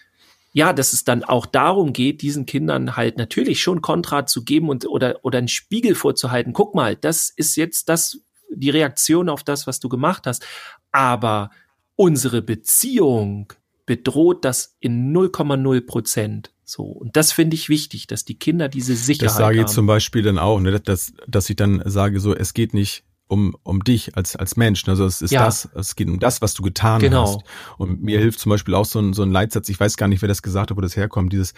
ja, 0.53 0.71
dass 0.71 0.93
es 0.93 1.03
dann 1.03 1.23
auch 1.23 1.45
darum 1.45 1.93
geht, 1.93 2.21
diesen 2.21 2.45
Kindern 2.45 2.95
halt 2.95 3.17
natürlich 3.17 3.61
schon 3.61 3.81
Kontra 3.81 4.25
zu 4.25 4.43
geben 4.43 4.69
und 4.69 4.87
oder 4.87 5.19
oder 5.23 5.39
einen 5.39 5.47
Spiegel 5.47 5.95
vorzuhalten. 5.95 6.53
Guck 6.53 6.75
mal, 6.75 6.95
das 6.95 7.31
ist 7.35 7.55
jetzt 7.55 7.89
das 7.89 8.19
die 8.55 8.69
Reaktion 8.69 9.29
auf 9.29 9.43
das, 9.43 9.65
was 9.65 9.79
du 9.79 9.89
gemacht 9.89 10.27
hast, 10.27 10.45
aber 10.91 11.49
unsere 11.95 12.41
Beziehung 12.43 13.51
bedroht 13.85 14.45
das 14.45 14.77
in 14.79 15.11
0,0 15.13 15.85
Prozent. 15.85 16.51
So. 16.63 16.83
Und 16.83 17.17
das 17.17 17.31
finde 17.31 17.55
ich 17.55 17.67
wichtig, 17.67 18.07
dass 18.07 18.23
die 18.23 18.37
Kinder 18.37 18.69
diese 18.69 18.95
Sicherheit 18.95 19.31
haben. 19.31 19.39
Das 19.39 19.47
sage 19.47 19.59
ich 19.61 19.65
zum 19.65 19.87
Beispiel 19.87 20.21
dann 20.21 20.37
auch, 20.37 20.59
ne, 20.59 20.79
dass, 20.79 21.13
dass 21.27 21.49
ich 21.49 21.55
dann 21.55 21.81
sage, 21.85 22.19
so, 22.19 22.35
es 22.35 22.53
geht 22.53 22.73
nicht 22.73 23.03
um, 23.33 23.55
um 23.63 23.83
dich 23.83 24.15
als, 24.15 24.35
als 24.35 24.55
Mensch. 24.55 24.87
Also 24.87 25.05
es 25.05 25.21
ist 25.21 25.31
ja. 25.31 25.43
das, 25.45 25.67
es 25.73 25.95
geht 25.95 26.07
um 26.07 26.19
das, 26.19 26.41
was 26.41 26.53
du 26.53 26.61
getan 26.61 27.01
genau. 27.01 27.23
hast. 27.23 27.39
Und 27.77 28.03
mir 28.03 28.19
hilft 28.19 28.39
zum 28.39 28.51
Beispiel 28.51 28.75
auch 28.75 28.85
so 28.85 28.99
ein, 28.99 29.13
so 29.13 29.23
ein 29.23 29.31
Leitsatz, 29.31 29.69
ich 29.69 29.79
weiß 29.79 29.97
gar 29.97 30.07
nicht, 30.07 30.21
wer 30.21 30.29
das 30.29 30.43
gesagt 30.43 30.69
hat, 30.69 30.77
wo 30.77 30.81
das 30.81 30.95
herkommt, 30.95 31.33
dieses 31.33 31.53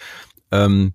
ähm, 0.50 0.94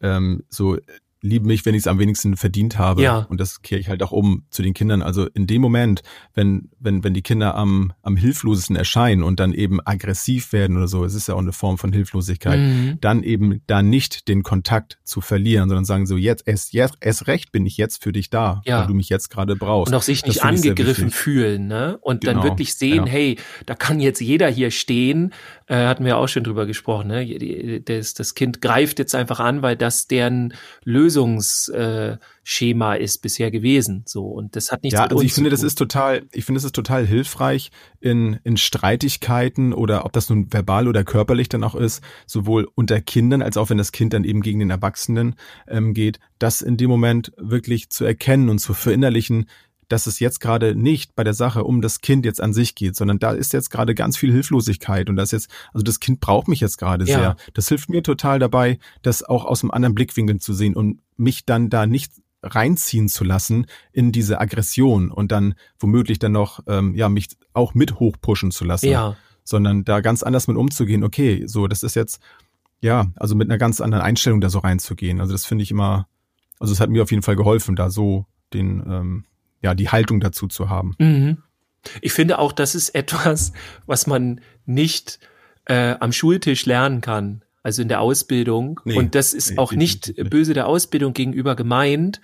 ähm, 0.00 0.44
so 0.48 0.78
lieben 1.22 1.46
mich, 1.46 1.64
wenn 1.64 1.74
ich 1.74 1.82
es 1.82 1.86
am 1.86 1.98
wenigsten 2.00 2.36
verdient 2.36 2.78
habe. 2.78 3.02
Ja. 3.02 3.26
Und 3.30 3.40
das 3.40 3.62
kehre 3.62 3.80
ich 3.80 3.88
halt 3.88 4.02
auch 4.02 4.10
um 4.10 4.44
zu 4.50 4.62
den 4.62 4.74
Kindern. 4.74 5.02
Also 5.02 5.26
in 5.34 5.46
dem 5.46 5.62
Moment, 5.62 6.02
wenn, 6.34 6.68
wenn, 6.80 7.04
wenn 7.04 7.14
die 7.14 7.22
Kinder 7.22 7.54
am, 7.54 7.92
am 8.02 8.16
hilflosesten 8.16 8.74
erscheinen 8.74 9.22
und 9.22 9.38
dann 9.38 9.52
eben 9.52 9.80
aggressiv 9.84 10.52
werden 10.52 10.76
oder 10.76 10.88
so, 10.88 11.04
es 11.04 11.14
ist 11.14 11.28
ja 11.28 11.34
auch 11.34 11.38
eine 11.38 11.52
Form 11.52 11.78
von 11.78 11.92
Hilflosigkeit, 11.92 12.58
mhm. 12.58 12.98
dann 13.00 13.22
eben 13.22 13.62
da 13.68 13.82
nicht 13.82 14.26
den 14.26 14.42
Kontakt 14.42 14.98
zu 15.04 15.20
verlieren, 15.20 15.68
sondern 15.68 15.84
sagen 15.84 16.06
so, 16.06 16.16
jetzt, 16.16 16.46
erst, 16.46 16.72
jetzt, 16.72 16.96
erst 17.00 17.28
recht 17.28 17.52
bin 17.52 17.66
ich 17.66 17.76
jetzt 17.76 18.02
für 18.02 18.12
dich 18.12 18.28
da, 18.28 18.60
ja. 18.64 18.80
weil 18.80 18.88
du 18.88 18.94
mich 18.94 19.08
jetzt 19.08 19.30
gerade 19.30 19.54
brauchst. 19.54 19.92
Und 19.92 19.96
auch 19.96 20.02
sich 20.02 20.26
nicht 20.26 20.42
angegriffen 20.42 21.10
fühlen, 21.10 21.68
ne? 21.68 21.98
Und 22.00 22.22
genau. 22.22 22.40
dann 22.40 22.42
wirklich 22.42 22.74
sehen, 22.74 23.06
ja. 23.06 23.12
hey, 23.12 23.38
da 23.66 23.76
kann 23.76 24.00
jetzt 24.00 24.20
jeder 24.20 24.48
hier 24.48 24.72
stehen, 24.72 25.32
äh, 25.66 25.86
hatten 25.86 26.04
wir 26.04 26.18
auch 26.18 26.28
schon 26.28 26.42
drüber 26.42 26.66
gesprochen, 26.66 27.08
ne? 27.08 27.80
Das, 27.80 28.14
das 28.14 28.34
Kind 28.34 28.60
greift 28.60 28.98
jetzt 28.98 29.14
einfach 29.14 29.38
an, 29.38 29.62
weil 29.62 29.76
das 29.76 30.08
deren 30.08 30.54
Lösungsschema 31.12 32.94
äh, 32.96 33.04
ist 33.04 33.22
bisher 33.22 33.50
gewesen. 33.50 34.02
So 34.06 34.26
und 34.26 34.56
das 34.56 34.72
hat 34.72 34.82
nichts 34.82 34.98
ja, 34.98 35.06
also 35.06 35.22
ich 35.22 35.32
finde, 35.32 35.50
das 35.50 35.62
ist 35.62 35.76
total, 35.76 36.22
ich 36.32 36.44
finde, 36.44 36.58
es 36.58 36.64
ist 36.64 36.74
total 36.74 37.06
hilfreich 37.06 37.70
in 38.00 38.38
in 38.44 38.56
Streitigkeiten 38.56 39.72
oder 39.72 40.04
ob 40.04 40.12
das 40.12 40.28
nun 40.28 40.52
verbal 40.52 40.88
oder 40.88 41.04
körperlich 41.04 41.48
dann 41.48 41.64
auch 41.64 41.74
ist, 41.74 42.02
sowohl 42.26 42.68
unter 42.74 43.00
Kindern 43.00 43.42
als 43.42 43.56
auch 43.56 43.70
wenn 43.70 43.78
das 43.78 43.92
Kind 43.92 44.12
dann 44.12 44.24
eben 44.24 44.42
gegen 44.42 44.60
den 44.60 44.70
Erwachsenen 44.70 45.36
ähm, 45.68 45.94
geht, 45.94 46.18
das 46.38 46.62
in 46.62 46.76
dem 46.76 46.90
Moment 46.90 47.32
wirklich 47.36 47.90
zu 47.90 48.04
erkennen 48.04 48.48
und 48.48 48.58
zu 48.58 48.74
verinnerlichen, 48.74 49.46
dass 49.92 50.06
es 50.06 50.20
jetzt 50.20 50.40
gerade 50.40 50.74
nicht 50.74 51.14
bei 51.14 51.22
der 51.22 51.34
Sache 51.34 51.64
um 51.64 51.82
das 51.82 52.00
Kind 52.00 52.24
jetzt 52.24 52.40
an 52.40 52.54
sich 52.54 52.74
geht, 52.74 52.96
sondern 52.96 53.18
da 53.18 53.32
ist 53.32 53.52
jetzt 53.52 53.70
gerade 53.70 53.94
ganz 53.94 54.16
viel 54.16 54.32
Hilflosigkeit 54.32 55.10
und 55.10 55.16
das 55.16 55.32
jetzt, 55.32 55.50
also 55.74 55.84
das 55.84 56.00
Kind 56.00 56.20
braucht 56.20 56.48
mich 56.48 56.60
jetzt 56.60 56.78
gerade 56.78 57.04
ja. 57.04 57.18
sehr. 57.18 57.36
Das 57.52 57.68
hilft 57.68 57.90
mir 57.90 58.02
total 58.02 58.38
dabei, 58.38 58.78
das 59.02 59.22
auch 59.22 59.44
aus 59.44 59.62
einem 59.62 59.70
anderen 59.70 59.94
Blickwinkel 59.94 60.40
zu 60.40 60.54
sehen 60.54 60.74
und 60.74 61.00
mich 61.18 61.44
dann 61.44 61.68
da 61.68 61.84
nicht 61.86 62.12
reinziehen 62.42 63.10
zu 63.10 63.22
lassen 63.22 63.66
in 63.92 64.12
diese 64.12 64.40
Aggression 64.40 65.10
und 65.10 65.30
dann 65.30 65.54
womöglich 65.78 66.18
dann 66.18 66.32
noch 66.32 66.60
ähm, 66.66 66.94
ja 66.94 67.10
mich 67.10 67.28
auch 67.52 67.74
mit 67.74 68.00
hochpushen 68.00 68.50
zu 68.50 68.64
lassen, 68.64 68.88
ja. 68.88 69.14
sondern 69.44 69.84
da 69.84 70.00
ganz 70.00 70.22
anders 70.22 70.48
mit 70.48 70.56
umzugehen. 70.56 71.04
Okay, 71.04 71.46
so 71.46 71.68
das 71.68 71.82
ist 71.82 71.96
jetzt 71.96 72.18
ja 72.80 73.12
also 73.16 73.34
mit 73.34 73.50
einer 73.50 73.58
ganz 73.58 73.82
anderen 73.82 74.02
Einstellung 74.02 74.40
da 74.40 74.48
so 74.48 74.58
reinzugehen. 74.58 75.20
Also 75.20 75.32
das 75.32 75.44
finde 75.44 75.64
ich 75.64 75.70
immer, 75.70 76.08
also 76.58 76.72
es 76.72 76.80
hat 76.80 76.88
mir 76.88 77.02
auf 77.02 77.10
jeden 77.10 77.22
Fall 77.22 77.36
geholfen, 77.36 77.76
da 77.76 77.90
so 77.90 78.24
den 78.54 78.82
ähm, 78.86 79.24
ja, 79.62 79.74
die 79.74 79.88
Haltung 79.88 80.20
dazu 80.20 80.48
zu 80.48 80.68
haben. 80.68 80.94
Mhm. 80.98 81.38
Ich 82.00 82.12
finde 82.12 82.38
auch, 82.38 82.52
das 82.52 82.74
ist 82.74 82.90
etwas, 82.94 83.52
was 83.86 84.06
man 84.06 84.40
nicht 84.66 85.18
äh, 85.66 85.94
am 85.98 86.12
Schultisch 86.12 86.66
lernen 86.66 87.00
kann, 87.00 87.42
also 87.62 87.82
in 87.82 87.88
der 87.88 88.00
Ausbildung. 88.00 88.80
Nee, 88.84 88.96
Und 88.96 89.14
das 89.14 89.32
ist 89.32 89.52
nee, 89.52 89.58
auch 89.58 89.72
nicht 89.72 90.14
böse 90.30 90.54
der 90.54 90.66
Ausbildung 90.66 91.12
gegenüber 91.12 91.56
gemeint, 91.56 92.20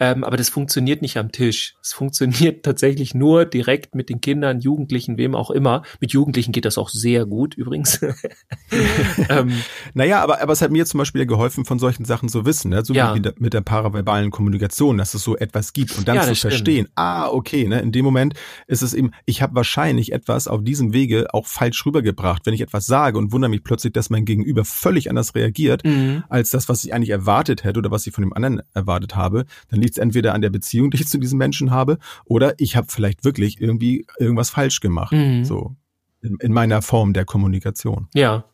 ähm, 0.00 0.24
aber 0.24 0.38
das 0.38 0.48
funktioniert 0.48 1.02
nicht 1.02 1.18
am 1.18 1.30
Tisch. 1.30 1.76
Es 1.82 1.92
funktioniert 1.92 2.62
tatsächlich 2.64 3.14
nur 3.14 3.44
direkt 3.44 3.94
mit 3.94 4.08
den 4.08 4.22
Kindern, 4.22 4.60
Jugendlichen, 4.60 5.18
wem 5.18 5.34
auch 5.34 5.50
immer. 5.50 5.82
Mit 6.00 6.12
Jugendlichen 6.12 6.52
geht 6.52 6.64
das 6.64 6.78
auch 6.78 6.88
sehr 6.88 7.26
gut 7.26 7.54
übrigens. 7.54 8.00
ähm, 9.28 9.52
naja, 9.92 10.22
aber, 10.22 10.40
aber 10.40 10.54
es 10.54 10.62
hat 10.62 10.70
mir 10.70 10.86
zum 10.86 10.98
Beispiel 10.98 11.26
geholfen, 11.26 11.66
von 11.66 11.78
solchen 11.78 12.06
Sachen 12.06 12.30
zu 12.30 12.46
wissen, 12.46 12.70
ne? 12.70 12.82
so 12.82 12.94
ja. 12.94 13.14
wie 13.14 13.20
mit 13.38 13.52
der 13.52 13.60
paraverbalen 13.60 14.30
Kommunikation, 14.30 14.96
dass 14.96 15.12
es 15.12 15.22
so 15.22 15.36
etwas 15.36 15.74
gibt 15.74 15.98
und 15.98 16.08
dann 16.08 16.16
ja, 16.16 16.22
zu 16.22 16.34
verstehen, 16.34 16.86
stimmt. 16.86 16.92
ah, 16.94 17.28
okay, 17.28 17.68
ne? 17.68 17.80
in 17.80 17.92
dem 17.92 18.04
Moment 18.04 18.34
ist 18.66 18.80
es 18.80 18.94
eben, 18.94 19.10
ich 19.26 19.42
habe 19.42 19.54
wahrscheinlich 19.54 20.12
etwas 20.12 20.48
auf 20.48 20.64
diesem 20.64 20.94
Wege 20.94 21.26
auch 21.34 21.46
falsch 21.46 21.84
rübergebracht, 21.84 22.46
wenn 22.46 22.54
ich 22.54 22.62
etwas 22.62 22.86
sage 22.86 23.18
und 23.18 23.32
wundere 23.32 23.50
mich 23.50 23.62
plötzlich, 23.62 23.92
dass 23.92 24.08
mein 24.08 24.24
Gegenüber 24.24 24.64
völlig 24.64 25.10
anders 25.10 25.34
reagiert, 25.34 25.84
mhm. 25.84 26.24
als 26.30 26.50
das, 26.50 26.70
was 26.70 26.84
ich 26.84 26.94
eigentlich 26.94 27.10
erwartet 27.10 27.64
hätte 27.64 27.78
oder 27.78 27.90
was 27.90 28.06
ich 28.06 28.14
von 28.14 28.22
dem 28.22 28.32
anderen 28.32 28.62
erwartet 28.72 29.14
habe, 29.14 29.44
dann 29.68 29.89
liegt 29.90 29.98
es 29.98 30.02
entweder 30.02 30.34
an 30.34 30.42
der 30.42 30.50
Beziehung, 30.50 30.90
die 30.90 31.00
ich 31.00 31.08
zu 31.08 31.18
diesem 31.18 31.38
Menschen 31.38 31.70
habe, 31.70 31.98
oder 32.24 32.54
ich 32.58 32.76
habe 32.76 32.86
vielleicht 32.90 33.24
wirklich 33.24 33.60
irgendwie 33.60 34.06
irgendwas 34.18 34.50
falsch 34.50 34.80
gemacht. 34.80 35.12
Mhm. 35.12 35.44
So 35.44 35.74
in, 36.22 36.36
in, 36.40 36.52
meiner 36.52 36.82
Form 36.82 37.12
der 37.12 37.24
Kommunikation. 37.24 38.08
Ja. 38.14 38.44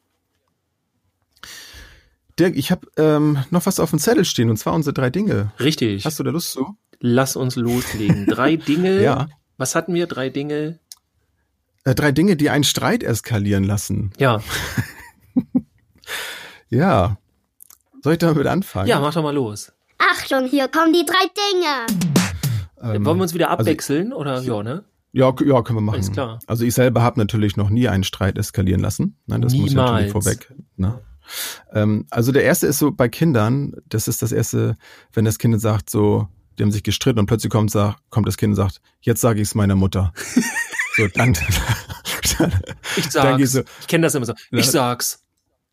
Dirk, 2.38 2.56
ich 2.56 2.70
habe 2.70 2.86
ähm, 2.96 3.38
noch 3.50 3.66
was 3.66 3.80
auf 3.80 3.90
dem 3.90 3.98
Zettel 3.98 4.24
stehen 4.24 4.50
und 4.50 4.56
zwar 4.56 4.74
unsere 4.74 4.94
drei 4.94 5.10
Dinge. 5.10 5.52
Richtig. 5.60 6.04
Hast 6.04 6.18
du 6.18 6.22
da 6.22 6.30
Lust 6.30 6.52
zu? 6.52 6.76
Lass 7.00 7.36
uns 7.36 7.56
loslegen. 7.56 8.26
Drei 8.26 8.56
Dinge. 8.68 9.02
ja. 9.02 9.28
Was 9.58 9.74
hatten 9.74 9.94
wir? 9.94 10.06
Drei 10.06 10.28
Dinge. 10.28 10.78
Äh, 11.84 11.94
drei 11.94 12.12
Dinge, 12.12 12.36
die 12.36 12.50
einen 12.50 12.64
Streit 12.64 13.02
eskalieren 13.02 13.64
lassen. 13.64 14.12
Ja. 14.18 14.40
ja. 16.68 17.18
Soll 18.02 18.14
ich 18.14 18.18
damit 18.18 18.46
anfangen? 18.46 18.88
Ja, 18.88 19.00
mach 19.00 19.14
doch 19.14 19.22
mal 19.22 19.34
los. 19.34 19.72
Achtung, 19.98 20.46
hier 20.46 20.68
kommen 20.68 20.92
die 20.92 21.04
drei 21.04 21.26
Dinge. 21.52 22.94
Ähm, 22.94 23.04
Wollen 23.04 23.18
wir 23.18 23.22
uns 23.22 23.34
wieder 23.34 23.50
also 23.50 23.62
abwechseln 23.62 24.12
also, 24.12 24.20
oder 24.20 24.40
ja, 24.40 24.62
ne? 24.62 24.84
Ja, 25.12 25.34
ja, 25.44 25.62
können 25.62 25.78
wir 25.78 25.82
machen. 25.82 25.96
Alles 25.96 26.12
klar. 26.12 26.38
Also 26.46 26.64
ich 26.64 26.74
selber 26.74 27.02
habe 27.02 27.18
natürlich 27.18 27.56
noch 27.56 27.70
nie 27.70 27.88
einen 27.88 28.04
Streit 28.04 28.36
eskalieren 28.36 28.80
lassen. 28.80 29.16
Nein, 29.26 29.40
das 29.40 29.52
Niemals. 29.52 29.74
muss 29.74 29.84
natürlich 29.84 30.12
vorweg. 30.12 30.54
Ne? 30.76 31.00
Ähm, 31.72 32.06
also 32.10 32.32
der 32.32 32.44
erste 32.44 32.66
ist 32.66 32.78
so 32.78 32.92
bei 32.92 33.08
Kindern, 33.08 33.72
das 33.88 34.08
ist 34.08 34.22
das 34.22 34.32
erste, 34.32 34.76
wenn 35.12 35.24
das 35.24 35.38
Kind 35.38 35.58
sagt 35.60 35.88
so, 35.88 36.28
die 36.58 36.62
haben 36.62 36.72
sich 36.72 36.82
gestritten 36.82 37.18
und 37.18 37.26
plötzlich 37.26 37.50
kommt, 37.50 37.70
sagt, 37.70 37.98
kommt 38.10 38.26
das 38.26 38.36
Kind 38.36 38.50
und 38.50 38.56
sagt, 38.56 38.80
jetzt 39.00 39.20
sage 39.20 39.40
ich 39.40 39.48
es 39.48 39.54
meiner 39.54 39.74
Mutter. 39.74 40.12
so, 40.96 41.06
dann, 41.14 41.36
dann 42.38 42.52
ich 42.96 43.10
sag's. 43.10 43.52
So, 43.52 43.62
ich 43.80 43.86
kenne 43.86 44.06
das 44.06 44.14
immer 44.14 44.26
so. 44.26 44.34
Ich 44.50 44.70
sag's. 44.70 45.22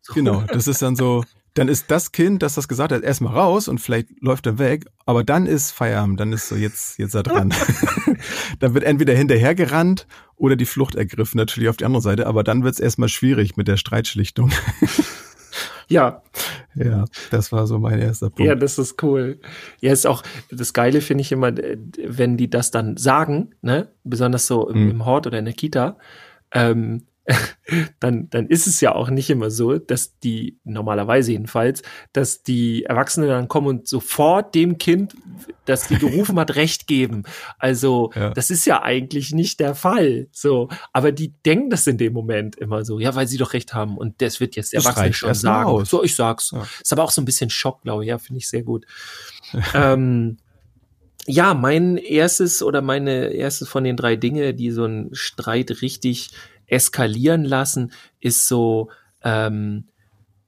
So. 0.02 0.14
Genau, 0.14 0.42
das 0.42 0.66
ist 0.66 0.82
dann 0.82 0.96
so, 0.96 1.24
dann 1.54 1.68
ist 1.68 1.90
das 1.90 2.10
Kind, 2.10 2.42
das 2.42 2.54
das 2.54 2.66
gesagt 2.66 2.92
hat, 2.92 3.02
erstmal 3.02 3.32
raus 3.32 3.68
und 3.68 3.78
vielleicht 3.78 4.08
läuft 4.20 4.46
er 4.46 4.58
weg, 4.58 4.86
aber 5.06 5.22
dann 5.22 5.46
ist 5.46 5.70
Feierabend, 5.70 6.18
dann 6.18 6.32
ist 6.32 6.48
so, 6.48 6.56
jetzt, 6.56 6.98
jetzt 6.98 7.14
er 7.14 7.22
dran. 7.22 7.54
dann 8.58 8.74
wird 8.74 8.84
entweder 8.84 9.14
hinterhergerannt 9.14 10.06
oder 10.36 10.56
die 10.56 10.66
Flucht 10.66 10.96
ergriffen, 10.96 11.38
natürlich 11.38 11.68
auf 11.68 11.76
die 11.76 11.84
andere 11.84 12.02
Seite, 12.02 12.26
aber 12.26 12.42
dann 12.42 12.64
wird 12.64 12.74
es 12.74 12.80
erstmal 12.80 13.08
schwierig 13.08 13.56
mit 13.56 13.68
der 13.68 13.76
Streitschlichtung. 13.76 14.50
ja. 15.88 16.22
Ja, 16.74 17.04
das 17.30 17.52
war 17.52 17.68
so 17.68 17.78
mein 17.78 18.00
erster 18.00 18.30
Punkt. 18.30 18.48
Ja, 18.48 18.56
das 18.56 18.78
ist 18.80 19.00
cool. 19.04 19.38
Ja, 19.80 19.92
ist 19.92 20.08
auch, 20.08 20.24
das 20.50 20.72
Geile 20.72 21.00
finde 21.00 21.22
ich 21.22 21.30
immer, 21.30 21.52
wenn 21.54 22.36
die 22.36 22.50
das 22.50 22.72
dann 22.72 22.96
sagen, 22.96 23.54
ne, 23.62 23.88
besonders 24.02 24.48
so 24.48 24.68
im, 24.68 24.84
mhm. 24.84 24.90
im 24.90 25.04
Hort 25.04 25.28
oder 25.28 25.38
in 25.38 25.44
der 25.44 25.54
Kita, 25.54 25.98
ähm, 26.50 27.06
dann, 28.00 28.28
dann 28.28 28.48
ist 28.48 28.66
es 28.66 28.80
ja 28.80 28.94
auch 28.94 29.08
nicht 29.08 29.30
immer 29.30 29.50
so, 29.50 29.78
dass 29.78 30.18
die, 30.18 30.58
normalerweise 30.64 31.32
jedenfalls, 31.32 31.82
dass 32.12 32.42
die 32.42 32.84
Erwachsenen 32.84 33.28
dann 33.28 33.48
kommen 33.48 33.66
und 33.66 33.88
sofort 33.88 34.54
dem 34.54 34.76
Kind, 34.76 35.14
das 35.64 35.88
die 35.88 35.96
gerufen 35.96 36.38
hat, 36.38 36.44
Recht 36.54 36.86
geben. 36.86 37.24
Also, 37.58 38.12
ja. 38.14 38.30
das 38.30 38.50
ist 38.50 38.66
ja 38.66 38.82
eigentlich 38.82 39.32
nicht 39.32 39.60
der 39.60 39.74
Fall. 39.74 40.28
So, 40.32 40.68
aber 40.92 41.12
die 41.12 41.32
denken 41.46 41.70
das 41.70 41.86
in 41.86 41.96
dem 41.96 42.12
Moment 42.12 42.56
immer 42.56 42.84
so, 42.84 42.98
ja, 42.98 43.14
weil 43.14 43.26
sie 43.26 43.38
doch 43.38 43.54
Recht 43.54 43.72
haben 43.72 43.96
und 43.96 44.20
das 44.20 44.40
wird 44.40 44.56
jetzt 44.56 44.72
der 44.72 44.80
Erwachsene 44.80 45.12
schon 45.14 45.34
sagen. 45.34 45.70
Aus. 45.70 45.88
So, 45.88 46.04
ich 46.04 46.14
sag's. 46.14 46.50
Ja. 46.50 46.66
Ist 46.80 46.92
aber 46.92 47.04
auch 47.04 47.10
so 47.10 47.22
ein 47.22 47.24
bisschen 47.26 47.48
Schock, 47.48 47.82
glaube 47.82 48.04
ich. 48.04 48.08
Ja, 48.08 48.18
finde 48.18 48.38
ich 48.38 48.48
sehr 48.48 48.62
gut. 48.62 48.84
ähm, 49.74 50.36
ja, 51.26 51.54
mein 51.54 51.96
erstes 51.96 52.62
oder 52.62 52.82
meine 52.82 53.28
erstes 53.28 53.68
von 53.68 53.84
den 53.84 53.96
drei 53.96 54.16
Dinge, 54.16 54.52
die 54.52 54.70
so 54.70 54.84
einen 54.84 55.14
Streit 55.14 55.80
richtig 55.80 56.30
eskalieren 56.66 57.44
lassen, 57.44 57.92
ist 58.20 58.48
so, 58.48 58.90
ähm, 59.22 59.88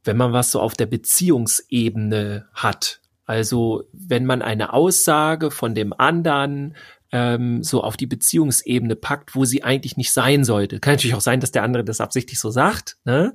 wenn 0.04 0.16
man 0.16 0.32
was 0.32 0.50
so 0.52 0.60
auf 0.60 0.74
der 0.74 0.86
Beziehungsebene 0.86 2.46
hat. 2.52 3.00
Also 3.24 3.84
wenn 3.92 4.24
man 4.24 4.40
eine 4.40 4.72
Aussage 4.72 5.50
von 5.50 5.74
dem 5.74 5.92
anderen 5.92 6.76
ähm, 7.12 7.62
so 7.62 7.82
auf 7.82 7.96
die 7.96 8.06
Beziehungsebene 8.06 8.96
packt, 8.96 9.34
wo 9.34 9.44
sie 9.44 9.62
eigentlich 9.62 9.96
nicht 9.96 10.12
sein 10.12 10.44
sollte. 10.44 10.80
Kann 10.80 10.94
natürlich 10.94 11.14
auch 11.14 11.20
sein, 11.20 11.40
dass 11.40 11.52
der 11.52 11.62
andere 11.62 11.84
das 11.84 12.00
absichtlich 12.00 12.40
so 12.40 12.50
sagt, 12.50 12.98
ne? 13.04 13.32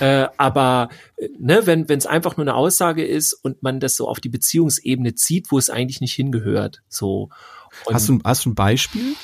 äh, 0.00 0.26
aber 0.36 0.88
ne, 1.38 1.62
wenn 1.64 1.84
es 1.88 2.06
einfach 2.06 2.36
nur 2.36 2.44
eine 2.44 2.54
Aussage 2.54 3.04
ist 3.04 3.32
und 3.32 3.62
man 3.62 3.80
das 3.80 3.96
so 3.96 4.08
auf 4.08 4.20
die 4.20 4.28
Beziehungsebene 4.28 5.14
zieht, 5.14 5.50
wo 5.50 5.58
es 5.58 5.68
eigentlich 5.68 6.00
nicht 6.00 6.14
hingehört. 6.14 6.82
So. 6.88 7.30
Hast 7.92 8.08
du 8.08 8.20
hast 8.24 8.44
du 8.44 8.50
ein 8.50 8.54
Beispiel? 8.54 9.14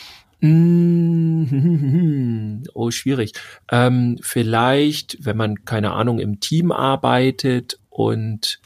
Oh, 2.75 2.91
schwierig. 2.91 3.33
Ähm, 3.71 4.19
vielleicht, 4.21 5.25
wenn 5.25 5.39
man, 5.39 5.65
keine 5.65 5.93
Ahnung, 5.93 6.19
im 6.19 6.41
Team 6.41 6.71
arbeitet 6.71 7.79
und 7.89 8.61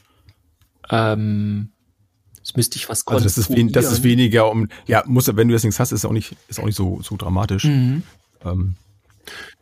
ähm, 0.89 1.69
das 2.41 2.55
müsste 2.57 2.77
ich 2.77 2.89
was 2.89 3.07
Also 3.07 3.23
das 3.23 3.37
ist, 3.37 3.51
das 3.75 3.91
ist 3.91 4.03
weniger 4.03 4.49
um, 4.49 4.67
ja, 4.87 5.03
muss, 5.05 5.27
wenn 5.33 5.47
du 5.47 5.53
das 5.53 5.63
nichts 5.63 5.79
hast, 5.79 5.91
ist 5.93 6.03
auch 6.03 6.11
nicht, 6.11 6.35
ist 6.47 6.59
auch 6.59 6.65
nicht 6.65 6.75
so, 6.75 6.99
so 7.01 7.15
dramatisch. 7.15 7.63
Mhm. 7.63 8.03
Ähm, 8.43 8.75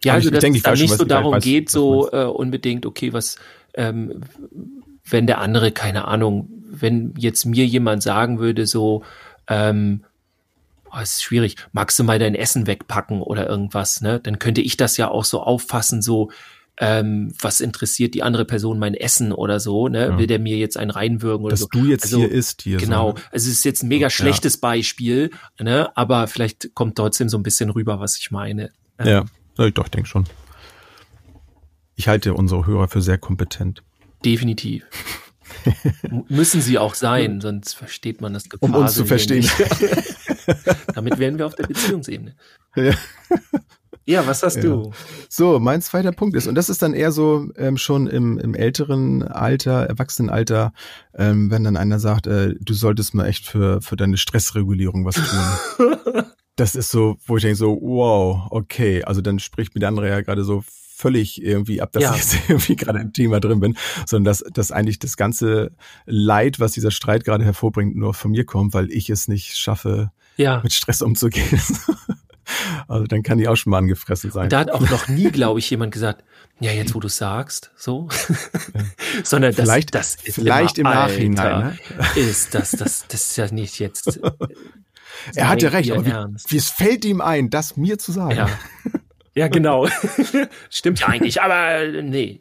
ja, 0.03 0.13
also 0.13 0.29
ich, 0.29 0.33
dass 0.33 0.41
denke, 0.41 0.57
es 0.57 0.63
dann 0.63 0.73
nicht 0.73 0.87
schon, 0.87 0.97
so 0.97 1.05
darum 1.05 1.33
weiß, 1.33 1.43
geht, 1.43 1.69
so 1.69 2.11
äh, 2.11 2.23
unbedingt, 2.23 2.85
okay, 2.85 3.13
was, 3.13 3.35
ähm, 3.73 4.21
wenn 5.07 5.27
der 5.27 5.39
andere, 5.39 5.71
keine 5.71 6.05
Ahnung, 6.07 6.49
wenn 6.71 7.13
jetzt 7.17 7.45
mir 7.45 7.65
jemand 7.65 8.01
sagen 8.01 8.39
würde, 8.39 8.65
so, 8.65 9.03
ähm, 9.47 10.03
oh, 10.91 10.99
ist 11.01 11.23
schwierig, 11.23 11.55
magst 11.71 11.97
du 11.99 12.03
mal 12.03 12.19
dein 12.19 12.35
Essen 12.35 12.67
wegpacken 12.67 13.21
oder 13.21 13.47
irgendwas, 13.47 14.01
ne? 14.01 14.19
Dann 14.19 14.39
könnte 14.39 14.61
ich 14.61 14.77
das 14.77 14.97
ja 14.97 15.09
auch 15.09 15.25
so 15.25 15.41
auffassen, 15.41 16.01
so, 16.01 16.31
ähm, 16.79 17.33
was 17.39 17.59
interessiert 17.59 18.13
die 18.13 18.21
andere 18.21 18.45
Person 18.45 18.77
mein 18.77 18.93
Essen 18.93 19.31
oder 19.31 19.59
so, 19.59 19.87
ne? 19.87 20.07
Ja. 20.07 20.17
Will 20.17 20.27
der 20.27 20.39
mir 20.39 20.57
jetzt 20.57 20.77
einen 20.77 20.91
reinwürgen 20.91 21.45
oder 21.45 21.53
Dass 21.53 21.61
so? 21.61 21.67
du 21.71 21.85
jetzt 21.85 22.05
also, 22.05 22.19
hier 22.19 22.31
isst 22.31 22.61
hier. 22.61 22.77
Genau. 22.77 23.11
So. 23.11 23.17
Ne? 23.17 23.23
Also 23.31 23.49
es 23.49 23.57
ist 23.57 23.65
jetzt 23.65 23.83
ein 23.83 23.87
mega 23.87 24.09
schlechtes 24.09 24.55
ja. 24.55 24.59
Beispiel, 24.61 25.31
ne? 25.59 25.95
Aber 25.95 26.27
vielleicht 26.27 26.75
kommt 26.75 26.95
trotzdem 26.95 27.29
so 27.29 27.37
ein 27.37 27.43
bisschen 27.43 27.69
rüber, 27.71 27.99
was 27.99 28.17
ich 28.17 28.29
meine. 28.29 28.71
Ja, 28.99 29.25
ja 29.57 29.69
doch, 29.71 29.85
ich 29.85 29.91
denke 29.91 30.07
schon. 30.07 30.25
Ich 31.95 32.07
halte 32.07 32.35
unsere 32.35 32.67
Hörer 32.67 32.87
für 32.87 33.01
sehr 33.01 33.17
kompetent. 33.17 33.81
Definitiv. 34.23 34.85
Müssen 36.29 36.61
sie 36.61 36.77
auch 36.77 36.95
sein, 36.95 37.41
sonst 37.41 37.73
versteht 37.73 38.21
man 38.21 38.33
das 38.33 38.49
Gefasel 38.49 38.75
Um 38.75 38.81
uns 38.81 38.93
zu 38.93 39.05
verstehen. 39.05 39.47
Damit 40.95 41.19
wären 41.19 41.37
wir 41.37 41.45
auf 41.45 41.55
der 41.55 41.67
Beziehungsebene. 41.67 42.35
Ja. 42.75 42.93
Ja, 44.09 44.25
was 44.25 44.41
hast 44.41 44.55
ja. 44.55 44.61
du? 44.61 44.93
So, 45.27 45.59
mein 45.59 45.81
zweiter 45.81 46.13
Punkt 46.13 46.37
ist, 46.37 46.47
und 46.47 46.55
das 46.55 46.69
ist 46.69 46.81
dann 46.81 46.93
eher 46.93 47.11
so 47.11 47.49
ähm, 47.57 47.77
schon 47.77 48.07
im, 48.07 48.37
im 48.37 48.55
älteren 48.55 49.21
Alter, 49.21 49.83
Erwachsenenalter, 49.83 50.71
ähm, 51.13 51.51
wenn 51.51 51.65
dann 51.65 51.75
einer 51.75 51.99
sagt, 51.99 52.25
äh, 52.25 52.55
du 52.57 52.73
solltest 52.73 53.13
mal 53.13 53.25
echt 53.25 53.45
für, 53.45 53.81
für 53.81 53.97
deine 53.97 54.15
Stressregulierung 54.15 55.03
was 55.03 55.15
tun. 55.15 56.23
das 56.55 56.75
ist 56.75 56.89
so, 56.89 57.17
wo 57.25 57.35
ich 57.35 57.43
denke 57.43 57.57
so, 57.57 57.77
wow, 57.81 58.47
okay, 58.49 59.03
also 59.03 59.19
dann 59.19 59.39
spricht 59.39 59.75
mir 59.75 59.79
der 59.79 59.89
andere 59.89 60.07
ja 60.07 60.21
gerade 60.21 60.45
so 60.45 60.63
völlig 60.97 61.41
irgendwie 61.41 61.79
ab, 61.79 61.91
dass 61.91 62.03
ja. 62.03 62.15
ich 62.15 62.17
jetzt 62.17 62.37
irgendwie 62.49 62.75
gerade 62.75 62.99
im 62.99 63.13
Thema 63.13 63.39
drin 63.39 63.59
bin, 63.59 63.77
sondern 64.05 64.25
dass, 64.25 64.43
dass 64.51 64.71
eigentlich 64.71 64.97
das 64.99 65.15
ganze 65.15 65.71
Leid, 66.05 66.59
was 66.59 66.71
dieser 66.71 66.91
Streit 66.91 67.23
gerade 67.23 67.45
hervorbringt, 67.45 67.95
nur 67.95 68.13
von 68.13 68.31
mir 68.31 68.45
kommt, 68.45 68.73
weil 68.73 68.91
ich 68.91 69.09
es 69.09 69.27
nicht 69.27 69.57
schaffe, 69.57 70.11
ja. 70.37 70.59
mit 70.63 70.73
Stress 70.73 71.01
umzugehen. 71.01 71.61
Also 72.87 73.05
dann 73.07 73.23
kann 73.23 73.39
die 73.39 73.49
auch 73.49 73.57
schon 73.57 73.71
mal 73.71 73.79
angefressen 73.79 74.31
sein. 74.31 74.43
Und 74.43 74.53
da 74.53 74.59
hat 74.59 74.71
auch 74.71 74.89
noch 74.89 75.09
nie, 75.09 75.31
glaube 75.31 75.59
ich, 75.59 75.69
jemand 75.69 75.93
gesagt, 75.93 76.23
ja, 76.61 76.71
jetzt 76.71 76.95
wo 76.95 77.01
du 77.01 77.09
sagst, 77.09 77.71
so. 77.75 78.07
Ja. 78.73 78.83
Sondern 79.25 79.53
das, 79.53 79.65
vielleicht, 79.65 79.93
das 79.93 80.15
ist 80.15 80.35
vielleicht 80.35 80.77
immer, 80.77 80.93
im 80.93 80.95
Nachhinein. 80.95 81.77
Ne? 82.15 82.21
Ist 82.21 82.55
das, 82.55 82.71
das, 82.71 83.05
das 83.09 83.31
ist 83.31 83.35
ja 83.35 83.51
nicht 83.51 83.79
jetzt. 83.79 84.21
er 85.35 85.49
hatte 85.49 85.73
recht, 85.73 85.91
aber 85.91 86.05
wie, 86.05 86.51
wie 86.51 86.55
es 86.55 86.69
fällt 86.69 87.03
ihm 87.03 87.19
ein, 87.19 87.49
das 87.49 87.75
mir 87.75 87.99
zu 87.99 88.13
sagen. 88.13 88.37
Ja. 88.37 88.49
Ja, 89.37 89.47
genau. 89.51 89.87
Stimmt 90.69 90.99
ja 90.99 91.07
eigentlich, 91.07 91.41
aber 91.41 91.83
äh, 91.83 92.01
nee. 92.01 92.39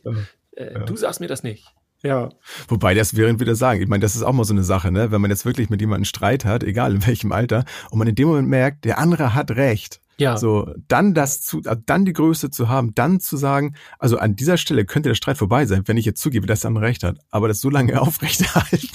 Äh, 0.56 0.72
ja. 0.72 0.78
Du 0.80 0.96
sagst 0.96 1.20
mir 1.20 1.28
das 1.28 1.42
nicht. 1.42 1.74
Ja. 2.02 2.30
Wobei, 2.68 2.94
das 2.94 3.16
während 3.16 3.40
wieder 3.40 3.54
sagen, 3.54 3.82
ich 3.82 3.88
meine, 3.88 4.00
das 4.00 4.16
ist 4.16 4.22
auch 4.22 4.32
mal 4.32 4.44
so 4.44 4.54
eine 4.54 4.62
Sache, 4.62 4.90
ne? 4.90 5.10
Wenn 5.10 5.20
man 5.20 5.30
jetzt 5.30 5.44
wirklich 5.44 5.70
mit 5.70 5.80
jemandem 5.80 6.04
Streit 6.04 6.44
hat, 6.44 6.62
egal 6.62 6.94
in 6.94 7.06
welchem 7.06 7.32
Alter, 7.32 7.64
und 7.90 7.98
man 7.98 8.08
in 8.08 8.14
dem 8.14 8.28
Moment 8.28 8.48
merkt, 8.48 8.84
der 8.84 8.98
andere 8.98 9.34
hat 9.34 9.50
recht, 9.50 10.00
ja. 10.18 10.38
So, 10.38 10.72
dann 10.88 11.12
das 11.12 11.42
zu, 11.42 11.60
äh, 11.64 11.76
dann 11.84 12.06
die 12.06 12.14
Größe 12.14 12.50
zu 12.50 12.68
haben, 12.68 12.94
dann 12.94 13.20
zu 13.20 13.36
sagen, 13.36 13.74
also 13.98 14.16
an 14.16 14.34
dieser 14.34 14.56
Stelle 14.56 14.86
könnte 14.86 15.10
der 15.10 15.14
Streit 15.14 15.36
vorbei 15.36 15.66
sein, 15.66 15.82
wenn 15.86 15.98
ich 15.98 16.06
jetzt 16.06 16.22
zugebe, 16.22 16.46
dass 16.46 16.60
der 16.60 16.68
andere 16.68 16.86
recht 16.86 17.02
hat, 17.02 17.18
aber 17.30 17.48
das 17.48 17.60
so 17.60 17.68
lange 17.68 18.00
aufrechterhalten, 18.00 18.88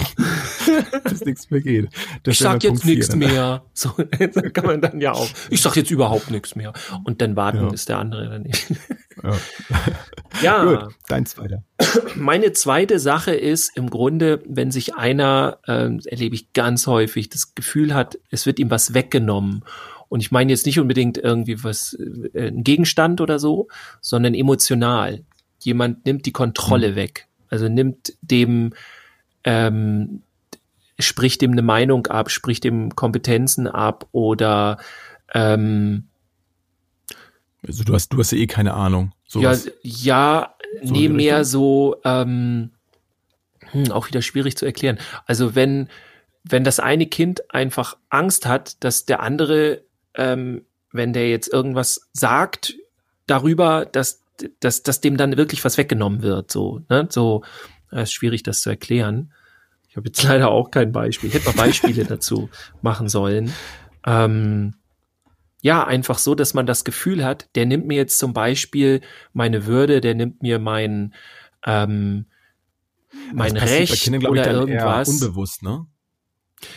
dass 1.03 1.22
nichts 1.26 1.51
mehr 1.51 1.61
geht. 1.61 1.89
Das 2.24 2.34
ich 2.34 2.39
sag 2.39 2.63
jetzt 2.63 2.86
nichts 2.86 3.15
mehr. 3.15 3.63
So 3.74 3.89
kann 4.53 4.65
man 4.65 4.82
dann 4.82 4.99
ja 4.99 5.11
auch. 5.11 5.30
Ich 5.49 5.61
sag 5.61 5.76
jetzt 5.76 5.91
überhaupt 5.91 6.32
nichts 6.32 6.55
mehr. 6.55 6.74
Und 7.03 7.22
dann 7.22 7.36
warten, 7.36 7.63
ja. 7.63 7.69
bis 7.69 7.86
der 7.86 7.99
andere 7.99 8.30
dann 8.30 8.41
nicht. 8.41 8.74
ja. 9.22 9.38
ja. 10.41 10.63
Gut, 10.63 10.95
dein 11.07 11.28
zweiter. 11.28 11.63
Meine 12.15 12.51
zweite 12.53 12.99
Sache 12.99 13.36
ist 13.36 13.78
im 13.78 13.91
Grunde, 13.91 14.41
wenn 14.47 14.72
sich 14.72 14.95
einer, 14.95 15.59
äh, 15.67 15.89
erlebe 16.05 16.34
ich 16.34 16.53
ganz 16.53 16.88
häufig, 16.88 17.30
das 17.30 17.53
Gefühl 17.53 17.93
hat, 17.93 18.17
es 18.32 18.47
wird 18.47 18.57
ihm 18.57 18.72
was 18.72 18.95
weggenommen 18.95 19.63
und 20.12 20.20
ich 20.20 20.30
meine 20.30 20.51
jetzt 20.51 20.66
nicht 20.66 20.78
unbedingt 20.78 21.18
irgendwie 21.18 21.64
was, 21.64 21.93
äh, 22.34 22.49
ein 22.49 22.66
Gegenstand 22.66 23.22
oder 23.22 23.39
so, 23.39 23.70
sondern 24.01 24.34
emotional. 24.34 25.24
Jemand 25.59 26.05
nimmt 26.05 26.26
die 26.26 26.34
Kontrolle 26.34 26.91
mhm. 26.91 26.95
weg. 26.95 27.28
Also 27.47 27.70
nimmt 27.70 28.14
dem, 28.22 28.74
ähm, 29.45 30.24
spricht 30.99 31.41
dem 31.41 31.53
eine 31.53 31.62
Meinung 31.62 32.07
ab, 32.07 32.30
spricht 32.30 32.66
dem 32.66 32.93
Kompetenzen 32.93 33.68
ab 33.68 34.05
oder 34.12 34.80
ähm, 35.34 36.09
also 37.66 37.86
du 37.86 37.93
hast, 37.93 38.09
du 38.12 38.18
hast 38.18 38.34
ja 38.34 38.38
eh 38.39 38.47
keine 38.47 38.74
Ahnung. 38.74 39.14
Sowas. 39.26 39.72
Ja, 39.82 40.41
ja, 40.41 40.55
so 40.84 40.93
nee, 40.93 41.07
mehr 41.07 41.45
so, 41.45 41.95
ähm, 42.03 42.72
hm, 43.72 43.93
auch 43.93 44.09
wieder 44.09 44.22
schwierig 44.22 44.57
zu 44.57 44.66
erklären. 44.66 44.99
Also 45.26 45.55
wenn, 45.55 45.88
wenn 46.43 46.66
das 46.66 46.82
eine 46.82 47.05
Kind 47.05 47.53
einfach 47.53 47.95
Angst 48.09 48.45
hat, 48.45 48.84
dass 48.84 49.05
der 49.05 49.22
andere 49.22 49.84
ähm, 50.16 50.66
wenn 50.91 51.14
der 51.14 51.30
jetzt 51.30 51.51
irgendwas 51.51 52.09
sagt 52.14 52.76
darüber, 53.28 53.86
dass, 53.86 54.24
dass, 54.59 54.84
dass 54.84 55.01
dem 55.01 55.18
dann 55.18 55.38
wirklich 55.38 55.64
was 55.64 55.78
weggenommen 55.78 56.22
wird. 56.22 56.51
So, 56.51 56.82
ne? 56.89 57.07
so 57.09 57.43
äh, 57.91 58.03
ist 58.03 58.14
schwierig, 58.14 58.43
das 58.43 58.62
zu 58.62 58.70
erklären. 58.70 59.34
Ich 59.88 59.97
habe 59.97 60.07
jetzt 60.07 60.24
leider 60.24 60.49
auch 60.49 60.72
kein 60.72 60.91
Beispiel. 60.91 61.30
Ich 61.30 61.36
hätte 61.36 61.45
mal 61.45 61.66
Beispiele 61.66 62.05
dazu 62.05 62.49
machen 62.82 63.09
sollen. 63.09 63.53
Ähm, 64.05 64.76
ja, 65.62 65.86
einfach 65.86 66.18
so, 66.18 66.34
dass 66.34 66.53
man 66.53 66.66
das 66.66 66.84
Gefühl 66.84 67.24
hat, 67.24 67.47
der 67.55 67.68
nimmt 67.68 67.86
mir 67.86 67.97
jetzt 67.97 68.18
zum 68.18 68.34
Beispiel 68.34 69.01
meine 69.32 69.68
Würde, 69.68 70.01
der 70.01 70.16
nimmt 70.16 70.41
mir 70.41 70.57
mein, 70.57 71.14
ähm, 71.66 72.26
mein 73.34 73.55
Recht 73.57 74.07
oder 74.09 74.51
irgendwas. 74.51 75.07
unbewusst, 75.09 75.62
ne? 75.62 75.86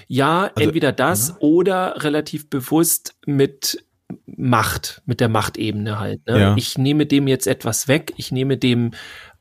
Ja, 0.07 0.51
also, 0.55 0.69
entweder 0.69 0.93
das 0.93 1.29
ja. 1.29 1.37
oder 1.41 2.03
relativ 2.03 2.49
bewusst 2.51 3.17
mit 3.27 3.85
Macht, 4.27 5.03
mit 5.07 5.21
der 5.21 5.29
Machtebene 5.29 5.99
halt. 5.99 6.27
Ne? 6.27 6.41
Ja. 6.41 6.57
Ich 6.57 6.79
nehme 6.79 7.07
dem 7.07 7.27
jetzt 7.27 7.47
etwas 7.47 7.89
weg, 7.89 8.13
ich 8.17 8.33
nehme 8.33 8.57
dem 8.59 8.93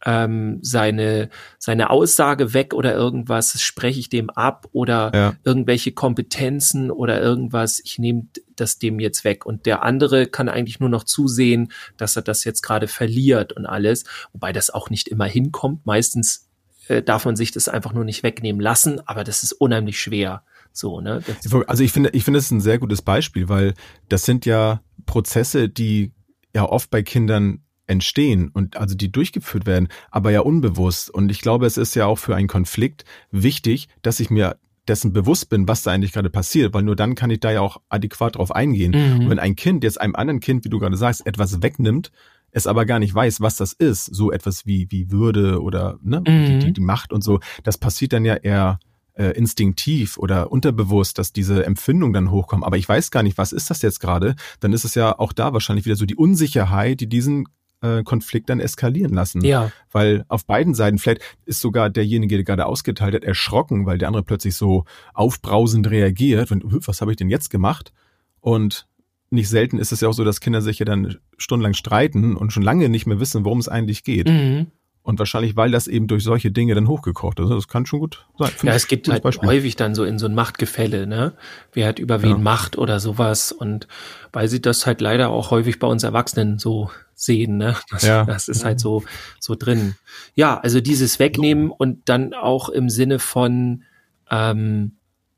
ähm, 0.06 0.60
seine, 0.62 1.30
seine 1.58 1.90
Aussage 1.90 2.54
weg 2.54 2.74
oder 2.74 2.94
irgendwas, 2.94 3.62
spreche 3.62 4.00
ich 4.00 4.10
dem 4.10 4.30
ab 4.30 4.68
oder 4.72 5.12
ja. 5.14 5.36
irgendwelche 5.44 5.92
Kompetenzen 5.92 6.92
oder 6.92 7.22
irgendwas, 7.22 7.82
ich 7.84 8.00
nehme 8.00 8.28
das 8.56 8.80
dem 8.80 9.00
jetzt 9.00 9.24
weg. 9.24 9.46
Und 9.46 9.66
der 9.66 9.84
andere 9.84 10.28
kann 10.28 10.50
eigentlich 10.50 10.80
nur 10.80 10.90
noch 10.90 11.04
zusehen, 11.04 11.72
dass 11.98 12.16
er 12.16 12.22
das 12.22 12.44
jetzt 12.44 12.62
gerade 12.62 12.88
verliert 12.88 13.54
und 13.54 13.66
alles, 13.66 14.04
wobei 14.34 14.52
das 14.52 14.70
auch 14.70 14.90
nicht 14.90 15.08
immer 15.08 15.26
hinkommt. 15.26 15.86
Meistens 15.86 16.50
äh, 16.88 17.02
darf 17.02 17.26
man 17.26 17.36
sich 17.36 17.52
das 17.52 17.68
einfach 17.68 17.94
nur 17.94 18.04
nicht 18.04 18.24
wegnehmen 18.24 18.62
lassen, 18.62 19.02
aber 19.08 19.24
das 19.24 19.44
ist 19.44 19.54
unheimlich 19.54 20.00
schwer. 20.00 20.44
So, 20.72 21.02
ne? 21.02 21.22
also 21.68 21.84
ich 21.84 21.92
finde, 21.92 22.10
ich 22.14 22.24
finde 22.24 22.40
es 22.40 22.50
ein 22.50 22.60
sehr 22.60 22.80
gutes 22.80 23.04
Beispiel, 23.04 23.48
weil 23.48 23.76
das 24.10 24.26
sind 24.26 24.46
ja 24.46 24.82
Prozesse, 25.06 25.70
die 25.70 26.12
ja 26.56 26.66
oft 26.66 26.90
bei 26.90 27.04
Kindern 27.04 27.60
entstehen 27.86 28.50
und 28.54 28.78
also 28.78 28.96
die 28.96 29.12
durchgeführt 29.12 29.66
werden, 29.66 29.90
aber 30.10 30.32
ja 30.32 30.42
unbewusst. 30.42 31.10
Und 31.10 31.30
ich 31.30 31.42
glaube, 31.42 31.66
es 31.66 31.78
ist 31.78 31.96
ja 31.96 32.06
auch 32.06 32.18
für 32.18 32.36
einen 32.36 32.48
Konflikt 32.48 33.06
wichtig, 33.30 33.88
dass 34.02 34.20
ich 34.20 34.30
mir 34.30 34.58
dessen 34.88 35.14
bewusst 35.14 35.50
bin, 35.50 35.68
was 35.68 35.84
da 35.84 35.92
eigentlich 35.92 36.12
gerade 36.12 36.30
passiert, 36.30 36.74
weil 36.74 36.84
nur 36.84 36.96
dann 36.96 37.16
kann 37.16 37.30
ich 37.30 37.40
da 37.40 37.52
ja 37.52 37.62
auch 37.62 37.78
adäquat 37.90 38.36
drauf 38.36 38.54
eingehen. 38.54 38.92
Mhm. 38.92 39.22
Und 39.22 39.30
wenn 39.30 39.40
ein 39.40 39.56
Kind 39.56 39.84
jetzt 39.84 40.00
einem 40.00 40.16
anderen 40.16 40.40
Kind, 40.40 40.66
wie 40.66 40.70
du 40.70 40.80
gerade 40.80 40.98
sagst, 40.98 41.26
etwas 41.26 41.62
wegnimmt, 41.62 42.12
es 42.54 42.68
aber 42.68 42.86
gar 42.86 43.00
nicht 43.00 43.14
weiß, 43.14 43.42
was 43.42 43.58
das 43.58 43.74
ist, 43.74 44.06
so 44.06 44.32
etwas 44.32 44.66
wie, 44.66 44.88
wie 44.90 45.12
Würde 45.12 45.62
oder 45.62 46.00
ne, 46.02 46.24
mhm. 46.26 46.60
die, 46.60 46.74
die 46.74 46.82
Macht 46.82 47.12
und 47.12 47.24
so, 47.24 47.40
das 47.64 47.78
passiert 47.78 48.14
dann 48.14 48.26
ja 48.26 48.36
eher 48.36 48.80
äh, 49.16 49.32
instinktiv 49.32 50.18
oder 50.18 50.52
unterbewusst, 50.52 51.18
dass 51.18 51.34
diese 51.34 51.66
Empfindungen 51.66 52.14
dann 52.14 52.32
hochkommen. 52.32 52.64
Aber 52.64 52.78
ich 52.78 52.88
weiß 52.88 53.12
gar 53.12 53.24
nicht, 53.24 53.38
was 53.38 53.52
ist 53.52 53.70
das 53.70 53.82
jetzt 53.82 54.00
gerade? 54.00 54.36
Dann 54.60 54.74
ist 54.74 54.86
es 54.86 54.96
ja 54.96 55.18
auch 55.18 55.34
da 55.34 55.54
wahrscheinlich 55.54 55.86
wieder 55.86 55.96
so 55.96 56.06
die 56.06 56.16
Unsicherheit, 56.16 57.00
die 57.00 57.08
diesen 57.08 57.48
äh, 57.82 58.04
Konflikt 58.04 58.50
dann 58.50 58.60
eskalieren 58.60 59.14
lassen. 59.14 59.44
Ja. 59.44 59.72
Weil 59.92 60.26
auf 60.30 60.46
beiden 60.46 60.74
Seiten, 60.74 60.98
vielleicht 60.98 61.22
ist 61.46 61.60
sogar 61.60 61.90
derjenige, 61.90 62.38
der 62.38 62.44
gerade 62.44 62.66
ausgeteilt 62.66 63.14
hat, 63.14 63.24
erschrocken, 63.24 63.86
weil 63.86 63.98
der 63.98 64.08
andere 64.08 64.24
plötzlich 64.24 64.56
so 64.56 64.86
aufbrausend 65.14 65.90
reagiert. 65.90 66.52
Und, 66.52 66.88
was 66.88 67.02
habe 67.02 67.12
ich 67.12 67.18
denn 67.18 67.30
jetzt 67.30 67.50
gemacht? 67.50 67.94
Und 68.40 68.88
nicht 69.34 69.50
selten 69.50 69.78
ist 69.78 69.92
es 69.92 70.02
ja 70.02 70.08
auch 70.08 70.14
so, 70.14 70.24
dass 70.24 70.40
Kinder 70.40 70.62
sich 70.62 70.80
ja 70.80 70.86
dann 70.86 71.18
stundenlang 71.38 71.74
streiten 71.74 72.36
und 72.36 72.54
schon 72.54 72.64
lange 72.64 72.90
nicht 72.90 73.06
mehr 73.06 73.20
wissen, 73.20 73.44
worum 73.46 73.60
es 73.60 73.68
eigentlich 73.68 74.04
geht. 74.04 74.28
Mhm. 74.28 74.68
Und 75.06 75.20
wahrscheinlich, 75.20 75.58
weil 75.58 75.70
das 75.70 75.88
eben 75.88 76.08
durch 76.08 76.24
solche 76.24 76.50
Dinge 76.50 76.76
dann 76.76 76.88
hochgekocht 76.88 77.38
ist. 77.42 77.50
Das 77.50 77.68
kann 77.68 77.86
schon 77.86 78.00
gut 78.00 78.26
sein. 78.38 78.52
Ja, 78.64 78.72
es 78.72 78.88
gibt 78.88 79.10
halt 79.10 79.22
Beispiel. 79.22 79.50
häufig 79.50 79.76
dann 79.76 79.96
so 79.96 80.06
in 80.06 80.18
so 80.18 80.28
ein 80.28 80.34
Machtgefälle, 80.34 81.08
ne? 81.08 81.34
Wer 81.74 81.90
hat 81.90 82.00
über 82.00 82.22
wen 82.22 82.30
ja. 82.30 82.38
Macht 82.38 82.78
oder 82.78 83.02
sowas. 83.02 83.52
Und 83.52 83.90
weil 84.32 84.48
sie 84.48 84.62
das 84.62 84.86
halt 84.86 85.02
leider 85.02 85.30
auch 85.30 85.52
häufig 85.52 85.78
bei 85.78 85.88
uns 85.88 86.04
Erwachsenen 86.04 86.58
so 86.58 86.90
sehen, 87.16 87.58
ne? 87.58 87.76
Das, 87.90 88.04
ja. 88.04 88.24
das 88.24 88.48
ist 88.48 88.64
halt 88.64 88.80
so, 88.80 89.04
so 89.42 89.56
drin. 89.56 89.96
Ja, 90.36 90.58
also 90.58 90.80
dieses 90.80 91.20
Wegnehmen 91.20 91.70
und 91.70 92.08
dann 92.08 92.34
auch 92.34 92.70
im 92.70 92.90
Sinne 92.90 93.20
von, 93.20 93.84
ähm, 94.32 94.94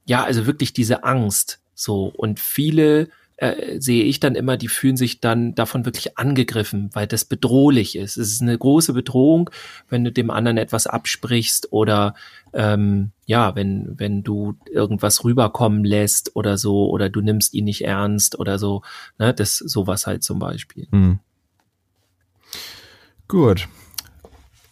ja, 0.05 0.23
also 0.23 0.45
wirklich 0.45 0.73
diese 0.73 1.03
Angst. 1.03 1.59
So. 1.73 2.05
Und 2.05 2.39
viele 2.39 3.09
äh, 3.37 3.81
sehe 3.81 4.03
ich 4.03 4.19
dann 4.19 4.35
immer, 4.35 4.55
die 4.55 4.69
fühlen 4.69 4.95
sich 4.95 5.19
dann 5.19 5.55
davon 5.55 5.85
wirklich 5.85 6.17
angegriffen, 6.17 6.89
weil 6.93 7.05
das 7.05 7.25
bedrohlich 7.25 7.97
ist. 7.97 8.17
Es 8.17 8.31
ist 8.31 8.41
eine 8.41 8.57
große 8.57 8.93
Bedrohung, 8.93 9.49
wenn 9.89 10.03
du 10.03 10.11
dem 10.11 10.29
anderen 10.29 10.57
etwas 10.57 10.87
absprichst 10.87 11.73
oder 11.73 12.15
ähm, 12.53 13.11
ja, 13.25 13.55
wenn, 13.55 13.99
wenn 13.99 14.23
du 14.23 14.55
irgendwas 14.71 15.25
rüberkommen 15.25 15.83
lässt 15.83 16.35
oder 16.35 16.57
so, 16.57 16.89
oder 16.89 17.09
du 17.09 17.21
nimmst 17.21 17.53
ihn 17.53 17.65
nicht 17.65 17.83
ernst 17.83 18.39
oder 18.39 18.57
so, 18.57 18.83
ne, 19.19 19.33
das 19.33 19.57
sowas 19.57 20.07
halt 20.07 20.23
zum 20.23 20.39
Beispiel. 20.39 20.87
Hm. 20.91 21.19
Gut. 23.27 23.67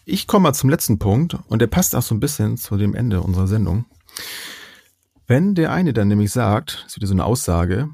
Ich 0.06 0.28
komme 0.28 0.44
mal 0.44 0.54
zum 0.54 0.70
letzten 0.70 1.00
Punkt 1.00 1.38
und 1.48 1.60
der 1.60 1.68
passt 1.68 1.96
auch 1.96 2.02
so 2.02 2.14
ein 2.14 2.20
bisschen 2.20 2.58
zu 2.58 2.78
dem 2.78 2.94
Ende 2.94 3.22
unserer 3.22 3.48
Sendung. 3.48 3.86
Wenn 5.28 5.56
der 5.56 5.72
eine 5.72 5.94
dann 5.94 6.10
nämlich 6.10 6.32
sagt, 6.32 6.82
das 6.84 6.92
ist 6.92 6.96
wieder 6.98 7.08
so 7.08 7.14
eine 7.14 7.26
Aussage, 7.26 7.90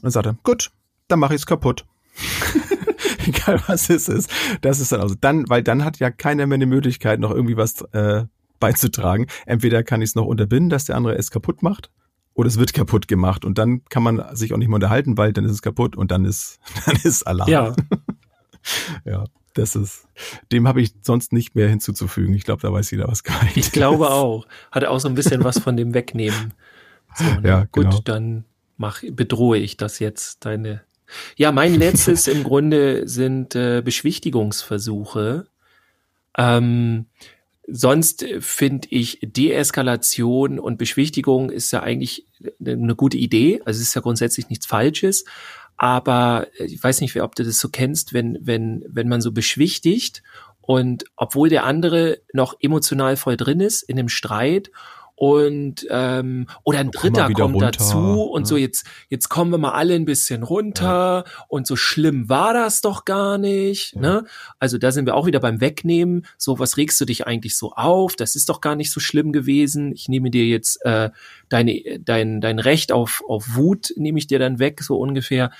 und 0.00 0.10
sagt 0.10 0.26
er, 0.26 0.36
gut, 0.42 0.70
dann 1.08 1.18
mache 1.18 1.34
ich 1.34 1.42
es 1.42 1.46
kaputt. 1.46 1.84
Egal 3.26 3.62
was 3.66 3.90
es 3.90 4.08
ist. 4.08 4.30
Das 4.60 4.80
ist 4.80 4.92
dann 4.92 5.00
also 5.00 5.14
dann, 5.20 5.48
weil 5.48 5.62
dann 5.62 5.84
hat 5.84 5.98
ja 5.98 6.10
keiner 6.10 6.46
mehr 6.46 6.58
die 6.58 6.66
Möglichkeit, 6.66 7.20
noch 7.20 7.30
irgendwie 7.30 7.56
was 7.56 7.82
äh, 7.92 8.24
beizutragen. 8.58 9.26
Entweder 9.46 9.82
kann 9.82 10.02
ich 10.02 10.10
es 10.10 10.14
noch 10.14 10.26
unterbinden, 10.26 10.70
dass 10.70 10.84
der 10.84 10.96
andere 10.96 11.16
es 11.16 11.30
kaputt 11.30 11.62
macht, 11.62 11.90
oder 12.34 12.48
es 12.48 12.58
wird 12.58 12.72
kaputt 12.72 13.08
gemacht 13.08 13.44
und 13.44 13.58
dann 13.58 13.84
kann 13.86 14.02
man 14.02 14.24
sich 14.34 14.52
auch 14.52 14.58
nicht 14.58 14.68
mehr 14.68 14.76
unterhalten, 14.76 15.18
weil 15.18 15.32
dann 15.32 15.44
ist 15.44 15.52
es 15.52 15.62
kaputt 15.62 15.96
und 15.96 16.10
dann 16.10 16.24
ist 16.24 16.60
dann 16.86 16.96
ist 17.02 17.26
Alarm. 17.26 17.50
Ja. 17.50 17.74
ja, 19.04 19.24
das 19.54 19.76
ist 19.76 20.06
dem 20.50 20.66
habe 20.66 20.80
ich 20.80 20.94
sonst 21.02 21.32
nicht 21.32 21.54
mehr 21.54 21.68
hinzuzufügen. 21.68 22.34
Ich 22.34 22.44
glaube, 22.44 22.62
da 22.62 22.72
weiß 22.72 22.90
jeder 22.90 23.08
was 23.08 23.22
gemeint. 23.22 23.56
Ich 23.56 23.72
glaube 23.72 24.10
auch. 24.10 24.46
Hat 24.70 24.84
auch 24.84 25.00
so 25.00 25.08
ein 25.08 25.14
bisschen 25.14 25.44
was 25.44 25.58
von 25.58 25.76
dem 25.76 25.94
wegnehmen. 25.94 26.54
So, 27.14 27.24
ne? 27.24 27.40
Ja, 27.44 27.66
genau. 27.70 27.90
Gut, 27.90 28.08
dann 28.08 28.44
mach, 28.76 29.02
bedrohe 29.10 29.58
ich 29.58 29.76
das 29.76 29.98
jetzt, 29.98 30.44
deine. 30.44 30.82
Ja, 31.36 31.52
mein 31.52 31.74
letztes 31.74 32.26
im 32.26 32.42
Grunde 32.42 33.06
sind 33.06 33.54
äh, 33.54 33.82
Beschwichtigungsversuche. 33.82 35.46
Ähm, 36.38 37.06
sonst 37.66 38.24
finde 38.40 38.88
ich 38.90 39.18
Deeskalation 39.22 40.58
und 40.58 40.78
Beschwichtigung 40.78 41.50
ist 41.50 41.70
ja 41.70 41.82
eigentlich 41.82 42.26
eine 42.64 42.96
gute 42.96 43.18
Idee. 43.18 43.60
Also 43.64 43.80
es 43.80 43.88
ist 43.88 43.94
ja 43.94 44.00
grundsätzlich 44.00 44.48
nichts 44.48 44.66
Falsches. 44.66 45.24
Aber 45.76 46.46
ich 46.58 46.82
weiß 46.82 47.00
nicht, 47.00 47.20
ob 47.20 47.34
du 47.34 47.44
das 47.44 47.58
so 47.58 47.68
kennst, 47.68 48.12
wenn, 48.12 48.38
wenn, 48.40 48.84
wenn 48.88 49.08
man 49.08 49.20
so 49.20 49.32
beschwichtigt 49.32 50.22
und 50.60 51.04
obwohl 51.16 51.48
der 51.48 51.64
andere 51.64 52.20
noch 52.32 52.54
emotional 52.60 53.16
voll 53.16 53.36
drin 53.36 53.60
ist 53.60 53.82
in 53.82 53.96
dem 53.96 54.08
Streit 54.08 54.70
und 55.14 55.86
ähm, 55.90 56.46
oder 56.64 56.80
ein 56.80 56.90
Dritter 56.90 57.30
kommt 57.32 57.54
runter, 57.54 57.70
dazu 57.70 58.22
und 58.22 58.42
ja. 58.42 58.46
so 58.46 58.56
jetzt 58.56 58.86
jetzt 59.08 59.28
kommen 59.28 59.50
wir 59.50 59.58
mal 59.58 59.72
alle 59.72 59.94
ein 59.94 60.04
bisschen 60.04 60.42
runter 60.42 61.24
ja. 61.26 61.44
und 61.48 61.66
so 61.66 61.76
schlimm 61.76 62.28
war 62.28 62.54
das 62.54 62.80
doch 62.80 63.04
gar 63.04 63.38
nicht, 63.38 63.94
ja. 63.94 64.00
ne? 64.00 64.24
Also 64.58 64.78
da 64.78 64.90
sind 64.90 65.06
wir 65.06 65.14
auch 65.14 65.26
wieder 65.26 65.40
beim 65.40 65.60
Wegnehmen. 65.60 66.26
So 66.38 66.58
was 66.58 66.76
regst 66.76 67.00
du 67.00 67.04
dich 67.04 67.26
eigentlich 67.26 67.56
so 67.56 67.72
auf? 67.72 68.16
Das 68.16 68.34
ist 68.34 68.48
doch 68.48 68.60
gar 68.60 68.74
nicht 68.74 68.90
so 68.90 69.00
schlimm 69.00 69.32
gewesen. 69.32 69.92
Ich 69.92 70.08
nehme 70.08 70.30
dir 70.30 70.46
jetzt 70.46 70.84
äh, 70.84 71.10
deine 71.48 72.00
dein 72.00 72.40
dein 72.40 72.58
Recht 72.58 72.90
auf 72.90 73.22
auf 73.28 73.54
Wut 73.54 73.92
nehme 73.96 74.18
ich 74.18 74.26
dir 74.26 74.38
dann 74.38 74.58
weg 74.58 74.82
so 74.82 74.96
ungefähr. 74.96 75.52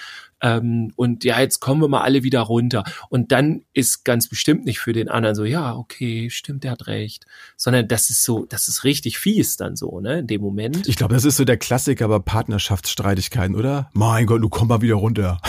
Ähm, 0.42 0.92
und 0.96 1.24
ja, 1.24 1.40
jetzt 1.40 1.60
kommen 1.60 1.80
wir 1.80 1.88
mal 1.88 2.00
alle 2.00 2.24
wieder 2.24 2.40
runter. 2.40 2.84
Und 3.08 3.32
dann 3.32 3.62
ist 3.72 4.04
ganz 4.04 4.28
bestimmt 4.28 4.64
nicht 4.64 4.80
für 4.80 4.92
den 4.92 5.08
anderen 5.08 5.36
so, 5.36 5.44
ja, 5.44 5.74
okay, 5.74 6.28
stimmt, 6.30 6.64
der 6.64 6.72
hat 6.72 6.88
recht. 6.88 7.26
Sondern 7.56 7.86
das 7.86 8.10
ist 8.10 8.22
so, 8.22 8.44
das 8.46 8.68
ist 8.68 8.82
richtig 8.84 9.18
fies 9.18 9.56
dann 9.56 9.76
so, 9.76 10.00
ne, 10.00 10.18
in 10.18 10.26
dem 10.26 10.40
Moment. 10.40 10.88
Ich 10.88 10.96
glaube, 10.96 11.14
das 11.14 11.24
ist 11.24 11.36
so 11.36 11.44
der 11.44 11.56
Klassiker 11.56 12.08
bei 12.08 12.18
Partnerschaftsstreitigkeiten, 12.18 13.54
oder? 13.54 13.88
Mein 13.92 14.26
Gott, 14.26 14.42
du 14.42 14.48
komm 14.48 14.68
mal 14.68 14.82
wieder 14.82 14.96
runter. 14.96 15.40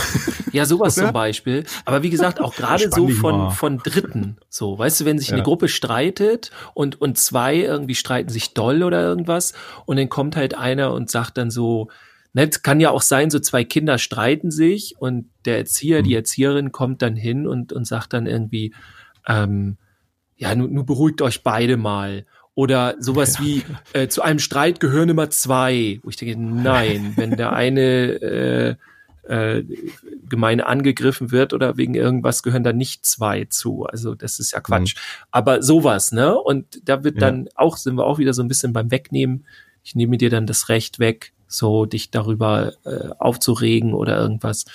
Ja, 0.52 0.66
sowas 0.66 0.96
zum 0.96 1.12
Beispiel. 1.12 1.66
Aber 1.86 2.04
wie 2.04 2.12
gesagt, 2.12 2.40
auch 2.40 2.56
gerade 2.56 2.90
so 2.92 3.08
von, 3.10 3.52
von 3.52 3.80
Dritten. 3.80 4.38
So, 4.50 4.78
weißt 4.78 5.02
du, 5.02 5.06
wenn 5.06 5.18
sich 5.18 5.30
ja. 5.30 5.36
eine 5.36 5.44
Gruppe 5.44 5.70
streitet 5.70 6.52
und, 6.76 7.02
und 7.02 7.18
zwei 7.18 7.56
irgendwie 7.56 7.96
streiten 7.96 8.30
sich 8.30 8.54
doll 8.54 8.84
oder 8.84 9.02
irgendwas 9.02 9.54
und 9.86 9.98
dann 9.98 10.10
kommt 10.10 10.36
halt 10.36 10.56
einer 10.56 10.94
und 10.94 11.10
sagt 11.10 11.38
dann 11.38 11.50
so, 11.50 11.90
ne, 12.34 12.50
es 12.50 12.62
kann 12.62 12.80
ja 12.80 12.92
auch 12.92 13.02
sein, 13.02 13.30
so 13.30 13.40
zwei 13.40 13.64
Kinder 13.64 13.98
streiten 13.98 14.52
sich 14.52 14.96
und 15.00 15.30
der 15.46 15.58
Erzieher, 15.58 16.02
mhm. 16.02 16.06
die 16.06 16.16
Erzieherin 16.16 16.72
kommt 16.72 17.02
dann 17.02 17.16
hin 17.16 17.48
und, 17.48 17.74
und 17.74 17.86
sagt 17.86 18.14
dann 18.14 18.26
irgendwie, 18.26 18.74
ähm, 19.28 19.78
ja, 20.36 20.54
nun, 20.56 20.74
nun 20.74 20.86
beruhigt 20.86 21.22
euch 21.22 21.44
beide 21.44 21.78
mal. 21.78 22.26
Oder 22.56 22.96
sowas 23.00 23.40
ja. 23.40 23.46
wie, 23.46 23.64
äh, 23.94 24.08
zu 24.08 24.22
einem 24.22 24.40
Streit 24.40 24.80
gehören 24.80 25.10
immer 25.10 25.30
zwei. 25.30 26.00
Wo 26.04 26.10
ich 26.10 26.18
denke, 26.18 26.40
nein, 26.40 27.14
wenn 27.16 27.32
der 27.36 27.54
eine 27.54 27.82
äh, 28.22 28.76
äh, 29.24 29.64
Gemeinde 30.30 30.68
angegriffen 30.68 31.32
wird 31.32 31.54
oder 31.54 31.78
wegen 31.78 31.96
irgendwas 31.96 32.44
gehören 32.44 32.64
da 32.64 32.74
nicht 32.74 33.06
zwei 33.06 33.46
zu. 33.46 33.86
Also 33.86 34.14
das 34.16 34.40
ist 34.40 34.52
ja 34.52 34.60
Quatsch. 34.60 34.96
Mhm. 34.96 35.00
Aber 35.32 35.64
sowas, 35.64 36.12
ne? 36.12 36.38
Und 36.38 36.88
da 36.88 37.04
wird 37.04 37.16
ja. 37.16 37.22
dann 37.22 37.50
auch, 37.56 37.78
sind 37.78 37.96
wir 37.96 38.06
auch 38.06 38.20
wieder 38.20 38.34
so 38.34 38.44
ein 38.44 38.48
bisschen 38.48 38.74
beim 38.74 38.92
Wegnehmen. 38.92 39.46
Ich 39.84 39.96
nehme 39.96 40.18
dir 40.18 40.30
dann 40.30 40.46
das 40.46 40.70
Recht 40.70 41.00
weg, 41.00 41.34
so 41.54 41.86
dich 41.86 42.12
darüber 42.12 42.74
äh, 42.86 43.10
aufzuregen 43.20 43.94
oder 43.94 44.18
irgendwas. 44.20 44.66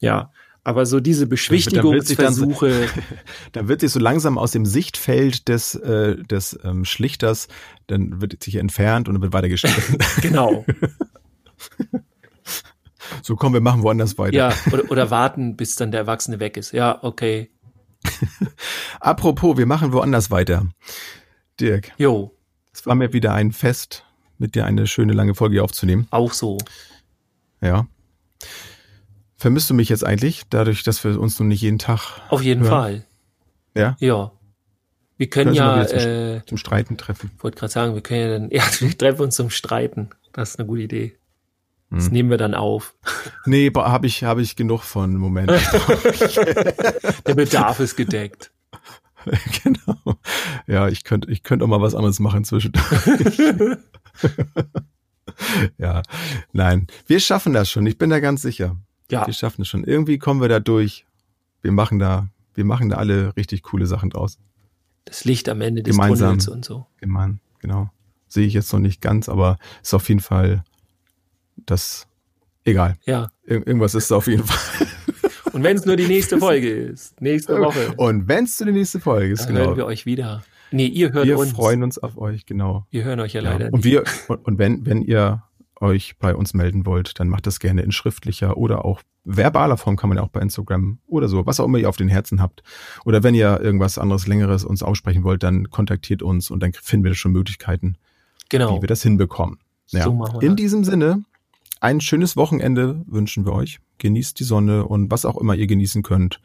Ja, 0.00 0.30
aber 0.66 0.84
so 0.84 0.98
diese 0.98 1.28
Beschwichtigungsversuche. 1.28 2.88
Da 3.52 3.68
wird 3.68 3.82
sich 3.82 3.92
so 3.92 4.00
langsam 4.00 4.36
aus 4.36 4.50
dem 4.50 4.66
Sichtfeld 4.66 5.46
des, 5.46 5.76
äh, 5.76 6.16
des 6.16 6.58
ähm, 6.64 6.84
Schlichters, 6.84 7.46
dann 7.86 8.20
wird 8.20 8.42
sich 8.42 8.56
entfernt 8.56 9.06
und 9.06 9.14
dann 9.14 9.22
wird 9.22 9.32
weiter 9.32 9.48
gestritten. 9.48 9.98
genau. 10.20 10.64
So 13.22 13.36
komm, 13.36 13.52
wir 13.52 13.60
machen 13.60 13.82
woanders 13.82 14.18
weiter. 14.18 14.36
Ja, 14.36 14.52
oder, 14.72 14.90
oder 14.90 15.10
warten, 15.12 15.56
bis 15.56 15.76
dann 15.76 15.92
der 15.92 16.00
Erwachsene 16.00 16.40
weg 16.40 16.56
ist. 16.56 16.72
Ja, 16.72 16.98
okay. 17.02 17.50
Apropos, 18.98 19.56
wir 19.56 19.66
machen 19.66 19.92
woanders 19.92 20.32
weiter. 20.32 20.66
Dirk. 21.60 21.92
Jo. 21.98 22.36
Es 22.72 22.84
war 22.84 22.96
mir 22.96 23.12
wieder 23.12 23.32
ein 23.32 23.52
Fest, 23.52 24.04
mit 24.38 24.54
dir 24.54 24.64
eine 24.64 24.86
schöne 24.86 25.12
lange 25.12 25.34
Folge 25.34 25.62
aufzunehmen. 25.62 26.06
Auch 26.10 26.32
so. 26.32 26.58
Ja. 27.60 27.86
Vermisst 29.36 29.68
du 29.70 29.74
mich 29.74 29.88
jetzt 29.88 30.04
eigentlich, 30.04 30.42
dadurch, 30.50 30.82
dass 30.82 31.02
wir 31.04 31.18
uns 31.20 31.38
nun 31.38 31.48
nicht 31.48 31.60
jeden 31.62 31.78
Tag. 31.78 32.20
Auf 32.30 32.42
jeden 32.42 32.62
hören? 32.62 32.70
Fall. 32.70 33.04
Ja. 33.74 33.96
Ja. 34.00 34.32
Wir 35.18 35.30
können 35.30 35.54
Können 35.54 35.56
ja, 35.56 35.86
zum, 35.86 35.98
äh, 35.98 36.42
zum 36.46 36.58
Streiten 36.58 36.96
treffen. 36.98 37.30
wollte 37.38 37.58
gerade 37.58 37.72
sagen, 37.72 37.94
wir 37.94 38.02
können 38.02 38.20
ja 38.20 38.28
dann, 38.38 38.50
ja, 38.50 38.62
wir 38.80 38.96
treffen 38.96 39.22
uns 39.22 39.36
zum 39.36 39.50
Streiten. 39.50 40.10
Das 40.32 40.50
ist 40.50 40.58
eine 40.58 40.66
gute 40.66 40.82
Idee. 40.82 41.16
Das 41.90 42.06
Hm. 42.06 42.12
nehmen 42.12 42.30
wir 42.30 42.36
dann 42.38 42.54
auf. 42.54 42.94
Nee, 43.44 43.70
habe 43.74 44.06
ich, 44.06 44.24
hab 44.24 44.38
ich 44.38 44.56
genug 44.56 44.82
von 44.82 45.12
im 45.14 45.20
Moment. 45.20 45.50
Der 47.26 47.34
Bedarf 47.34 47.78
ist 47.80 47.96
gedeckt. 47.96 48.50
genau. 49.62 50.18
Ja, 50.66 50.88
ich 50.88 51.04
könnte 51.04 51.30
ich 51.30 51.42
könnte 51.42 51.64
auch 51.64 51.68
mal 51.68 51.80
was 51.80 51.94
anderes 51.94 52.20
machen 52.20 52.44
zwischendurch. 52.44 52.84
ja, 55.78 56.02
nein. 56.52 56.86
Wir 57.06 57.20
schaffen 57.20 57.52
das 57.52 57.70
schon. 57.70 57.86
Ich 57.86 57.98
bin 57.98 58.10
da 58.10 58.20
ganz 58.20 58.42
sicher. 58.42 58.76
Ja, 59.10 59.26
Wir 59.26 59.34
schaffen 59.34 59.62
es 59.62 59.68
schon. 59.68 59.84
Irgendwie 59.84 60.18
kommen 60.18 60.40
wir 60.40 60.48
da 60.48 60.60
durch. 60.60 61.06
Wir 61.62 61.72
machen 61.72 61.98
da, 61.98 62.28
wir 62.54 62.64
machen 62.64 62.88
da 62.88 62.96
alle 62.96 63.36
richtig 63.36 63.62
coole 63.62 63.86
Sachen 63.86 64.10
draus. 64.10 64.38
das 65.04 65.24
Licht 65.24 65.48
am 65.48 65.60
Ende 65.60 65.82
des 65.82 65.94
Gemeinsam. 65.96 66.30
Tunnels 66.30 66.48
und 66.48 66.64
so. 66.64 66.86
Gemein, 67.00 67.40
genau. 67.60 67.90
Sehe 68.28 68.46
ich 68.46 68.54
jetzt 68.54 68.72
noch 68.72 68.80
nicht 68.80 69.00
ganz, 69.00 69.28
aber 69.28 69.58
ist 69.82 69.94
auf 69.94 70.08
jeden 70.08 70.20
Fall 70.20 70.64
das, 71.56 72.06
egal. 72.64 72.96
Ja. 73.04 73.30
Ir 73.44 73.66
irgendwas 73.66 73.94
ist 73.94 74.10
da 74.10 74.16
auf 74.16 74.26
jeden 74.26 74.44
Fall. 74.44 74.86
Und 75.56 75.62
wenn 75.62 75.74
es 75.78 75.86
nur 75.86 75.96
die 75.96 76.06
nächste 76.06 76.36
Folge 76.36 76.70
ist, 76.70 77.18
nächste 77.22 77.58
Woche, 77.58 77.94
Und 77.96 78.28
wenn 78.28 78.44
es 78.44 78.58
zu 78.58 78.64
der 78.66 78.74
nächsten 78.74 79.00
Folge 79.00 79.32
ist, 79.32 79.46
dann 79.46 79.54
genau. 79.54 79.68
hören 79.68 79.76
wir 79.78 79.86
euch 79.86 80.04
wieder. 80.04 80.44
Nee, 80.70 80.84
ihr 80.86 81.14
hört 81.14 81.24
wir 81.26 81.38
uns. 81.38 81.52
freuen 81.52 81.82
uns 81.82 81.96
auf 81.96 82.18
euch, 82.18 82.44
genau. 82.44 82.86
Wir 82.90 83.04
hören 83.04 83.20
euch 83.20 83.32
ja, 83.32 83.40
Ja. 83.40 83.52
leider 83.52 83.66
Und 83.72 83.76
nicht. 83.76 83.84
wir 83.84 84.04
und, 84.28 84.44
und 84.44 84.58
wenn 84.58 84.84
wenn 84.84 85.00
ihr 85.00 85.44
euch 85.80 86.18
bei 86.18 86.34
uns 86.34 86.52
melden 86.52 86.84
wollt, 86.84 87.18
dann 87.18 87.28
macht 87.28 87.46
das 87.46 87.58
gerne 87.58 87.80
in 87.80 87.90
schriftlicher 87.90 88.58
oder 88.58 88.84
auch 88.84 89.00
verbaler 89.24 89.78
Form 89.78 89.96
kann 89.96 90.10
man 90.10 90.18
ja 90.18 90.24
auch 90.24 90.28
bei 90.28 90.40
Instagram 90.42 90.98
oder 91.06 91.26
so, 91.26 91.46
was 91.46 91.58
auch 91.58 91.64
immer 91.64 91.78
ihr 91.78 91.88
auf 91.88 91.96
den 91.96 92.08
Herzen 92.08 92.42
habt. 92.42 92.62
Oder 93.06 93.22
wenn 93.22 93.34
ihr 93.34 93.58
irgendwas 93.58 93.96
anderes 93.96 94.26
längeres 94.26 94.62
uns 94.62 94.82
aussprechen 94.82 95.24
wollt, 95.24 95.42
dann 95.42 95.70
kontaktiert 95.70 96.22
uns 96.22 96.50
und 96.50 96.62
dann 96.62 96.74
finden 96.74 97.04
wir 97.06 97.14
schon 97.14 97.32
Möglichkeiten, 97.32 97.96
genau. 98.50 98.76
wie 98.76 98.82
wir 98.82 98.88
das 98.88 99.02
hinbekommen. 99.02 99.58
Ja. 99.88 100.04
So 100.04 100.12
machen 100.12 100.34
wir 100.38 100.42
in 100.42 100.52
das. 100.52 100.56
diesem 100.56 100.84
Sinne 100.84 101.24
ein 101.80 102.00
schönes 102.00 102.36
Wochenende 102.36 103.02
wünschen 103.06 103.44
wir 103.44 103.52
euch. 103.52 103.78
Genießt 103.98 104.38
die 104.38 104.44
Sonne 104.44 104.84
und 104.86 105.10
was 105.10 105.24
auch 105.24 105.36
immer 105.36 105.54
ihr 105.54 105.66
genießen 105.66 106.02
könnt. 106.02 106.40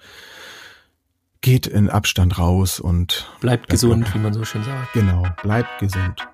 Geht 1.41 1.65
in 1.67 1.89
Abstand 1.89 2.37
raus 2.37 2.79
und 2.79 3.27
Bleibt 3.39 3.67
gesund, 3.69 4.13
wie 4.13 4.19
man 4.19 4.33
so 4.33 4.45
schön 4.45 4.63
sagt. 4.63 4.93
genau, 4.93 5.25
bleibt 5.41 5.79
gesund. 5.79 6.27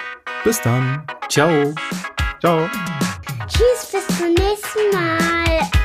Bis 0.44 0.62
dann. 0.62 1.06
Ciao. 1.30 1.74
Ciao. 2.42 2.68
Tschüss, 3.48 3.92
bis 3.92 4.18
zum 4.18 4.34
nächsten 4.34 4.94
Mal. 4.94 5.77